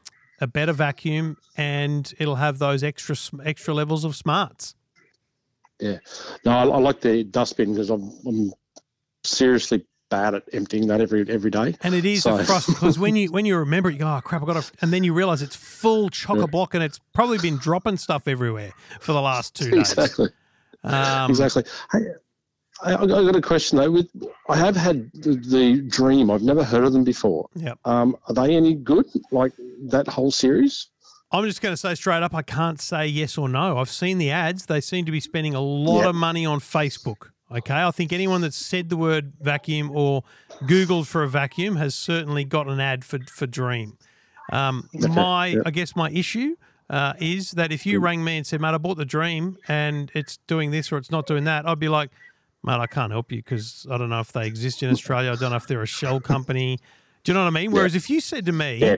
a 0.41 0.47
better 0.47 0.73
vacuum, 0.73 1.37
and 1.57 2.13
it'll 2.19 2.37
have 2.37 2.59
those 2.59 2.83
extra 2.83 3.15
extra 3.45 3.75
levels 3.75 4.05
of 4.05 4.17
smarts. 4.17 4.75
yeah. 5.81 5.99
No, 6.47 6.53
I, 6.53 6.63
I 6.63 6.79
like 6.79 7.01
the 7.03 7.25
dustbin 7.25 7.73
because 7.75 7.91
I'm, 7.91 8.11
I'm 8.27 8.53
seriously 9.25 9.85
bad 10.11 10.35
at 10.35 10.43
emptying 10.53 10.87
that 10.89 11.01
every 11.01 11.25
every 11.29 11.51
day. 11.51 11.75
And 11.83 11.95
it 11.95 12.05
is 12.05 12.23
So- 12.23 12.37
a 12.37 12.41
frust 12.43 12.67
because 12.75 12.99
when 12.99 13.17
you 13.17 13.31
when 13.31 13.45
you 13.47 13.57
remember 13.59 13.91
it, 13.91 13.95
you 13.95 13.99
go, 14.01 14.09
oh 14.17 14.21
crap, 14.23 14.43
I 14.43 14.47
got 14.47 14.63
to, 14.63 14.73
and 14.81 14.93
then 14.93 15.05
you 15.05 15.13
realize 15.15 15.43
it's 15.43 15.57
full 15.57 16.09
chock 16.11 16.39
a 16.39 16.47
block, 16.47 16.75
and 16.75 16.83
it's 16.83 16.99
probably 17.13 17.39
been 17.39 17.59
dropping 17.59 17.97
stuff 17.99 18.27
everywhere 18.27 18.73
for 19.01 19.13
the 19.13 19.21
last 19.21 19.55
two 19.55 19.71
days. 19.71 19.93
exactly, 19.93 20.29
Um, 20.85 21.31
exactly. 21.31 21.65
Hey, 21.93 22.01
I, 22.83 22.95
I 22.95 23.07
got 23.07 23.37
a 23.37 23.41
question 23.41 23.79
though. 23.79 23.91
With 23.91 24.09
I 24.49 24.57
have 24.57 24.77
had 24.77 25.11
the, 25.13 25.35
the 25.35 25.83
Dream. 25.83 26.31
I've 26.31 26.43
never 26.43 26.65
heard 26.65 26.85
of 26.85 26.93
them 26.93 27.05
before. 27.05 27.49
Yep. 27.55 27.79
Um, 27.85 28.17
are 28.29 28.35
they 28.35 28.57
any 28.57 28.75
good? 28.75 29.07
Like 29.31 29.53
that 29.87 30.09
whole 30.09 30.31
series? 30.31 30.89
I'm 31.31 31.45
just 31.47 31.63
going 31.63 31.73
to 31.73 31.79
say 31.79 31.95
straight 31.95 32.23
up, 32.23 32.35
I 32.35 32.43
can't 32.43 32.79
say 32.79 33.07
yes 33.07 33.39
or 33.39 33.49
no. 33.49 33.79
I've 33.79 33.89
seen 33.91 34.19
the 34.19 34.31
ads; 34.31 34.67
they 34.67 34.81
seem 34.81 35.07
to 35.07 35.13
be 35.13 35.21
spending 35.21 35.55
a 35.55 35.61
lot 35.61 36.01
Yep. 36.01 36.09
of 36.11 36.15
money 36.15 36.45
on 36.45 36.61
Facebook. 36.61 37.31
Okay, 37.51 37.83
I 37.83 37.91
think 37.91 38.13
anyone 38.13 38.41
that's 38.41 38.57
said 38.57 38.89
the 38.89 38.97
word 38.97 39.33
vacuum 39.41 39.91
or 39.91 40.25
Googled 40.63 41.07
for 41.07 41.23
a 41.23 41.29
vacuum 41.29 41.77
has 41.77 41.95
certainly 41.95 42.45
got 42.45 42.67
an 42.69 42.81
ad 42.81 43.05
for 43.05 43.19
for 43.31 43.47
Dream. 43.47 43.97
Um, 44.53 44.89
my, 44.93 45.47
yep. 45.49 45.63
I 45.67 45.71
guess, 45.71 45.95
my 45.97 46.11
issue 46.11 46.57
uh, 46.91 47.15
is 47.19 47.53
that 47.53 47.73
if 47.73 47.87
you 47.87 48.01
rang 48.01 48.25
me 48.25 48.37
and 48.39 48.47
said, 48.47 48.61
"Mate, 48.61 48.75
I 48.75 48.79
bought 48.79 48.97
the 48.99 49.05
Dream 49.05 49.57
and 49.69 50.11
it's 50.15 50.37
doing 50.47 50.71
this 50.71 50.91
or 50.93 50.99
it's 50.99 51.11
not 51.11 51.27
doing 51.27 51.45
that," 51.45 51.67
I'd 51.67 51.79
be 51.79 51.89
like, 51.89 52.11
"Mate, 52.63 52.81
I 52.81 52.87
can't 52.87 53.13
help 53.13 53.33
you 53.33 53.39
because 53.39 53.87
I 53.91 53.99
don't 53.99 54.11
know 54.11 54.21
if 54.21 54.33
they 54.33 54.47
exist 54.47 54.83
in 54.83 54.91
Australia. 54.97 55.33
I 55.33 55.37
don't 55.37 55.51
know 55.51 55.57
if 55.57 55.67
they're 55.67 55.83
a 55.83 55.87
shell 55.87 56.21
company." 56.21 56.79
Do 57.25 57.31
you 57.31 57.35
know 57.35 57.45
what 57.45 57.49
I 57.49 57.61
mean? 57.61 57.71
Whereas 57.71 57.95
if 57.95 58.11
you 58.11 58.21
said 58.21 58.47
to 58.47 58.53
me, 58.53 58.79
Yeah. 58.79 58.97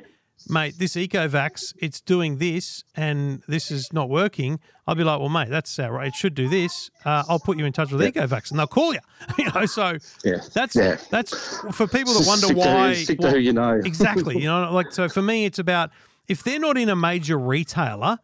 mate, 0.49 0.77
this 0.79 0.95
Ecovacs, 0.97 1.75
it's 1.79 2.01
doing 2.01 2.39
this 2.39 2.83
and 2.97 3.43
this 3.49 3.71
is 3.71 3.93
not 3.93 4.09
working, 4.09 4.61
I'd 4.87 4.97
be 4.97 5.05
like, 5.05 5.21
well, 5.21 5.29
mate, 5.29 5.51
that's 5.51 5.79
right. 5.79 6.07
It 6.09 6.15
should 6.15 6.35
do 6.35 6.49
this. 6.49 6.91
Uh, 7.05 7.23
I'll 7.29 7.39
put 7.39 7.59
you 7.59 7.67
in 7.67 7.73
touch 7.75 7.93
with 7.93 8.01
Ecovacs 8.01 8.49
and 8.51 8.59
they'll 8.59 8.67
call 8.67 8.95
you. 8.95 9.01
you 9.39 9.51
know, 9.55 9.67
so 9.67 9.99
Yeah. 10.25 10.39
that's 10.55 10.75
Yeah. 10.75 10.97
that's 11.11 11.59
for 11.77 11.87
people 11.87 12.15
that 12.15 12.27
wonder 12.27 12.47
stick 12.47 12.57
to 12.57 12.62
who- 12.62 12.69
why. 12.75 12.95
to 12.95 13.31
who 13.31 13.39
you 13.39 13.53
know. 13.53 13.75
exactly. 13.85 14.37
You 14.39 14.45
know, 14.53 14.73
like 14.73 14.91
so 14.93 15.07
for 15.11 15.21
me, 15.21 15.45
it's 15.45 15.59
about 15.59 15.91
if 16.27 16.43
they're 16.43 16.59
not 16.59 16.79
in 16.79 16.89
a 16.89 16.97
major 16.97 17.39
retailer, 17.39 18.19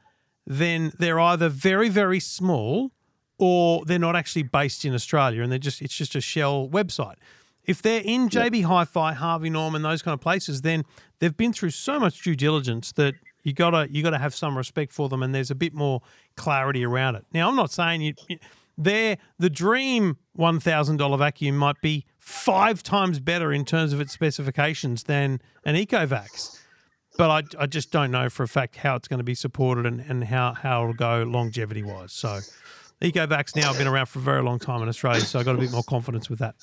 then 0.46 0.92
they're 0.98 1.20
either 1.20 1.50
very 1.50 1.90
very 1.90 2.20
small 2.20 2.92
or 3.40 3.84
they're 3.86 3.98
not 3.98 4.14
actually 4.14 4.44
based 4.44 4.84
in 4.84 4.94
Australia 4.94 5.42
and 5.42 5.50
they're 5.50 5.58
just 5.58 5.82
it's 5.82 5.94
just 5.96 6.14
a 6.14 6.20
shell 6.20 6.68
website. 6.68 7.16
If 7.64 7.82
they're 7.82 8.02
in 8.04 8.28
JB 8.28 8.64
Hi-Fi, 8.64 9.12
Harvey 9.14 9.50
Norman, 9.50 9.82
those 9.82 10.02
kind 10.02 10.12
of 10.14 10.20
places, 10.20 10.62
then 10.62 10.84
they've 11.18 11.36
been 11.36 11.52
through 11.52 11.70
so 11.70 11.98
much 11.98 12.22
due 12.22 12.36
diligence 12.36 12.92
that 12.92 13.14
you 13.42 13.52
gotta 13.52 13.88
you 13.90 14.02
gotta 14.02 14.18
have 14.18 14.34
some 14.34 14.56
respect 14.56 14.92
for 14.92 15.08
them, 15.08 15.22
and 15.22 15.34
there's 15.34 15.50
a 15.50 15.54
bit 15.54 15.72
more 15.74 16.02
clarity 16.36 16.84
around 16.84 17.16
it. 17.16 17.24
Now, 17.32 17.48
I'm 17.48 17.56
not 17.56 17.70
saying 17.72 18.02
you. 18.02 18.14
you- 18.28 18.38
There, 18.78 19.18
the 19.38 19.50
dream 19.50 20.16
one 20.32 20.58
thousand 20.58 20.96
dollar 20.96 21.18
vacuum 21.18 21.54
might 21.56 21.80
be 21.82 22.06
five 22.18 22.82
times 22.82 23.20
better 23.20 23.52
in 23.52 23.64
terms 23.66 23.92
of 23.92 24.00
its 24.00 24.10
specifications 24.12 25.02
than 25.02 25.40
an 25.66 25.74
Ecovacs, 25.74 26.58
but 27.18 27.28
I, 27.58 27.62
I 27.62 27.66
just 27.66 27.90
don't 27.92 28.10
know 28.10 28.30
for 28.30 28.42
a 28.42 28.48
fact 28.48 28.76
how 28.76 28.96
it's 28.96 29.06
going 29.06 29.18
to 29.18 29.24
be 29.24 29.34
supported 29.34 29.84
and, 29.84 30.00
and 30.00 30.24
how 30.24 30.54
how 30.54 30.82
it'll 30.82 30.94
go 30.94 31.24
longevity 31.24 31.82
wise. 31.82 32.12
So, 32.12 32.38
Ecovacs 33.02 33.56
now 33.56 33.68
have 33.68 33.78
been 33.78 33.86
around 33.86 34.06
for 34.06 34.18
a 34.18 34.22
very 34.22 34.42
long 34.42 34.58
time 34.58 34.82
in 34.82 34.88
Australia, 34.88 35.24
so 35.24 35.40
I 35.40 35.42
got 35.42 35.54
a 35.54 35.58
bit 35.58 35.70
more 35.70 35.82
confidence 35.82 36.28
with 36.28 36.38
that. 36.40 36.54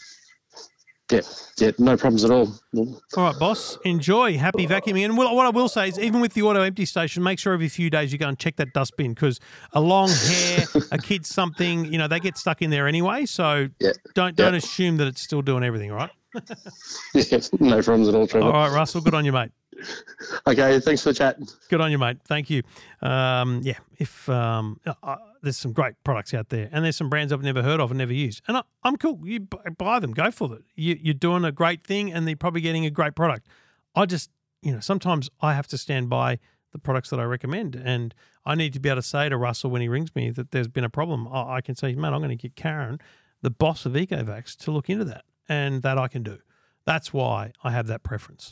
Yeah, 1.11 1.21
yeah, 1.57 1.71
no 1.77 1.95
problems 1.95 2.25
at 2.25 2.31
all. 2.31 2.53
All 2.75 2.99
right, 3.15 3.39
boss. 3.39 3.77
Enjoy. 3.85 4.37
Happy 4.37 4.67
vacuuming. 4.67 5.05
And 5.05 5.17
what 5.17 5.45
I 5.45 5.49
will 5.49 5.69
say 5.69 5.87
is, 5.87 5.97
even 5.97 6.19
with 6.19 6.33
the 6.33 6.41
auto 6.41 6.61
empty 6.61 6.83
station, 6.83 7.23
make 7.23 7.39
sure 7.39 7.53
every 7.53 7.69
few 7.69 7.89
days 7.89 8.11
you 8.11 8.17
go 8.17 8.27
and 8.27 8.37
check 8.37 8.57
that 8.57 8.73
dustbin 8.73 9.13
because 9.13 9.39
a 9.71 9.79
long 9.79 10.09
hair, 10.09 10.65
a 10.91 10.97
kid, 10.97 11.25
something, 11.25 11.85
you 11.85 11.97
know, 11.97 12.09
they 12.09 12.19
get 12.19 12.37
stuck 12.37 12.61
in 12.61 12.71
there 12.71 12.89
anyway. 12.89 13.25
So 13.25 13.69
Yeah, 13.79 13.91
don't 14.15 14.35
don't 14.35 14.51
Yeah. 14.53 14.57
assume 14.57 14.97
that 14.97 15.07
it's 15.07 15.21
still 15.21 15.41
doing 15.41 15.63
everything. 15.63 15.91
All 15.91 15.97
right. 15.97 16.11
yeah, 17.13 17.39
no 17.61 17.81
problems 17.81 18.09
at 18.09 18.15
all, 18.15 18.27
Trevor. 18.27 18.47
All 18.47 18.51
right, 18.51 18.71
Russell. 18.71 18.99
Good 18.99 19.13
on 19.13 19.23
you, 19.23 19.31
mate. 19.31 19.51
Okay, 20.45 20.79
thanks 20.81 21.03
for 21.03 21.09
the 21.09 21.15
chat. 21.15 21.39
Good 21.69 21.79
on 21.79 21.89
you, 21.89 21.97
mate. 21.97 22.17
Thank 22.25 22.49
you. 22.49 22.63
Um, 23.01 23.61
yeah, 23.63 23.77
if 23.97 24.27
um, 24.27 24.79
uh, 24.85 25.15
there's 25.47 25.57
some 25.57 25.73
great 25.73 25.95
products 26.03 26.33
out 26.33 26.49
there, 26.49 26.69
and 26.71 26.83
there's 26.83 26.97
some 26.97 27.09
brands 27.09 27.33
I've 27.33 27.41
never 27.41 27.63
heard 27.63 27.79
of 27.79 27.91
and 27.91 27.97
never 27.97 28.13
used, 28.13 28.41
and 28.47 28.57
I, 28.57 28.63
I'm 28.83 28.97
cool. 28.97 29.19
You 29.23 29.39
buy 29.39 29.99
them, 29.99 30.11
go 30.11 30.29
for 30.29 30.53
it. 30.55 30.63
You, 30.75 30.97
you're 31.01 31.13
doing 31.13 31.43
a 31.43 31.51
great 31.51 31.83
thing, 31.83 32.11
and 32.11 32.27
they're 32.27 32.35
probably 32.35 32.61
getting 32.61 32.85
a 32.85 32.89
great 32.89 33.15
product. 33.15 33.47
I 33.95 34.05
just, 34.05 34.29
you 34.61 34.71
know, 34.71 34.79
sometimes 34.79 35.29
I 35.41 35.53
have 35.53 35.67
to 35.67 35.77
stand 35.77 36.09
by 36.09 36.39
the 36.71 36.79
products 36.79 37.09
that 37.09 37.19
I 37.19 37.23
recommend, 37.23 37.75
and 37.75 38.13
I 38.45 38.55
need 38.55 38.73
to 38.73 38.79
be 38.79 38.89
able 38.89 39.01
to 39.01 39.07
say 39.07 39.29
to 39.29 39.37
Russell 39.37 39.71
when 39.71 39.81
he 39.81 39.87
rings 39.87 40.13
me 40.15 40.29
that 40.31 40.51
there's 40.51 40.67
been 40.67 40.83
a 40.83 40.89
problem. 40.89 41.27
I, 41.27 41.55
I 41.55 41.61
can 41.61 41.75
say, 41.75 41.95
man, 41.95 42.13
I'm 42.13 42.19
going 42.19 42.29
to 42.29 42.35
get 42.35 42.55
Karen, 42.55 42.99
the 43.41 43.49
boss 43.49 43.85
of 43.85 43.93
Ecovacs, 43.93 44.55
to 44.57 44.71
look 44.71 44.89
into 44.89 45.05
that, 45.05 45.23
and 45.47 45.81
that 45.81 45.97
I 45.97 46.07
can 46.07 46.23
do. 46.23 46.39
That's 46.85 47.13
why 47.13 47.51
I 47.63 47.71
have 47.71 47.87
that 47.87 48.03
preference. 48.03 48.49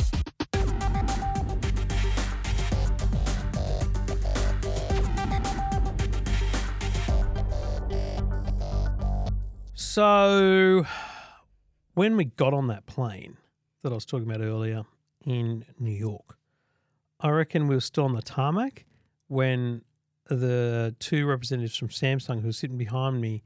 So, 9.96 10.86
when 11.94 12.18
we 12.18 12.26
got 12.26 12.54
on 12.54 12.68
that 12.68 12.86
plane 12.86 13.38
that 13.82 13.94
I 13.94 13.96
was 13.96 14.04
talking 14.04 14.30
about 14.30 14.42
earlier 14.42 14.84
in 15.26 15.64
New 15.80 15.94
York, 15.94 16.38
I 17.22 17.30
reckon 17.30 17.70
we 17.70 17.76
were 17.76 17.80
still 17.80 18.04
on 18.04 18.14
the 18.14 18.22
tarmac 18.22 18.84
when 19.30 19.84
the 20.28 20.94
two 21.00 21.26
representatives 21.26 21.78
from 21.78 21.88
Samsung 21.88 22.42
who 22.42 22.48
were 22.48 22.52
sitting 22.52 22.78
behind 22.78 23.22
me 23.22 23.42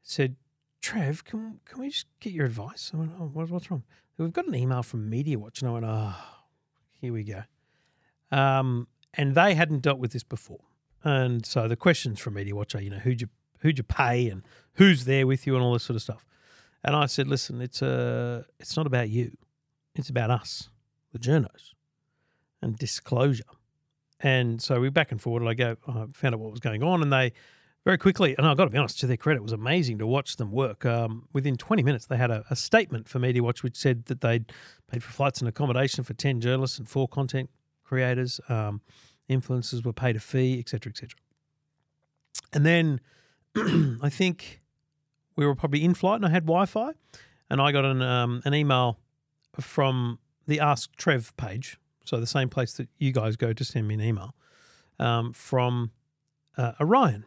said, 0.00 0.36
Trev, 0.80 1.24
can, 1.24 1.58
can 1.64 1.80
we 1.80 1.88
just 1.88 2.06
get 2.20 2.34
your 2.34 2.46
advice? 2.46 2.92
I 2.94 2.98
went, 2.98 3.10
oh, 3.18 3.24
what, 3.24 3.50
what's 3.50 3.68
wrong? 3.68 3.82
We've 4.16 4.32
got 4.32 4.46
an 4.46 4.54
email 4.54 4.84
from 4.84 5.10
Media 5.10 5.40
Watch. 5.40 5.60
And 5.60 5.70
I 5.70 5.72
went, 5.72 5.86
oh, 5.86 6.14
here 7.00 7.12
we 7.12 7.24
go. 7.24 7.42
Um, 8.30 8.86
and 9.14 9.34
they 9.34 9.54
hadn't 9.54 9.82
dealt 9.82 9.98
with 9.98 10.12
this 10.12 10.22
before. 10.22 10.60
And 11.02 11.44
so 11.44 11.66
the 11.66 11.74
questions 11.74 12.20
from 12.20 12.34
Media 12.34 12.54
Watch 12.54 12.76
are, 12.76 12.80
you 12.80 12.90
know, 12.90 12.98
who'd 12.98 13.22
you 13.22 13.28
who'd 13.60 13.78
you 13.78 13.84
pay 13.84 14.28
and 14.28 14.42
who's 14.74 15.04
there 15.04 15.26
with 15.26 15.46
you 15.46 15.54
and 15.54 15.64
all 15.64 15.72
this 15.72 15.84
sort 15.84 15.96
of 15.96 16.02
stuff. 16.02 16.24
And 16.82 16.96
I 16.96 17.06
said, 17.06 17.28
listen, 17.28 17.60
it's 17.60 17.82
a 17.82 18.44
it's 18.58 18.76
not 18.76 18.86
about 18.86 19.08
you. 19.08 19.36
It's 19.94 20.08
about 20.08 20.30
us, 20.30 20.70
the 21.12 21.18
journos, 21.18 21.74
and 22.62 22.76
disclosure. 22.76 23.44
And 24.20 24.62
so 24.62 24.80
we 24.80 24.88
back 24.90 25.12
and 25.12 25.20
forward. 25.20 25.42
And 25.42 25.48
I 25.48 25.54
go, 25.54 25.76
I 25.86 26.06
found 26.12 26.34
out 26.34 26.40
what 26.40 26.50
was 26.50 26.60
going 26.60 26.82
on, 26.82 27.02
and 27.02 27.12
they 27.12 27.32
very 27.84 27.98
quickly. 27.98 28.34
And 28.36 28.46
I've 28.46 28.56
got 28.56 28.64
to 28.64 28.70
be 28.70 28.78
honest, 28.78 29.00
to 29.00 29.06
their 29.06 29.16
credit, 29.16 29.40
it 29.40 29.42
was 29.42 29.52
amazing 29.52 29.98
to 29.98 30.06
watch 30.06 30.36
them 30.36 30.52
work. 30.52 30.84
Um, 30.84 31.26
within 31.32 31.56
20 31.56 31.82
minutes, 31.82 32.06
they 32.06 32.16
had 32.16 32.30
a, 32.30 32.44
a 32.50 32.56
statement 32.56 33.08
for 33.08 33.18
Media 33.18 33.42
Watch 33.42 33.62
which 33.62 33.76
said 33.76 34.06
that 34.06 34.20
they'd 34.20 34.52
paid 34.90 35.02
for 35.02 35.12
flights 35.12 35.40
and 35.40 35.48
accommodation 35.48 36.04
for 36.04 36.14
10 36.14 36.40
journalists 36.40 36.78
and 36.78 36.88
four 36.88 37.08
content 37.08 37.50
creators. 37.84 38.40
Um, 38.48 38.82
influencers 39.28 39.84
were 39.84 39.92
paid 39.92 40.16
a 40.16 40.20
fee, 40.20 40.58
et 40.58 40.68
cetera, 40.68 40.92
et 40.92 40.98
cetera. 40.98 41.18
And 42.52 42.66
then 42.66 43.00
I 44.02 44.08
think 44.08 44.60
we 45.36 45.46
were 45.46 45.54
probably 45.54 45.84
in 45.84 45.94
flight 45.94 46.16
and 46.16 46.26
I 46.26 46.30
had 46.30 46.44
Wi 46.44 46.66
Fi. 46.66 46.92
And 47.48 47.60
I 47.60 47.72
got 47.72 47.84
an, 47.84 48.00
um, 48.00 48.42
an 48.44 48.54
email 48.54 49.00
from 49.58 50.20
the 50.46 50.60
Ask 50.60 50.94
Trev 50.96 51.36
page. 51.36 51.78
So 52.04 52.18
the 52.20 52.26
same 52.26 52.48
place 52.48 52.72
that 52.74 52.88
you 52.96 53.12
guys 53.12 53.36
go 53.36 53.52
to 53.52 53.64
send 53.64 53.88
me 53.88 53.94
an 53.94 54.00
email 54.00 54.34
um, 54.98 55.32
from 55.32 55.90
uh, 56.56 56.72
Orion. 56.80 57.24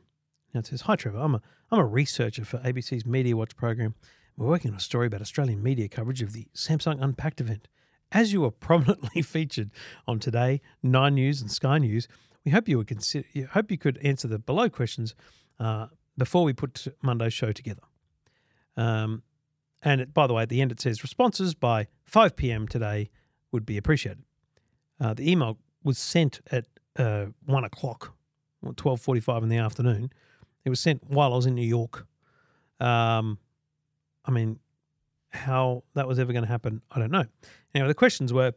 Now 0.54 0.62
it 0.62 0.68
says, 0.68 0.82
Hi, 0.82 0.96
Trevor. 0.96 1.20
I'm 1.20 1.36
a, 1.36 1.42
I'm 1.72 1.80
a 1.80 1.86
researcher 1.86 2.46
for 2.46 2.60
ABC's 2.60 3.06
Media 3.06 3.36
Watch 3.36 3.56
program. 3.56 3.96
We're 4.38 4.48
working 4.48 4.72
on 4.72 4.78
a 4.78 4.82
story 4.82 5.08
about 5.08 5.22
Australian 5.22 5.62
media 5.62 5.90
coverage 5.90 6.22
of 6.22 6.34
the 6.34 6.48
Samsung 6.56 7.04
Unpacked 7.04 7.42
event. 7.42 7.68
As 8.12 8.32
you 8.32 8.42
were 8.42 8.52
prominently 8.68 9.22
featured 9.22 9.72
on 10.08 10.20
Today, 10.20 10.62
Nine 10.82 11.16
News, 11.16 11.42
and 11.42 11.52
Sky 11.52 11.80
News, 11.80 12.08
we 12.46 12.52
hope 12.52 12.68
you 12.68 12.78
would 12.78 12.88
consider. 12.88 13.28
Hope 13.52 13.72
you 13.72 13.78
could 13.78 13.98
answer 13.98 14.28
the 14.28 14.40
below 14.40 14.70
questions 14.70 15.16
uh, 15.60 15.88
before 16.18 16.44
we 16.44 16.54
put 16.54 16.88
Monday's 17.02 17.34
show 17.34 17.52
together. 17.52 17.82
Um, 18.76 19.24
and 19.82 20.02
it, 20.02 20.14
by 20.14 20.28
the 20.28 20.34
way, 20.34 20.44
at 20.44 20.50
the 20.50 20.62
end 20.62 20.72
it 20.72 20.80
says 20.80 21.04
responses 21.04 21.54
by 21.54 21.88
5 22.06 22.36
p.m. 22.36 22.68
today 22.68 23.10
would 23.52 23.66
be 23.66 23.78
appreciated. 23.78 24.24
Uh, 25.00 25.14
the 25.14 25.30
email 25.30 25.58
was 25.84 25.98
sent 25.98 26.42
at 26.52 26.66
uh, 26.98 27.26
one 27.46 27.64
o'clock, 27.64 28.14
twelve 28.76 29.02
forty-five 29.02 29.44
in 29.44 29.50
the 29.50 29.58
afternoon. 29.58 30.12
It 30.64 30.70
was 30.70 30.80
sent 30.80 31.10
while 31.10 31.34
I 31.34 31.36
was 31.36 31.46
in 31.46 31.56
New 31.56 31.68
York. 31.68 32.06
Um, 32.80 33.40
I 34.26 34.32
mean, 34.32 34.60
how 35.32 35.84
that 35.96 36.08
was 36.08 36.20
ever 36.20 36.32
going 36.32 36.46
to 36.46 36.50
happen, 36.50 36.82
I 36.92 37.00
don't 37.00 37.12
know. 37.12 37.26
Anyway, 37.74 37.88
the 37.88 37.96
questions 37.96 38.32
were: 38.32 38.54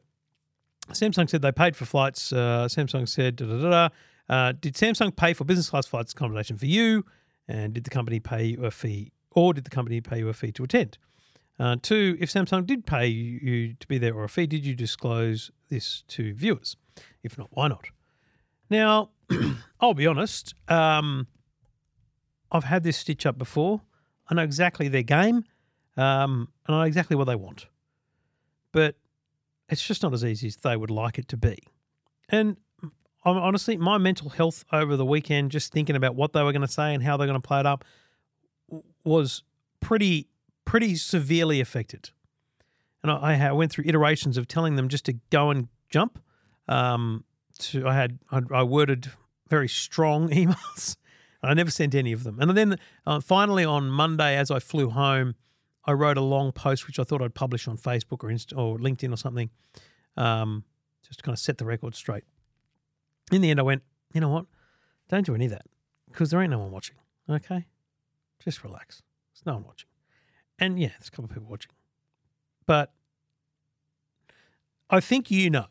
Samsung 0.90 1.28
said 1.28 1.42
they 1.42 1.52
paid 1.52 1.76
for 1.76 1.84
flights. 1.84 2.32
Uh, 2.32 2.68
Samsung 2.70 3.08
said, 3.08 3.36
da, 3.36 3.46
da, 3.46 3.70
da. 3.70 3.88
Uh, 4.28 4.52
did 4.52 4.74
Samsung 4.74 5.14
pay 5.16 5.32
for 5.32 5.44
business 5.44 5.70
class 5.70 5.86
flights 5.86 6.12
accommodation 6.12 6.56
for 6.56 6.66
you? 6.66 7.04
And 7.48 7.74
did 7.74 7.84
the 7.84 7.90
company 7.90 8.18
pay 8.20 8.44
you 8.44 8.64
a 8.64 8.70
fee, 8.70 9.12
or 9.30 9.54
did 9.54 9.64
the 9.64 9.70
company 9.70 10.00
pay 10.00 10.18
you 10.18 10.28
a 10.28 10.32
fee 10.32 10.52
to 10.52 10.64
attend? 10.64 10.98
Uh, 11.58 11.76
two, 11.80 12.16
if 12.20 12.32
Samsung 12.32 12.66
did 12.66 12.86
pay 12.86 13.06
you 13.06 13.74
to 13.74 13.86
be 13.86 13.98
there 13.98 14.14
or 14.14 14.24
a 14.24 14.28
fee, 14.28 14.46
did 14.46 14.66
you 14.66 14.74
disclose 14.74 15.50
this 15.68 16.02
to 16.08 16.34
viewers? 16.34 16.76
If 17.22 17.38
not, 17.38 17.48
why 17.52 17.68
not? 17.68 17.86
Now, 18.68 19.10
I'll 19.80 19.94
be 19.94 20.06
honest. 20.06 20.54
Um, 20.68 21.28
I've 22.50 22.64
had 22.64 22.82
this 22.82 22.96
stitch 22.96 23.24
up 23.26 23.38
before. 23.38 23.82
I 24.28 24.34
know 24.34 24.42
exactly 24.42 24.88
their 24.88 25.02
game, 25.02 25.44
um, 25.96 26.48
and 26.66 26.76
I 26.76 26.80
know 26.80 26.82
exactly 26.82 27.16
what 27.16 27.24
they 27.24 27.36
want. 27.36 27.66
But 28.72 28.96
it's 29.68 29.86
just 29.86 30.02
not 30.02 30.12
as 30.12 30.24
easy 30.24 30.48
as 30.48 30.56
they 30.56 30.76
would 30.76 30.90
like 30.90 31.18
it 31.18 31.28
to 31.28 31.36
be. 31.36 31.58
And 32.28 32.56
honestly, 33.32 33.76
my 33.76 33.98
mental 33.98 34.30
health 34.30 34.64
over 34.72 34.96
the 34.96 35.04
weekend, 35.04 35.50
just 35.50 35.72
thinking 35.72 35.96
about 35.96 36.14
what 36.14 36.32
they 36.32 36.42
were 36.42 36.52
going 36.52 36.62
to 36.62 36.68
say 36.68 36.94
and 36.94 37.02
how 37.02 37.16
they're 37.16 37.26
going 37.26 37.40
to 37.40 37.46
play 37.46 37.60
it 37.60 37.66
up, 37.66 37.84
was 39.04 39.42
pretty 39.80 40.28
pretty 40.64 40.96
severely 40.96 41.60
affected. 41.60 42.10
And 43.02 43.12
I, 43.12 43.48
I 43.48 43.52
went 43.52 43.70
through 43.70 43.84
iterations 43.86 44.36
of 44.36 44.48
telling 44.48 44.76
them 44.76 44.88
just 44.88 45.04
to 45.06 45.14
go 45.30 45.50
and 45.50 45.68
jump. 45.90 46.18
Um, 46.68 47.24
to 47.58 47.86
I 47.86 47.94
had 47.94 48.18
I, 48.30 48.40
I 48.52 48.62
worded 48.62 49.10
very 49.48 49.68
strong 49.68 50.28
emails. 50.30 50.96
I 51.42 51.54
never 51.54 51.70
sent 51.70 51.94
any 51.94 52.12
of 52.12 52.24
them. 52.24 52.40
And 52.40 52.56
then 52.56 52.78
uh, 53.06 53.20
finally 53.20 53.64
on 53.64 53.88
Monday, 53.88 54.36
as 54.36 54.50
I 54.50 54.58
flew 54.58 54.90
home, 54.90 55.36
I 55.84 55.92
wrote 55.92 56.16
a 56.16 56.22
long 56.22 56.50
post 56.50 56.86
which 56.86 56.98
I 56.98 57.04
thought 57.04 57.22
I'd 57.22 57.34
publish 57.34 57.68
on 57.68 57.78
Facebook 57.78 58.24
or 58.24 58.28
Insta 58.28 58.58
or 58.58 58.78
LinkedIn 58.78 59.12
or 59.12 59.16
something, 59.16 59.50
um, 60.16 60.64
just 61.06 61.20
to 61.20 61.22
kind 61.22 61.34
of 61.34 61.38
set 61.38 61.58
the 61.58 61.64
record 61.64 61.94
straight. 61.94 62.24
In 63.32 63.42
the 63.42 63.50
end, 63.50 63.60
I 63.60 63.64
went, 63.64 63.82
you 64.14 64.20
know 64.20 64.28
what? 64.28 64.46
Don't 65.08 65.26
do 65.26 65.34
any 65.34 65.46
of 65.46 65.50
that 65.52 65.66
because 66.06 66.30
there 66.30 66.40
ain't 66.40 66.50
no 66.50 66.58
one 66.58 66.70
watching. 66.70 66.96
Okay, 67.28 67.66
just 68.42 68.62
relax. 68.62 69.02
There's 69.34 69.46
no 69.46 69.54
one 69.54 69.64
watching, 69.64 69.88
and 70.58 70.78
yeah, 70.78 70.88
there's 70.88 71.08
a 71.08 71.10
couple 71.10 71.24
of 71.24 71.30
people 71.30 71.48
watching, 71.48 71.72
but 72.66 72.92
I 74.88 75.00
think 75.00 75.30
you 75.30 75.50
know 75.50 75.66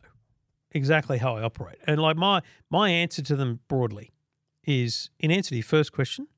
exactly 0.70 1.18
how 1.18 1.36
I 1.36 1.42
operate. 1.42 1.78
And 1.86 2.00
like 2.00 2.16
my 2.16 2.42
my 2.70 2.90
answer 2.90 3.22
to 3.22 3.36
them 3.36 3.60
broadly 3.68 4.12
is 4.64 5.10
in 5.18 5.30
answer 5.30 5.50
to 5.50 5.56
your 5.56 5.64
first 5.64 5.92
question, 5.92 6.28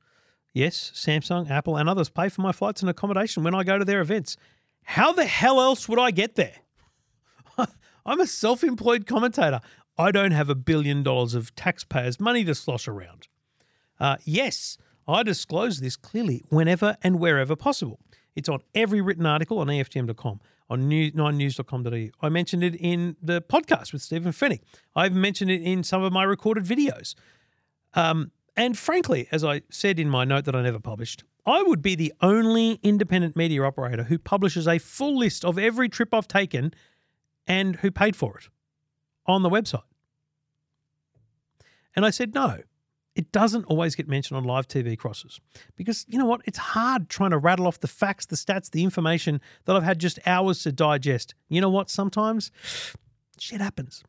yes, 0.52 0.92
Samsung, 0.94 1.50
Apple, 1.50 1.76
and 1.76 1.88
others 1.88 2.08
pay 2.08 2.28
for 2.28 2.42
my 2.42 2.52
flights 2.52 2.80
and 2.80 2.90
accommodation 2.90 3.42
when 3.42 3.54
I 3.54 3.64
go 3.64 3.78
to 3.78 3.84
their 3.84 4.00
events. 4.00 4.36
How 4.84 5.12
the 5.12 5.26
hell 5.26 5.60
else 5.60 5.88
would 5.88 5.98
I 5.98 6.10
get 6.10 6.36
there? 6.36 6.56
I'm 8.06 8.20
a 8.20 8.26
self-employed 8.26 9.06
commentator. 9.06 9.60
I 9.98 10.12
don't 10.12 10.30
have 10.30 10.48
a 10.48 10.54
billion 10.54 11.02
dollars 11.02 11.34
of 11.34 11.54
taxpayers' 11.56 12.20
money 12.20 12.44
to 12.44 12.54
slosh 12.54 12.86
around. 12.86 13.26
Uh, 13.98 14.16
yes, 14.24 14.78
I 15.08 15.24
disclose 15.24 15.80
this 15.80 15.96
clearly 15.96 16.44
whenever 16.50 16.96
and 17.02 17.18
wherever 17.18 17.56
possible. 17.56 17.98
It's 18.36 18.48
on 18.48 18.60
every 18.74 19.00
written 19.00 19.26
article 19.26 19.58
on 19.58 19.66
EFTM.com, 19.66 20.40
on 20.70 20.88
new, 20.88 21.10
9news.com.au. 21.10 22.24
I 22.24 22.28
mentioned 22.28 22.62
it 22.62 22.76
in 22.76 23.16
the 23.20 23.42
podcast 23.42 23.92
with 23.92 24.00
Stephen 24.02 24.30
Fenech. 24.30 24.60
I've 24.94 25.14
mentioned 25.14 25.50
it 25.50 25.62
in 25.62 25.82
some 25.82 26.04
of 26.04 26.12
my 26.12 26.22
recorded 26.22 26.64
videos. 26.64 27.16
Um, 27.94 28.30
and 28.56 28.78
frankly, 28.78 29.26
as 29.32 29.44
I 29.44 29.62
said 29.70 29.98
in 29.98 30.08
my 30.08 30.24
note 30.24 30.44
that 30.44 30.54
I 30.54 30.62
never 30.62 30.78
published, 30.78 31.24
I 31.44 31.62
would 31.62 31.82
be 31.82 31.96
the 31.96 32.12
only 32.20 32.78
independent 32.82 33.34
media 33.34 33.64
operator 33.64 34.04
who 34.04 34.18
publishes 34.18 34.68
a 34.68 34.78
full 34.78 35.18
list 35.18 35.44
of 35.44 35.58
every 35.58 35.88
trip 35.88 36.14
I've 36.14 36.28
taken 36.28 36.72
and 37.46 37.76
who 37.76 37.90
paid 37.90 38.14
for 38.14 38.38
it 38.38 38.48
on 39.26 39.42
the 39.42 39.50
website. 39.50 39.82
And 41.98 42.06
I 42.06 42.10
said, 42.10 42.32
no, 42.32 42.60
it 43.16 43.32
doesn't 43.32 43.64
always 43.64 43.96
get 43.96 44.06
mentioned 44.06 44.36
on 44.36 44.44
live 44.44 44.68
TV 44.68 44.96
crosses 44.96 45.40
because 45.74 46.06
you 46.08 46.16
know 46.16 46.26
what? 46.26 46.42
It's 46.44 46.56
hard 46.56 47.08
trying 47.08 47.32
to 47.32 47.38
rattle 47.38 47.66
off 47.66 47.80
the 47.80 47.88
facts, 47.88 48.26
the 48.26 48.36
stats, 48.36 48.70
the 48.70 48.84
information 48.84 49.40
that 49.64 49.74
I've 49.74 49.82
had 49.82 49.98
just 49.98 50.20
hours 50.24 50.62
to 50.62 50.70
digest. 50.70 51.34
You 51.48 51.60
know 51.60 51.68
what? 51.68 51.90
Sometimes 51.90 52.52
shit 53.36 53.60
happens. 53.60 54.04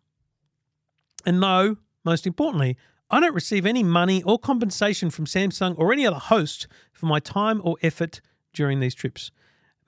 And 1.26 1.40
no, 1.40 1.78
most 2.06 2.28
importantly, 2.28 2.78
I 3.10 3.20
don't 3.20 3.34
receive 3.34 3.66
any 3.66 3.82
money 3.82 4.22
or 4.22 4.38
compensation 4.38 5.10
from 5.10 5.26
Samsung 5.26 5.74
or 5.76 5.92
any 5.92 6.06
other 6.06 6.20
host 6.20 6.68
for 6.94 7.08
my 7.08 7.20
time 7.20 7.60
or 7.64 7.78
effort 7.82 8.22
during 8.54 8.82
these 8.82 8.94
trips. 8.94 9.32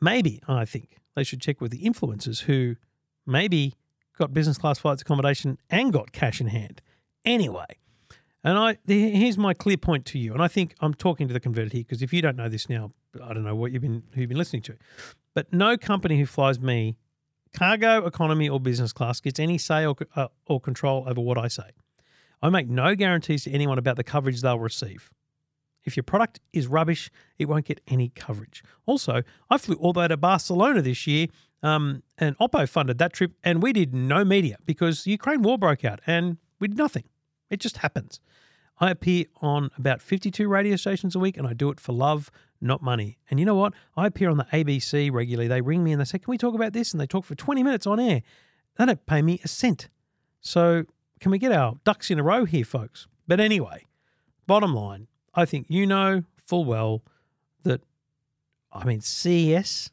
Maybe, 0.01 0.41
I 0.47 0.65
think, 0.65 0.97
they 1.15 1.23
should 1.23 1.39
check 1.39 1.61
with 1.61 1.69
the 1.69 1.83
influencers 1.83 2.39
who 2.45 2.77
maybe 3.27 3.75
got 4.17 4.33
business 4.33 4.57
class 4.57 4.79
flights 4.79 5.03
accommodation 5.03 5.59
and 5.69 5.93
got 5.93 6.11
cash 6.11 6.41
in 6.41 6.47
hand. 6.47 6.81
Anyway, 7.23 7.77
and 8.43 8.57
I 8.57 8.77
here's 8.85 9.37
my 9.37 9.53
clear 9.53 9.77
point 9.77 10.05
to 10.07 10.19
you, 10.19 10.33
and 10.33 10.41
I 10.41 10.47
think 10.47 10.75
I'm 10.81 10.93
talking 10.93 11.27
to 11.27 11.33
the 11.33 11.39
converted 11.39 11.73
here 11.73 11.83
because 11.83 12.01
if 12.01 12.11
you 12.13 12.21
don't 12.21 12.35
know 12.35 12.49
this 12.49 12.69
now, 12.69 12.91
I 13.23 13.33
don't 13.33 13.43
know 13.43 13.55
what 13.55 13.71
you've 13.71 13.81
been 13.81 14.03
who 14.13 14.21
you've 14.21 14.29
been 14.29 14.37
listening 14.37 14.63
to. 14.63 14.77
But 15.33 15.53
no 15.53 15.77
company 15.77 16.19
who 16.19 16.25
flies 16.25 16.59
me 16.59 16.97
cargo, 17.53 18.05
economy, 18.05 18.49
or 18.49 18.59
business 18.59 18.93
class 18.93 19.19
gets 19.19 19.39
any 19.39 19.57
say 19.57 19.85
or, 19.85 19.95
uh, 20.15 20.27
or 20.47 20.59
control 20.59 21.03
over 21.07 21.21
what 21.21 21.37
I 21.37 21.47
say. 21.47 21.71
I 22.41 22.49
make 22.49 22.67
no 22.67 22.95
guarantees 22.95 23.43
to 23.43 23.51
anyone 23.51 23.77
about 23.77 23.97
the 23.97 24.03
coverage 24.03 24.41
they'll 24.41 24.59
receive. 24.59 25.11
If 25.83 25.95
your 25.95 26.03
product 26.03 26.39
is 26.53 26.67
rubbish, 26.67 27.09
it 27.37 27.45
won't 27.45 27.65
get 27.65 27.81
any 27.87 28.09
coverage. 28.09 28.63
Also, 28.85 29.23
I 29.49 29.57
flew 29.57 29.75
all 29.75 29.93
the 29.93 30.01
way 30.01 30.07
to 30.07 30.17
Barcelona 30.17 30.81
this 30.81 31.07
year, 31.07 31.27
um, 31.63 32.03
and 32.17 32.37
Oppo 32.37 32.67
funded 32.67 32.97
that 32.99 33.13
trip, 33.13 33.33
and 33.43 33.61
we 33.61 33.73
did 33.73 33.93
no 33.93 34.23
media 34.23 34.57
because 34.65 35.03
the 35.03 35.11
Ukraine 35.11 35.41
war 35.41 35.57
broke 35.57 35.83
out, 35.83 35.99
and 36.05 36.37
we 36.59 36.67
did 36.67 36.77
nothing. 36.77 37.03
It 37.51 37.59
just 37.59 37.77
happens. 37.77 38.19
I 38.79 38.89
appear 38.89 39.25
on 39.41 39.69
about 39.77 40.01
52 40.01 40.47
radio 40.47 40.75
stations 40.75 41.15
a 41.15 41.19
week, 41.19 41.37
and 41.37 41.45
I 41.45 41.53
do 41.53 41.69
it 41.69 41.79
for 41.79 41.91
love, 41.91 42.31
not 42.59 42.81
money. 42.81 43.19
And 43.29 43.39
you 43.39 43.45
know 43.45 43.53
what? 43.53 43.73
I 43.95 44.07
appear 44.07 44.31
on 44.31 44.37
the 44.37 44.45
ABC 44.45 45.11
regularly. 45.11 45.47
They 45.47 45.61
ring 45.61 45.83
me 45.83 45.91
and 45.91 46.01
they 46.01 46.05
say, 46.05 46.17
Can 46.17 46.31
we 46.31 46.37
talk 46.39 46.55
about 46.55 46.73
this? 46.73 46.91
And 46.91 46.99
they 46.99 47.05
talk 47.05 47.25
for 47.25 47.35
20 47.35 47.61
minutes 47.61 47.85
on 47.85 47.99
air. 47.99 48.23
They 48.77 48.85
don't 48.85 49.05
pay 49.05 49.21
me 49.21 49.39
a 49.43 49.47
cent. 49.47 49.89
So, 50.39 50.85
can 51.19 51.29
we 51.31 51.37
get 51.37 51.51
our 51.51 51.75
ducks 51.83 52.09
in 52.09 52.17
a 52.17 52.23
row 52.23 52.45
here, 52.45 52.65
folks? 52.65 53.07
But 53.27 53.39
anyway, 53.39 53.85
bottom 54.47 54.73
line, 54.73 55.07
I 55.35 55.45
think 55.45 55.67
you 55.69 55.85
know 55.85 56.23
full 56.37 56.65
well 56.65 57.03
that, 57.61 57.81
I 58.73 58.85
mean, 58.85 59.01
CES 59.01 59.91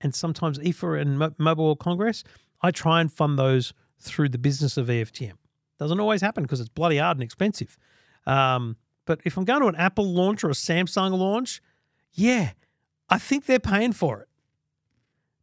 and 0.00 0.14
sometimes 0.14 0.58
IFA 0.58 1.00
and 1.00 1.18
Mo- 1.18 1.34
Mobile 1.38 1.64
World 1.64 1.80
Congress, 1.80 2.22
I 2.62 2.70
try 2.70 3.00
and 3.00 3.12
fund 3.12 3.36
those 3.36 3.72
through 3.98 4.28
the 4.28 4.38
business 4.38 4.76
of 4.76 4.86
EFTM. 4.86 5.34
Doesn't 5.78 6.00
always 6.00 6.20
happen 6.20 6.42
because 6.42 6.60
it's 6.60 6.68
bloody 6.68 6.98
hard 6.98 7.16
and 7.16 7.24
expensive. 7.24 7.76
Um, 8.26 8.76
but 9.06 9.20
if 9.24 9.36
I'm 9.36 9.44
going 9.44 9.62
to 9.62 9.68
an 9.68 9.76
Apple 9.76 10.12
launch 10.12 10.44
or 10.44 10.50
a 10.50 10.54
Samsung 10.54 11.16
launch, 11.16 11.62
yeah, 12.12 12.50
I 13.08 13.18
think 13.18 13.46
they're 13.46 13.58
paying 13.58 13.92
for 13.92 14.20
it. 14.20 14.28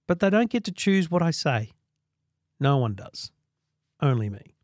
But 0.08 0.20
they 0.20 0.30
don't 0.30 0.50
get 0.50 0.64
to 0.66 0.72
choose 0.72 1.10
what 1.10 1.24
I 1.24 1.32
say. 1.32 1.72
No 2.60 2.78
one 2.78 2.96
does. 2.96 3.32
Only 4.02 4.30
me. 4.30 4.56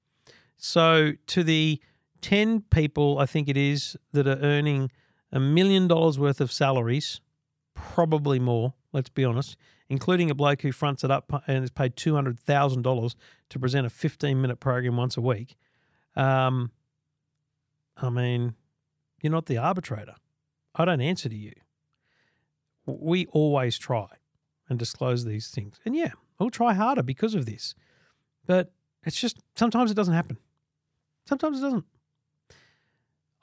So 0.57 1.13
to 1.27 1.43
the 1.43 1.81
10 2.21 2.61
people, 2.69 3.17
I 3.17 3.25
think 3.25 3.49
it 3.49 3.57
is, 3.57 3.97
that 4.11 4.27
are 4.27 4.37
earning 4.41 4.91
a 5.31 5.39
million 5.39 5.87
dollars 5.87 6.19
worth 6.19 6.39
of 6.39 6.51
salaries, 6.51 7.21
probably 7.73 8.39
more, 8.39 8.73
let's 8.93 9.09
be 9.09 9.25
honest, 9.25 9.57
including 9.91 10.31
a 10.31 10.33
bloke 10.33 10.61
who 10.61 10.71
fronts 10.71 11.03
it 11.03 11.11
up 11.11 11.43
and 11.47 11.65
is 11.65 11.69
paid 11.69 11.97
$200,000 11.97 13.15
to 13.49 13.59
present 13.59 13.85
a 13.85 13.89
15 13.89 14.41
minute 14.41 14.61
program 14.61 14.95
once 14.95 15.17
a 15.17 15.21
week. 15.21 15.57
Um, 16.15 16.71
I 17.97 18.09
mean, 18.09 18.55
you're 19.21 19.33
not 19.33 19.47
the 19.47 19.57
arbitrator. 19.57 20.15
I 20.73 20.85
don't 20.85 21.01
answer 21.01 21.27
to 21.27 21.35
you. 21.35 21.51
We 22.85 23.25
always 23.27 23.77
try 23.77 24.07
and 24.69 24.79
disclose 24.79 25.25
these 25.25 25.49
things. 25.49 25.77
And 25.83 25.93
yeah, 25.93 26.11
we'll 26.39 26.51
try 26.51 26.73
harder 26.73 27.03
because 27.03 27.35
of 27.35 27.45
this. 27.45 27.75
But 28.45 28.71
it's 29.03 29.19
just 29.19 29.39
sometimes 29.55 29.91
it 29.91 29.95
doesn't 29.95 30.13
happen. 30.13 30.37
Sometimes 31.27 31.59
it 31.59 31.63
doesn't. 31.63 31.85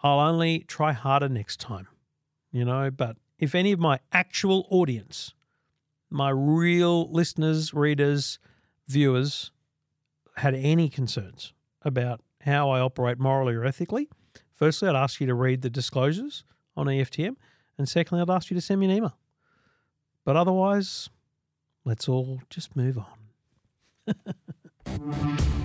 I'll 0.03 0.21
only 0.21 0.61
try 0.61 0.93
harder 0.93 1.29
next 1.29 1.61
time, 1.61 1.89
you 2.51 2.65
know. 2.65 2.91
But 2.91 3.19
if 3.39 3.55
any 3.55 3.73
of 3.73 3.79
my 3.79 4.01
actual 4.13 4.67
audience, 4.71 5.35
my 6.11 6.31
real 6.31 7.11
listeners, 7.11 7.75
readers, 7.75 8.39
viewers, 8.87 9.51
had 10.37 10.55
any 10.55 10.89
concerns 10.89 11.53
about 11.83 12.21
how 12.43 12.71
I 12.71 12.81
operate 12.81 13.19
morally 13.19 13.55
or 13.55 13.65
ethically, 13.65 14.09
firstly, 14.55 14.89
I'd 14.89 14.97
ask 14.97 15.21
you 15.21 15.27
to 15.27 15.35
read 15.35 15.63
the 15.63 15.71
disclosures 15.71 16.45
on 16.77 16.87
EFTM. 16.87 17.37
And 17.77 17.89
secondly, 17.89 18.23
I'd 18.23 18.31
ask 18.31 18.51
you 18.51 18.55
to 18.55 18.61
send 18.61 18.81
me 18.81 18.87
an 18.87 18.93
email. 18.93 19.19
But 20.25 20.37
otherwise, 20.37 21.09
let's 21.85 22.09
all 22.09 22.41
just 22.51 22.75
move 22.77 22.99
on. 22.99 23.07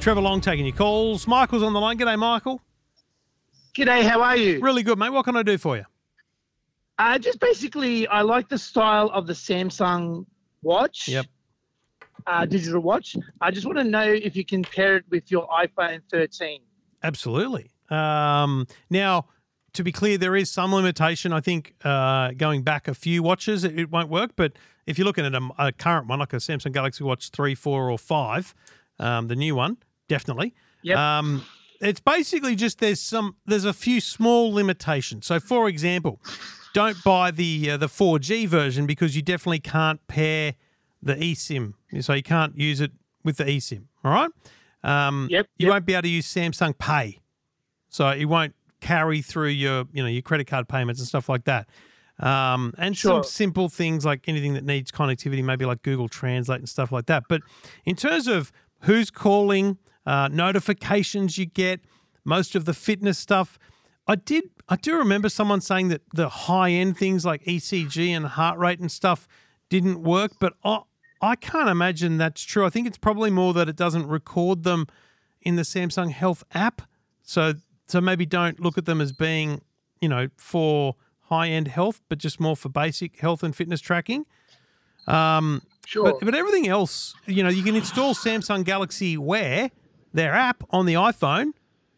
Trevor 0.00 0.20
Long 0.20 0.42
taking 0.42 0.66
your 0.66 0.76
calls. 0.76 1.26
Michael's 1.26 1.62
on 1.62 1.72
the 1.72 1.80
line. 1.80 1.98
G'day, 1.98 2.18
Michael. 2.18 2.60
G'day, 3.74 4.04
how 4.04 4.22
are 4.22 4.36
you? 4.36 4.60
Really 4.60 4.84
good, 4.84 4.98
mate. 4.98 5.10
What 5.10 5.24
can 5.24 5.36
I 5.36 5.42
do 5.42 5.58
for 5.58 5.76
you? 5.76 5.84
Uh, 6.98 7.18
just 7.18 7.40
basically, 7.40 8.06
I 8.06 8.22
like 8.22 8.48
the 8.48 8.58
style 8.58 9.10
of 9.12 9.26
the 9.26 9.32
Samsung 9.32 10.26
watch. 10.62 11.08
Yep. 11.08 11.26
Uh, 12.26 12.46
digital 12.46 12.80
watch. 12.80 13.16
I 13.40 13.50
just 13.50 13.66
want 13.66 13.78
to 13.78 13.84
know 13.84 14.04
if 14.04 14.36
you 14.36 14.44
can 14.44 14.62
pair 14.62 14.96
it 14.96 15.04
with 15.10 15.28
your 15.30 15.48
iPhone 15.48 16.00
13. 16.10 16.60
Absolutely. 17.02 17.72
Um, 17.90 18.68
now, 18.90 19.26
to 19.72 19.82
be 19.82 19.90
clear, 19.90 20.18
there 20.18 20.36
is 20.36 20.50
some 20.50 20.72
limitation. 20.72 21.32
I 21.32 21.40
think 21.40 21.74
uh, 21.84 22.30
going 22.36 22.62
back 22.62 22.86
a 22.86 22.94
few 22.94 23.24
watches, 23.24 23.64
it, 23.64 23.76
it 23.76 23.90
won't 23.90 24.08
work. 24.08 24.30
But 24.36 24.52
if 24.86 24.98
you're 24.98 25.04
looking 25.04 25.26
at 25.26 25.34
a, 25.34 25.50
a 25.58 25.72
current 25.72 26.06
one, 26.06 26.20
like 26.20 26.32
a 26.32 26.36
Samsung 26.36 26.72
Galaxy 26.72 27.02
Watch 27.02 27.30
3, 27.30 27.56
4, 27.56 27.90
or 27.90 27.98
5, 27.98 28.54
um, 29.00 29.26
the 29.26 29.36
new 29.36 29.56
one, 29.56 29.78
definitely. 30.08 30.54
Yep. 30.82 30.96
Um, 30.96 31.44
it's 31.84 32.00
basically 32.00 32.54
just 32.56 32.78
there's 32.78 33.00
some 33.00 33.36
there's 33.46 33.64
a 33.64 33.72
few 33.72 34.00
small 34.00 34.52
limitations. 34.52 35.26
So, 35.26 35.40
for 35.40 35.68
example, 35.68 36.20
don't 36.72 37.02
buy 37.04 37.30
the 37.30 37.70
uh, 37.72 37.76
the 37.76 37.86
4G 37.86 38.46
version 38.48 38.86
because 38.86 39.16
you 39.16 39.22
definitely 39.22 39.60
can't 39.60 40.04
pair 40.08 40.54
the 41.02 41.14
eSIM. 41.14 41.74
So 42.00 42.12
you 42.14 42.22
can't 42.22 42.56
use 42.56 42.80
it 42.80 42.92
with 43.22 43.36
the 43.36 43.44
eSIM. 43.44 43.84
All 44.04 44.12
right. 44.12 44.30
Um, 44.82 45.28
Yep, 45.30 45.46
You 45.56 45.66
yep. 45.66 45.72
won't 45.72 45.86
be 45.86 45.94
able 45.94 46.02
to 46.02 46.08
use 46.08 46.26
Samsung 46.26 46.76
Pay, 46.78 47.20
so 47.88 48.08
it 48.10 48.26
won't 48.26 48.54
carry 48.80 49.22
through 49.22 49.48
your 49.48 49.84
you 49.92 50.02
know 50.02 50.08
your 50.08 50.22
credit 50.22 50.46
card 50.46 50.68
payments 50.68 51.00
and 51.00 51.08
stuff 51.08 51.28
like 51.28 51.44
that. 51.44 51.68
Um, 52.18 52.74
and 52.78 52.96
some 52.96 53.24
simple 53.24 53.68
things 53.68 54.04
like 54.04 54.28
anything 54.28 54.54
that 54.54 54.64
needs 54.64 54.92
connectivity, 54.92 55.42
maybe 55.42 55.64
like 55.64 55.82
Google 55.82 56.08
Translate 56.08 56.60
and 56.60 56.68
stuff 56.68 56.92
like 56.92 57.06
that. 57.06 57.24
But 57.28 57.40
in 57.84 57.96
terms 57.96 58.28
of 58.28 58.52
who's 58.80 59.10
calling, 59.10 59.78
uh, 60.06 60.28
notifications 60.30 61.38
you 61.38 61.46
get, 61.46 61.80
most 62.24 62.54
of 62.54 62.64
the 62.64 62.74
fitness 62.74 63.18
stuff, 63.18 63.58
I 64.06 64.16
did 64.16 64.44
I 64.68 64.76
do 64.76 64.96
remember 64.96 65.28
someone 65.28 65.60
saying 65.60 65.88
that 65.88 66.02
the 66.14 66.28
high 66.28 66.70
end 66.70 66.96
things 66.96 67.24
like 67.24 67.44
ECG 67.44 68.08
and 68.08 68.26
heart 68.26 68.58
rate 68.58 68.78
and 68.80 68.90
stuff 68.90 69.28
didn't 69.68 70.02
work, 70.02 70.32
but 70.40 70.54
I 70.64 70.80
I 71.20 71.36
can't 71.36 71.68
imagine 71.68 72.18
that's 72.18 72.42
true. 72.42 72.66
I 72.66 72.70
think 72.70 72.86
it's 72.86 72.98
probably 72.98 73.30
more 73.30 73.54
that 73.54 73.68
it 73.68 73.76
doesn't 73.76 74.06
record 74.06 74.62
them 74.62 74.86
in 75.40 75.56
the 75.56 75.62
Samsung 75.62 76.10
Health 76.10 76.44
app. 76.52 76.82
So 77.22 77.54
so 77.86 78.00
maybe 78.00 78.26
don't 78.26 78.60
look 78.60 78.78
at 78.78 78.84
them 78.86 79.00
as 79.00 79.12
being, 79.12 79.60
you 80.00 80.08
know, 80.08 80.28
for 80.36 80.96
high 81.28 81.48
end 81.48 81.68
health, 81.68 82.00
but 82.08 82.18
just 82.18 82.40
more 82.40 82.56
for 82.56 82.68
basic 82.68 83.20
health 83.20 83.42
and 83.42 83.54
fitness 83.56 83.80
tracking. 83.80 84.26
Um, 85.06 85.62
Sure. 85.86 86.04
but, 86.04 86.20
but 86.24 86.34
everything 86.34 86.66
else, 86.66 87.14
you 87.26 87.42
know, 87.42 87.50
you 87.50 87.62
can 87.62 87.76
install 87.76 88.14
Samsung 88.14 88.64
Galaxy 88.64 89.18
Wear, 89.18 89.70
their 90.14 90.32
app, 90.32 90.64
on 90.70 90.86
the 90.86 90.94
iPhone, 90.94 91.52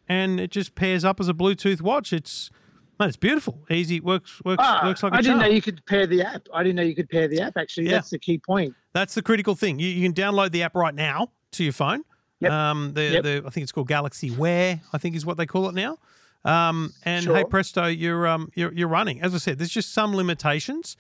and 0.09 0.41
it 0.41 0.51
just 0.51 0.75
pairs 0.75 1.05
up 1.05 1.21
as 1.21 1.29
a 1.29 1.35
Bluetooth 1.35 1.81
watch. 1.81 2.13
It's 2.13 2.51
man, 2.99 3.09
it's 3.09 3.17
beautiful, 3.17 3.61
easy, 3.71 4.01
works 4.01 4.43
works 4.45 4.65
Ah, 4.67 4.81
works 4.85 5.03
like 5.05 5.13
a 5.13 5.17
I 5.17 5.19
didn't 5.21 5.39
charm. 5.39 5.49
know 5.51 5.55
you 5.55 5.63
could 5.63 5.85
pair 5.87 6.07
the 6.07 6.23
app. 6.23 6.49
I 6.53 6.63
didn't 6.65 6.77
know 6.77 6.83
you 6.83 6.95
could 6.97 7.09
pair 7.11 7.29
the 7.29 7.41
app. 7.41 7.57
Actually, 7.57 7.87
Yeah. 7.87 7.93
that's 7.93 8.11
the 8.11 8.19
key 8.19 8.39
point. 8.39 8.75
That's 8.95 9.15
the 9.15 9.23
critical 9.23 9.55
thing. 9.55 9.79
You, 9.79 9.89
you 9.89 10.03
can 10.03 10.15
download 10.15 10.51
the 10.51 10.63
app 10.63 10.75
right 10.75 10.95
now 10.95 11.31
to 11.53 11.63
your 11.65 11.73
phone. 11.75 12.03
Yep. 12.41 12.51
Um, 12.51 12.93
the, 12.95 13.03
Yep. 13.03 13.23
the 13.23 13.43
I 13.47 13.51
think 13.51 13.63
it's 13.63 13.73
called 13.73 13.89
Galaxy 13.89 14.31
Wear. 14.31 14.81
I 14.93 14.99
think 14.99 15.15
is 15.15 15.25
what 15.27 15.37
they 15.37 15.47
call 15.47 15.69
it 15.69 15.75
now. 15.75 15.99
Um, 16.45 16.93
and 17.05 17.25
hey 17.27 17.45
presto, 17.45 17.87
you're 17.87 18.27
um 18.27 18.51
you're 18.55 18.73
you're 18.73 18.89
running. 18.89 19.21
As 19.21 19.35
I 19.35 19.39
said, 19.39 19.59
there's 19.59 19.71
just 19.71 19.93
some 19.93 20.15
limitations, 20.15 20.97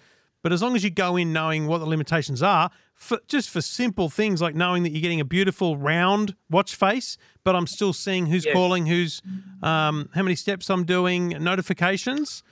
but 0.47 0.53
as 0.53 0.63
long 0.63 0.77
as 0.77 0.85
you 0.85 0.91
go 0.91 1.17
in 1.17 1.33
knowing 1.33 1.67
what 1.67 1.79
the 1.79 1.87
limitations 1.87 2.41
are, 2.41 2.71
for 2.95 3.19
just 3.27 3.51
for 3.51 3.61
simple 3.61 4.09
things 4.09 4.41
like 4.41 4.55
knowing 4.55 4.85
that 4.85 4.91
you're 4.93 5.03
getting 5.03 5.19
a 5.21 5.25
beautiful 5.25 5.77
round 5.77 6.37
watch 6.49 6.77
face, 6.77 7.19
but 7.43 7.57
I'm 7.57 7.67
still 7.67 7.93
seeing 7.93 8.27
who's 8.27 8.45
Yes. 8.45 8.53
calling, 8.55 8.87
who's 8.87 9.21
um, 9.61 10.09
how 10.15 10.23
many 10.23 10.37
steps 10.37 10.71
I'm 10.71 10.85
doing, 10.85 11.31
notifications 11.41 12.45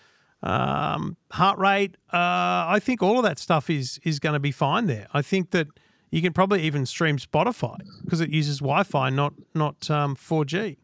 um, 0.42 1.16
heart 1.30 1.56
rate. 1.60 1.96
Uh, 2.12 2.66
I 2.76 2.80
think 2.82 3.00
all 3.00 3.16
of 3.18 3.22
that 3.22 3.38
stuff 3.38 3.70
is 3.70 4.00
is 4.02 4.18
going 4.18 4.32
to 4.32 4.40
be 4.40 4.50
fine 4.50 4.86
there. 4.86 5.06
I 5.14 5.22
think 5.22 5.52
that 5.52 5.68
you 6.10 6.20
can 6.20 6.32
probably 6.32 6.62
even 6.62 6.86
stream 6.86 7.16
Spotify 7.16 7.76
because 8.04 8.20
it 8.20 8.30
uses 8.30 8.58
Wi-Fi, 8.58 9.10
not 9.10 9.34
not 9.54 9.88
um, 9.88 10.16
4G. 10.16 10.78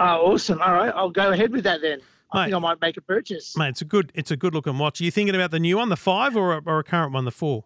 Oh, 0.00 0.32
awesome. 0.32 0.60
All 0.60 0.72
right, 0.74 0.92
I'll 0.94 1.10
go 1.10 1.30
ahead 1.30 1.52
with 1.52 1.62
that 1.64 1.80
then. 1.82 2.00
I 2.32 2.44
think 2.44 2.54
I 2.54 2.58
might 2.58 2.80
make 2.80 2.96
a 2.96 3.00
purchase. 3.00 3.56
Mate, 3.56 3.70
it's 3.70 3.82
a 3.82 3.84
good 3.84 4.12
it's 4.14 4.30
a 4.30 4.36
good 4.36 4.54
looking 4.54 4.78
watch. 4.78 5.00
Are 5.00 5.04
you 5.04 5.10
thinking 5.10 5.34
about 5.34 5.50
the 5.50 5.58
new 5.60 5.76
one, 5.78 5.88
the 5.88 5.96
five, 5.96 6.36
or 6.36 6.54
a, 6.58 6.62
or 6.64 6.78
a 6.78 6.84
current 6.84 7.12
one, 7.12 7.24
the 7.24 7.30
four? 7.30 7.64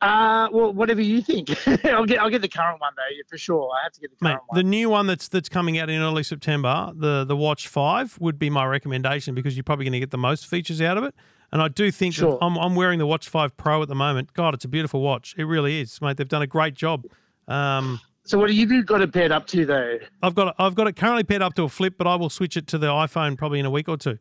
Uh, 0.00 0.48
well, 0.52 0.72
whatever 0.72 1.00
you 1.00 1.22
think. 1.22 1.48
I'll 1.86 2.04
get 2.04 2.20
I'll 2.20 2.28
get 2.30 2.42
the 2.42 2.48
current 2.48 2.80
one 2.80 2.92
though, 2.96 3.22
for 3.28 3.38
sure. 3.38 3.70
I 3.80 3.84
have 3.84 3.92
to 3.92 4.00
get 4.00 4.10
the 4.10 4.16
Mate, 4.22 4.38
one. 4.46 4.56
the 4.56 4.62
new 4.62 4.90
one 4.90 5.06
that's 5.06 5.28
that's 5.28 5.48
coming 5.48 5.78
out 5.78 5.88
in 5.88 6.00
early 6.02 6.22
September, 6.22 6.92
the 6.94 7.24
the 7.24 7.36
Watch 7.36 7.68
Five 7.68 8.18
would 8.20 8.38
be 8.38 8.50
my 8.50 8.66
recommendation 8.66 9.34
because 9.34 9.56
you're 9.56 9.64
probably 9.64 9.84
going 9.86 9.92
to 9.94 10.00
get 10.00 10.10
the 10.10 10.18
most 10.18 10.46
features 10.46 10.80
out 10.82 10.98
of 10.98 11.04
it. 11.04 11.14
And 11.52 11.62
I 11.62 11.68
do 11.68 11.90
think 11.92 12.14
Sure. 12.14 12.32
that 12.32 12.44
I'm, 12.44 12.56
I'm 12.58 12.74
wearing 12.74 12.98
the 12.98 13.06
Watch 13.06 13.28
Five 13.28 13.56
Pro 13.56 13.80
at 13.80 13.88
the 13.88 13.94
moment. 13.94 14.32
God, 14.34 14.54
it's 14.54 14.64
a 14.64 14.68
beautiful 14.68 15.00
watch. 15.00 15.34
It 15.38 15.44
really 15.44 15.80
is, 15.80 16.00
mate. 16.02 16.16
They've 16.16 16.28
done 16.28 16.42
a 16.42 16.46
great 16.48 16.74
job. 16.74 17.04
Um, 17.46 18.00
So 18.26 18.38
what 18.38 18.46
do 18.48 18.54
you 18.54 18.82
got 18.82 19.00
it 19.02 19.12
paired 19.12 19.32
up 19.32 19.46
to 19.48 19.66
though? 19.66 19.98
I've 20.22 20.34
got 20.34 20.48
it, 20.48 20.54
I've 20.58 20.74
got 20.74 20.86
it 20.86 20.96
currently 20.96 21.24
paired 21.24 21.42
up 21.42 21.54
to 21.54 21.64
a 21.64 21.68
flip, 21.68 21.94
but 21.98 22.06
I 22.06 22.14
will 22.16 22.30
switch 22.30 22.56
it 22.56 22.66
to 22.68 22.78
the 22.78 22.86
iPhone 22.86 23.36
probably 23.36 23.60
in 23.60 23.66
a 23.66 23.70
week 23.70 23.88
or 23.88 23.96
two. 23.98 24.18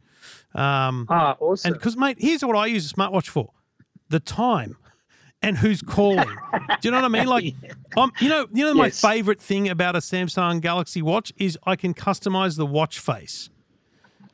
Um, 0.54 1.08
Ah, 1.10 1.38
awesome. 1.40 1.70
and 1.72 1.80
because 1.80 1.96
mate, 1.96 2.18
here's 2.20 2.44
what 2.44 2.56
I 2.58 2.66
use 2.66 2.92
a 2.92 2.94
smartwatch 2.94 3.30
for: 3.30 3.52
the 4.10 4.20
time 4.20 4.78
and 5.42 5.58
who's 5.58 5.82
calling. 5.82 6.42
Do 6.52 6.88
you 6.88 6.92
know 6.92 6.98
what 6.98 7.06
I 7.06 7.08
mean? 7.10 7.28
Like, 7.28 7.56
um, 7.98 8.12
you 8.20 8.28
know, 8.28 8.48
you 8.54 8.66
know, 8.66 8.74
my 8.74 8.86
Yes. 8.88 9.00
favorite 9.00 9.42
thing 9.42 9.70
about 9.70 9.96
a 9.96 10.00
Samsung 10.00 10.60
Galaxy 10.60 11.02
Watch 11.02 11.32
is 11.38 11.58
I 11.66 11.76
can 11.78 11.94
customize 11.94 12.58
the 12.58 12.66
watch 12.66 13.00
face. 13.00 13.50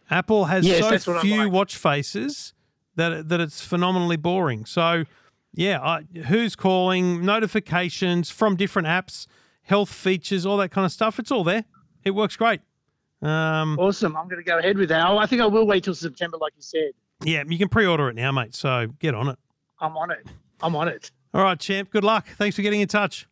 Apple 0.09 0.45
has 0.45 0.65
Yes, 0.65 1.03
so 1.03 1.19
few 1.19 1.43
like. 1.45 1.51
watch 1.51 1.77
faces 1.77 2.53
that 2.95 3.29
that 3.29 3.39
it's 3.39 3.61
phenomenally 3.61 4.17
boring. 4.17 4.65
So, 4.65 5.03
yeah, 5.53 5.79
I, 5.79 6.01
who's 6.27 6.55
calling, 6.55 7.23
notifications 7.23 8.31
from 8.31 8.55
different 8.55 8.87
apps, 8.87 9.27
health 9.69 9.93
features, 9.93 10.45
all 10.47 10.57
that 10.57 10.69
kind 10.69 10.83
of 10.83 10.91
stuff. 10.91 11.19
It's 11.19 11.31
all 11.31 11.43
there. 11.43 11.63
It 12.03 12.11
works 12.11 12.35
great. 12.35 12.61
Um, 13.21 13.77
awesome. 13.77 14.17
I'm 14.17 14.27
going 14.27 14.43
to 14.43 14.43
go 14.43 14.57
ahead 14.57 14.77
with 14.77 14.89
that. 14.89 15.05
Oh, 15.07 15.17
I 15.19 15.27
think 15.27 15.41
I 15.43 15.45
will 15.45 15.67
wait 15.67 15.83
till 15.83 15.93
September, 15.93 16.37
like 16.37 16.53
you 16.55 16.63
said. 16.63 16.91
yeah, 17.23 17.43
you 17.47 17.57
can 17.59 17.69
pre-order 17.69 18.09
it 18.09 18.15
now, 18.15 18.31
mate. 18.31 18.55
So 18.55 18.87
get 18.99 19.13
on 19.13 19.27
it. 19.29 19.37
I'm 19.79 19.95
on 19.95 20.09
it. 20.09 20.25
I'm 20.61 20.75
on 20.75 20.87
it. 20.87 21.11
All 21.33 21.43
right, 21.43 21.59
champ. 21.59 21.91
Good 21.91 22.03
luck. 22.03 22.27
Thanks 22.37 22.55
for 22.55 22.63
getting 22.63 22.81
in 22.81 22.87
touch. 22.87 23.27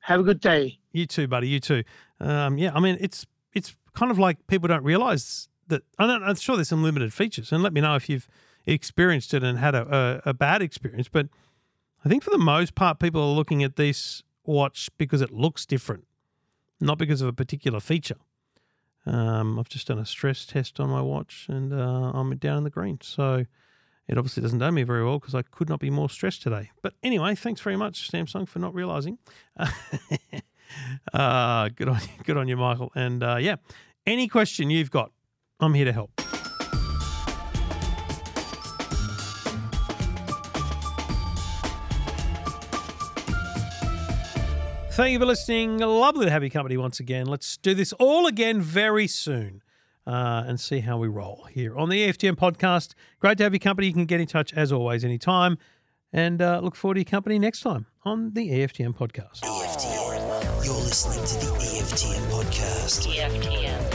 Have 0.00 0.20
a 0.20 0.22
good 0.22 0.40
day. 0.40 0.78
You 0.92 1.06
too, 1.06 1.26
buddy. 1.26 1.48
You 1.48 1.60
too. 1.60 1.82
Um, 2.20 2.58
yeah, 2.58 2.72
I 2.74 2.80
mean, 2.80 2.98
it's 3.00 3.26
it's 3.54 3.74
kind 3.94 4.10
of 4.12 4.18
like 4.18 4.46
people 4.48 4.68
don't 4.68 4.84
realize 4.84 5.48
that. 5.68 5.82
I 5.98 6.06
don't, 6.06 6.22
I'm 6.22 6.34
sure 6.34 6.56
there's 6.56 6.68
some 6.68 6.82
limited 6.82 7.14
features, 7.14 7.52
and 7.52 7.62
let 7.62 7.72
me 7.72 7.80
know 7.80 7.94
if 7.94 8.10
you've 8.10 8.28
experienced 8.66 9.32
it 9.32 9.42
and 9.42 9.58
had 9.58 9.74
a, 9.74 10.20
a, 10.26 10.30
a 10.30 10.34
bad 10.34 10.60
experience. 10.60 11.08
But 11.08 11.28
I 12.04 12.10
think 12.10 12.22
for 12.22 12.30
the 12.30 12.38
most 12.38 12.74
part, 12.74 12.98
people 12.98 13.22
are 13.22 13.34
looking 13.34 13.62
at 13.64 13.76
this 13.76 14.22
watch 14.44 14.90
because 14.98 15.20
it 15.20 15.30
looks 15.30 15.66
different, 15.66 16.06
not 16.80 16.98
because 16.98 17.20
of 17.20 17.28
a 17.28 17.32
particular 17.32 17.80
feature. 17.80 18.16
Um, 19.06 19.58
I've 19.58 19.68
just 19.68 19.86
done 19.88 19.98
a 19.98 20.06
stress 20.06 20.46
test 20.46 20.80
on 20.80 20.88
my 20.88 21.02
watch, 21.02 21.46
and 21.48 21.72
uh, 21.72 22.12
I'm 22.14 22.34
down 22.36 22.58
in 22.58 22.64
the 22.64 22.70
green. 22.70 22.98
So 23.02 23.44
it 24.08 24.18
obviously 24.18 24.42
doesn't 24.42 24.58
know 24.58 24.70
me 24.70 24.82
very 24.82 25.04
well 25.04 25.18
because 25.18 25.34
I 25.34 25.42
could 25.42 25.68
not 25.68 25.80
be 25.80 25.90
more 25.90 26.08
stressed 26.08 26.42
today. 26.42 26.70
But 26.82 26.94
anyway, 27.02 27.34
thanks 27.34 27.60
very 27.60 27.76
much, 27.76 28.10
Samsung, 28.10 28.48
for 28.48 28.58
not 28.58 28.74
realizing. 28.74 29.18
uh, 31.12 31.68
good 31.70 31.88
on 31.88 32.00
you, 32.00 32.24
good 32.24 32.36
on 32.36 32.48
you, 32.48 32.56
Michael. 32.56 32.92
And 32.94 33.22
uh, 33.22 33.36
yeah, 33.40 33.56
any 34.06 34.28
question 34.28 34.70
you've 34.70 34.90
got, 34.90 35.12
I'm 35.60 35.74
here 35.74 35.84
to 35.86 35.92
help. 35.92 36.23
Thank 44.94 45.12
you 45.12 45.18
for 45.18 45.26
listening. 45.26 45.78
Lovely 45.78 46.26
to 46.26 46.30
have 46.30 46.44
your 46.44 46.50
company 46.50 46.76
once 46.76 47.00
again. 47.00 47.26
Let's 47.26 47.56
do 47.56 47.74
this 47.74 47.92
all 47.94 48.28
again 48.28 48.60
very 48.60 49.08
soon 49.08 49.60
uh, 50.06 50.44
and 50.46 50.60
see 50.60 50.78
how 50.78 50.98
we 50.98 51.08
roll 51.08 51.48
here 51.50 51.76
on 51.76 51.88
the 51.88 52.06
EFTM 52.06 52.36
podcast. 52.36 52.94
Great 53.18 53.38
to 53.38 53.42
have 53.42 53.52
your 53.52 53.58
company. 53.58 53.88
You 53.88 53.92
can 53.92 54.04
get 54.04 54.20
in 54.20 54.28
touch 54.28 54.54
as 54.54 54.70
always 54.70 55.04
anytime. 55.04 55.58
And 56.12 56.40
uh, 56.40 56.60
look 56.62 56.76
forward 56.76 56.94
to 56.94 57.00
your 57.00 57.06
company 57.06 57.40
next 57.40 57.62
time 57.62 57.86
on 58.04 58.34
the 58.34 58.48
EFTM 58.50 58.96
podcast. 58.96 59.40
EFTM. 59.40 60.64
You're 60.64 60.74
listening 60.74 61.26
to 61.26 61.44
the 61.44 61.52
EFTM 61.58 62.30
podcast. 62.30 63.08
EFTM. 63.12 63.93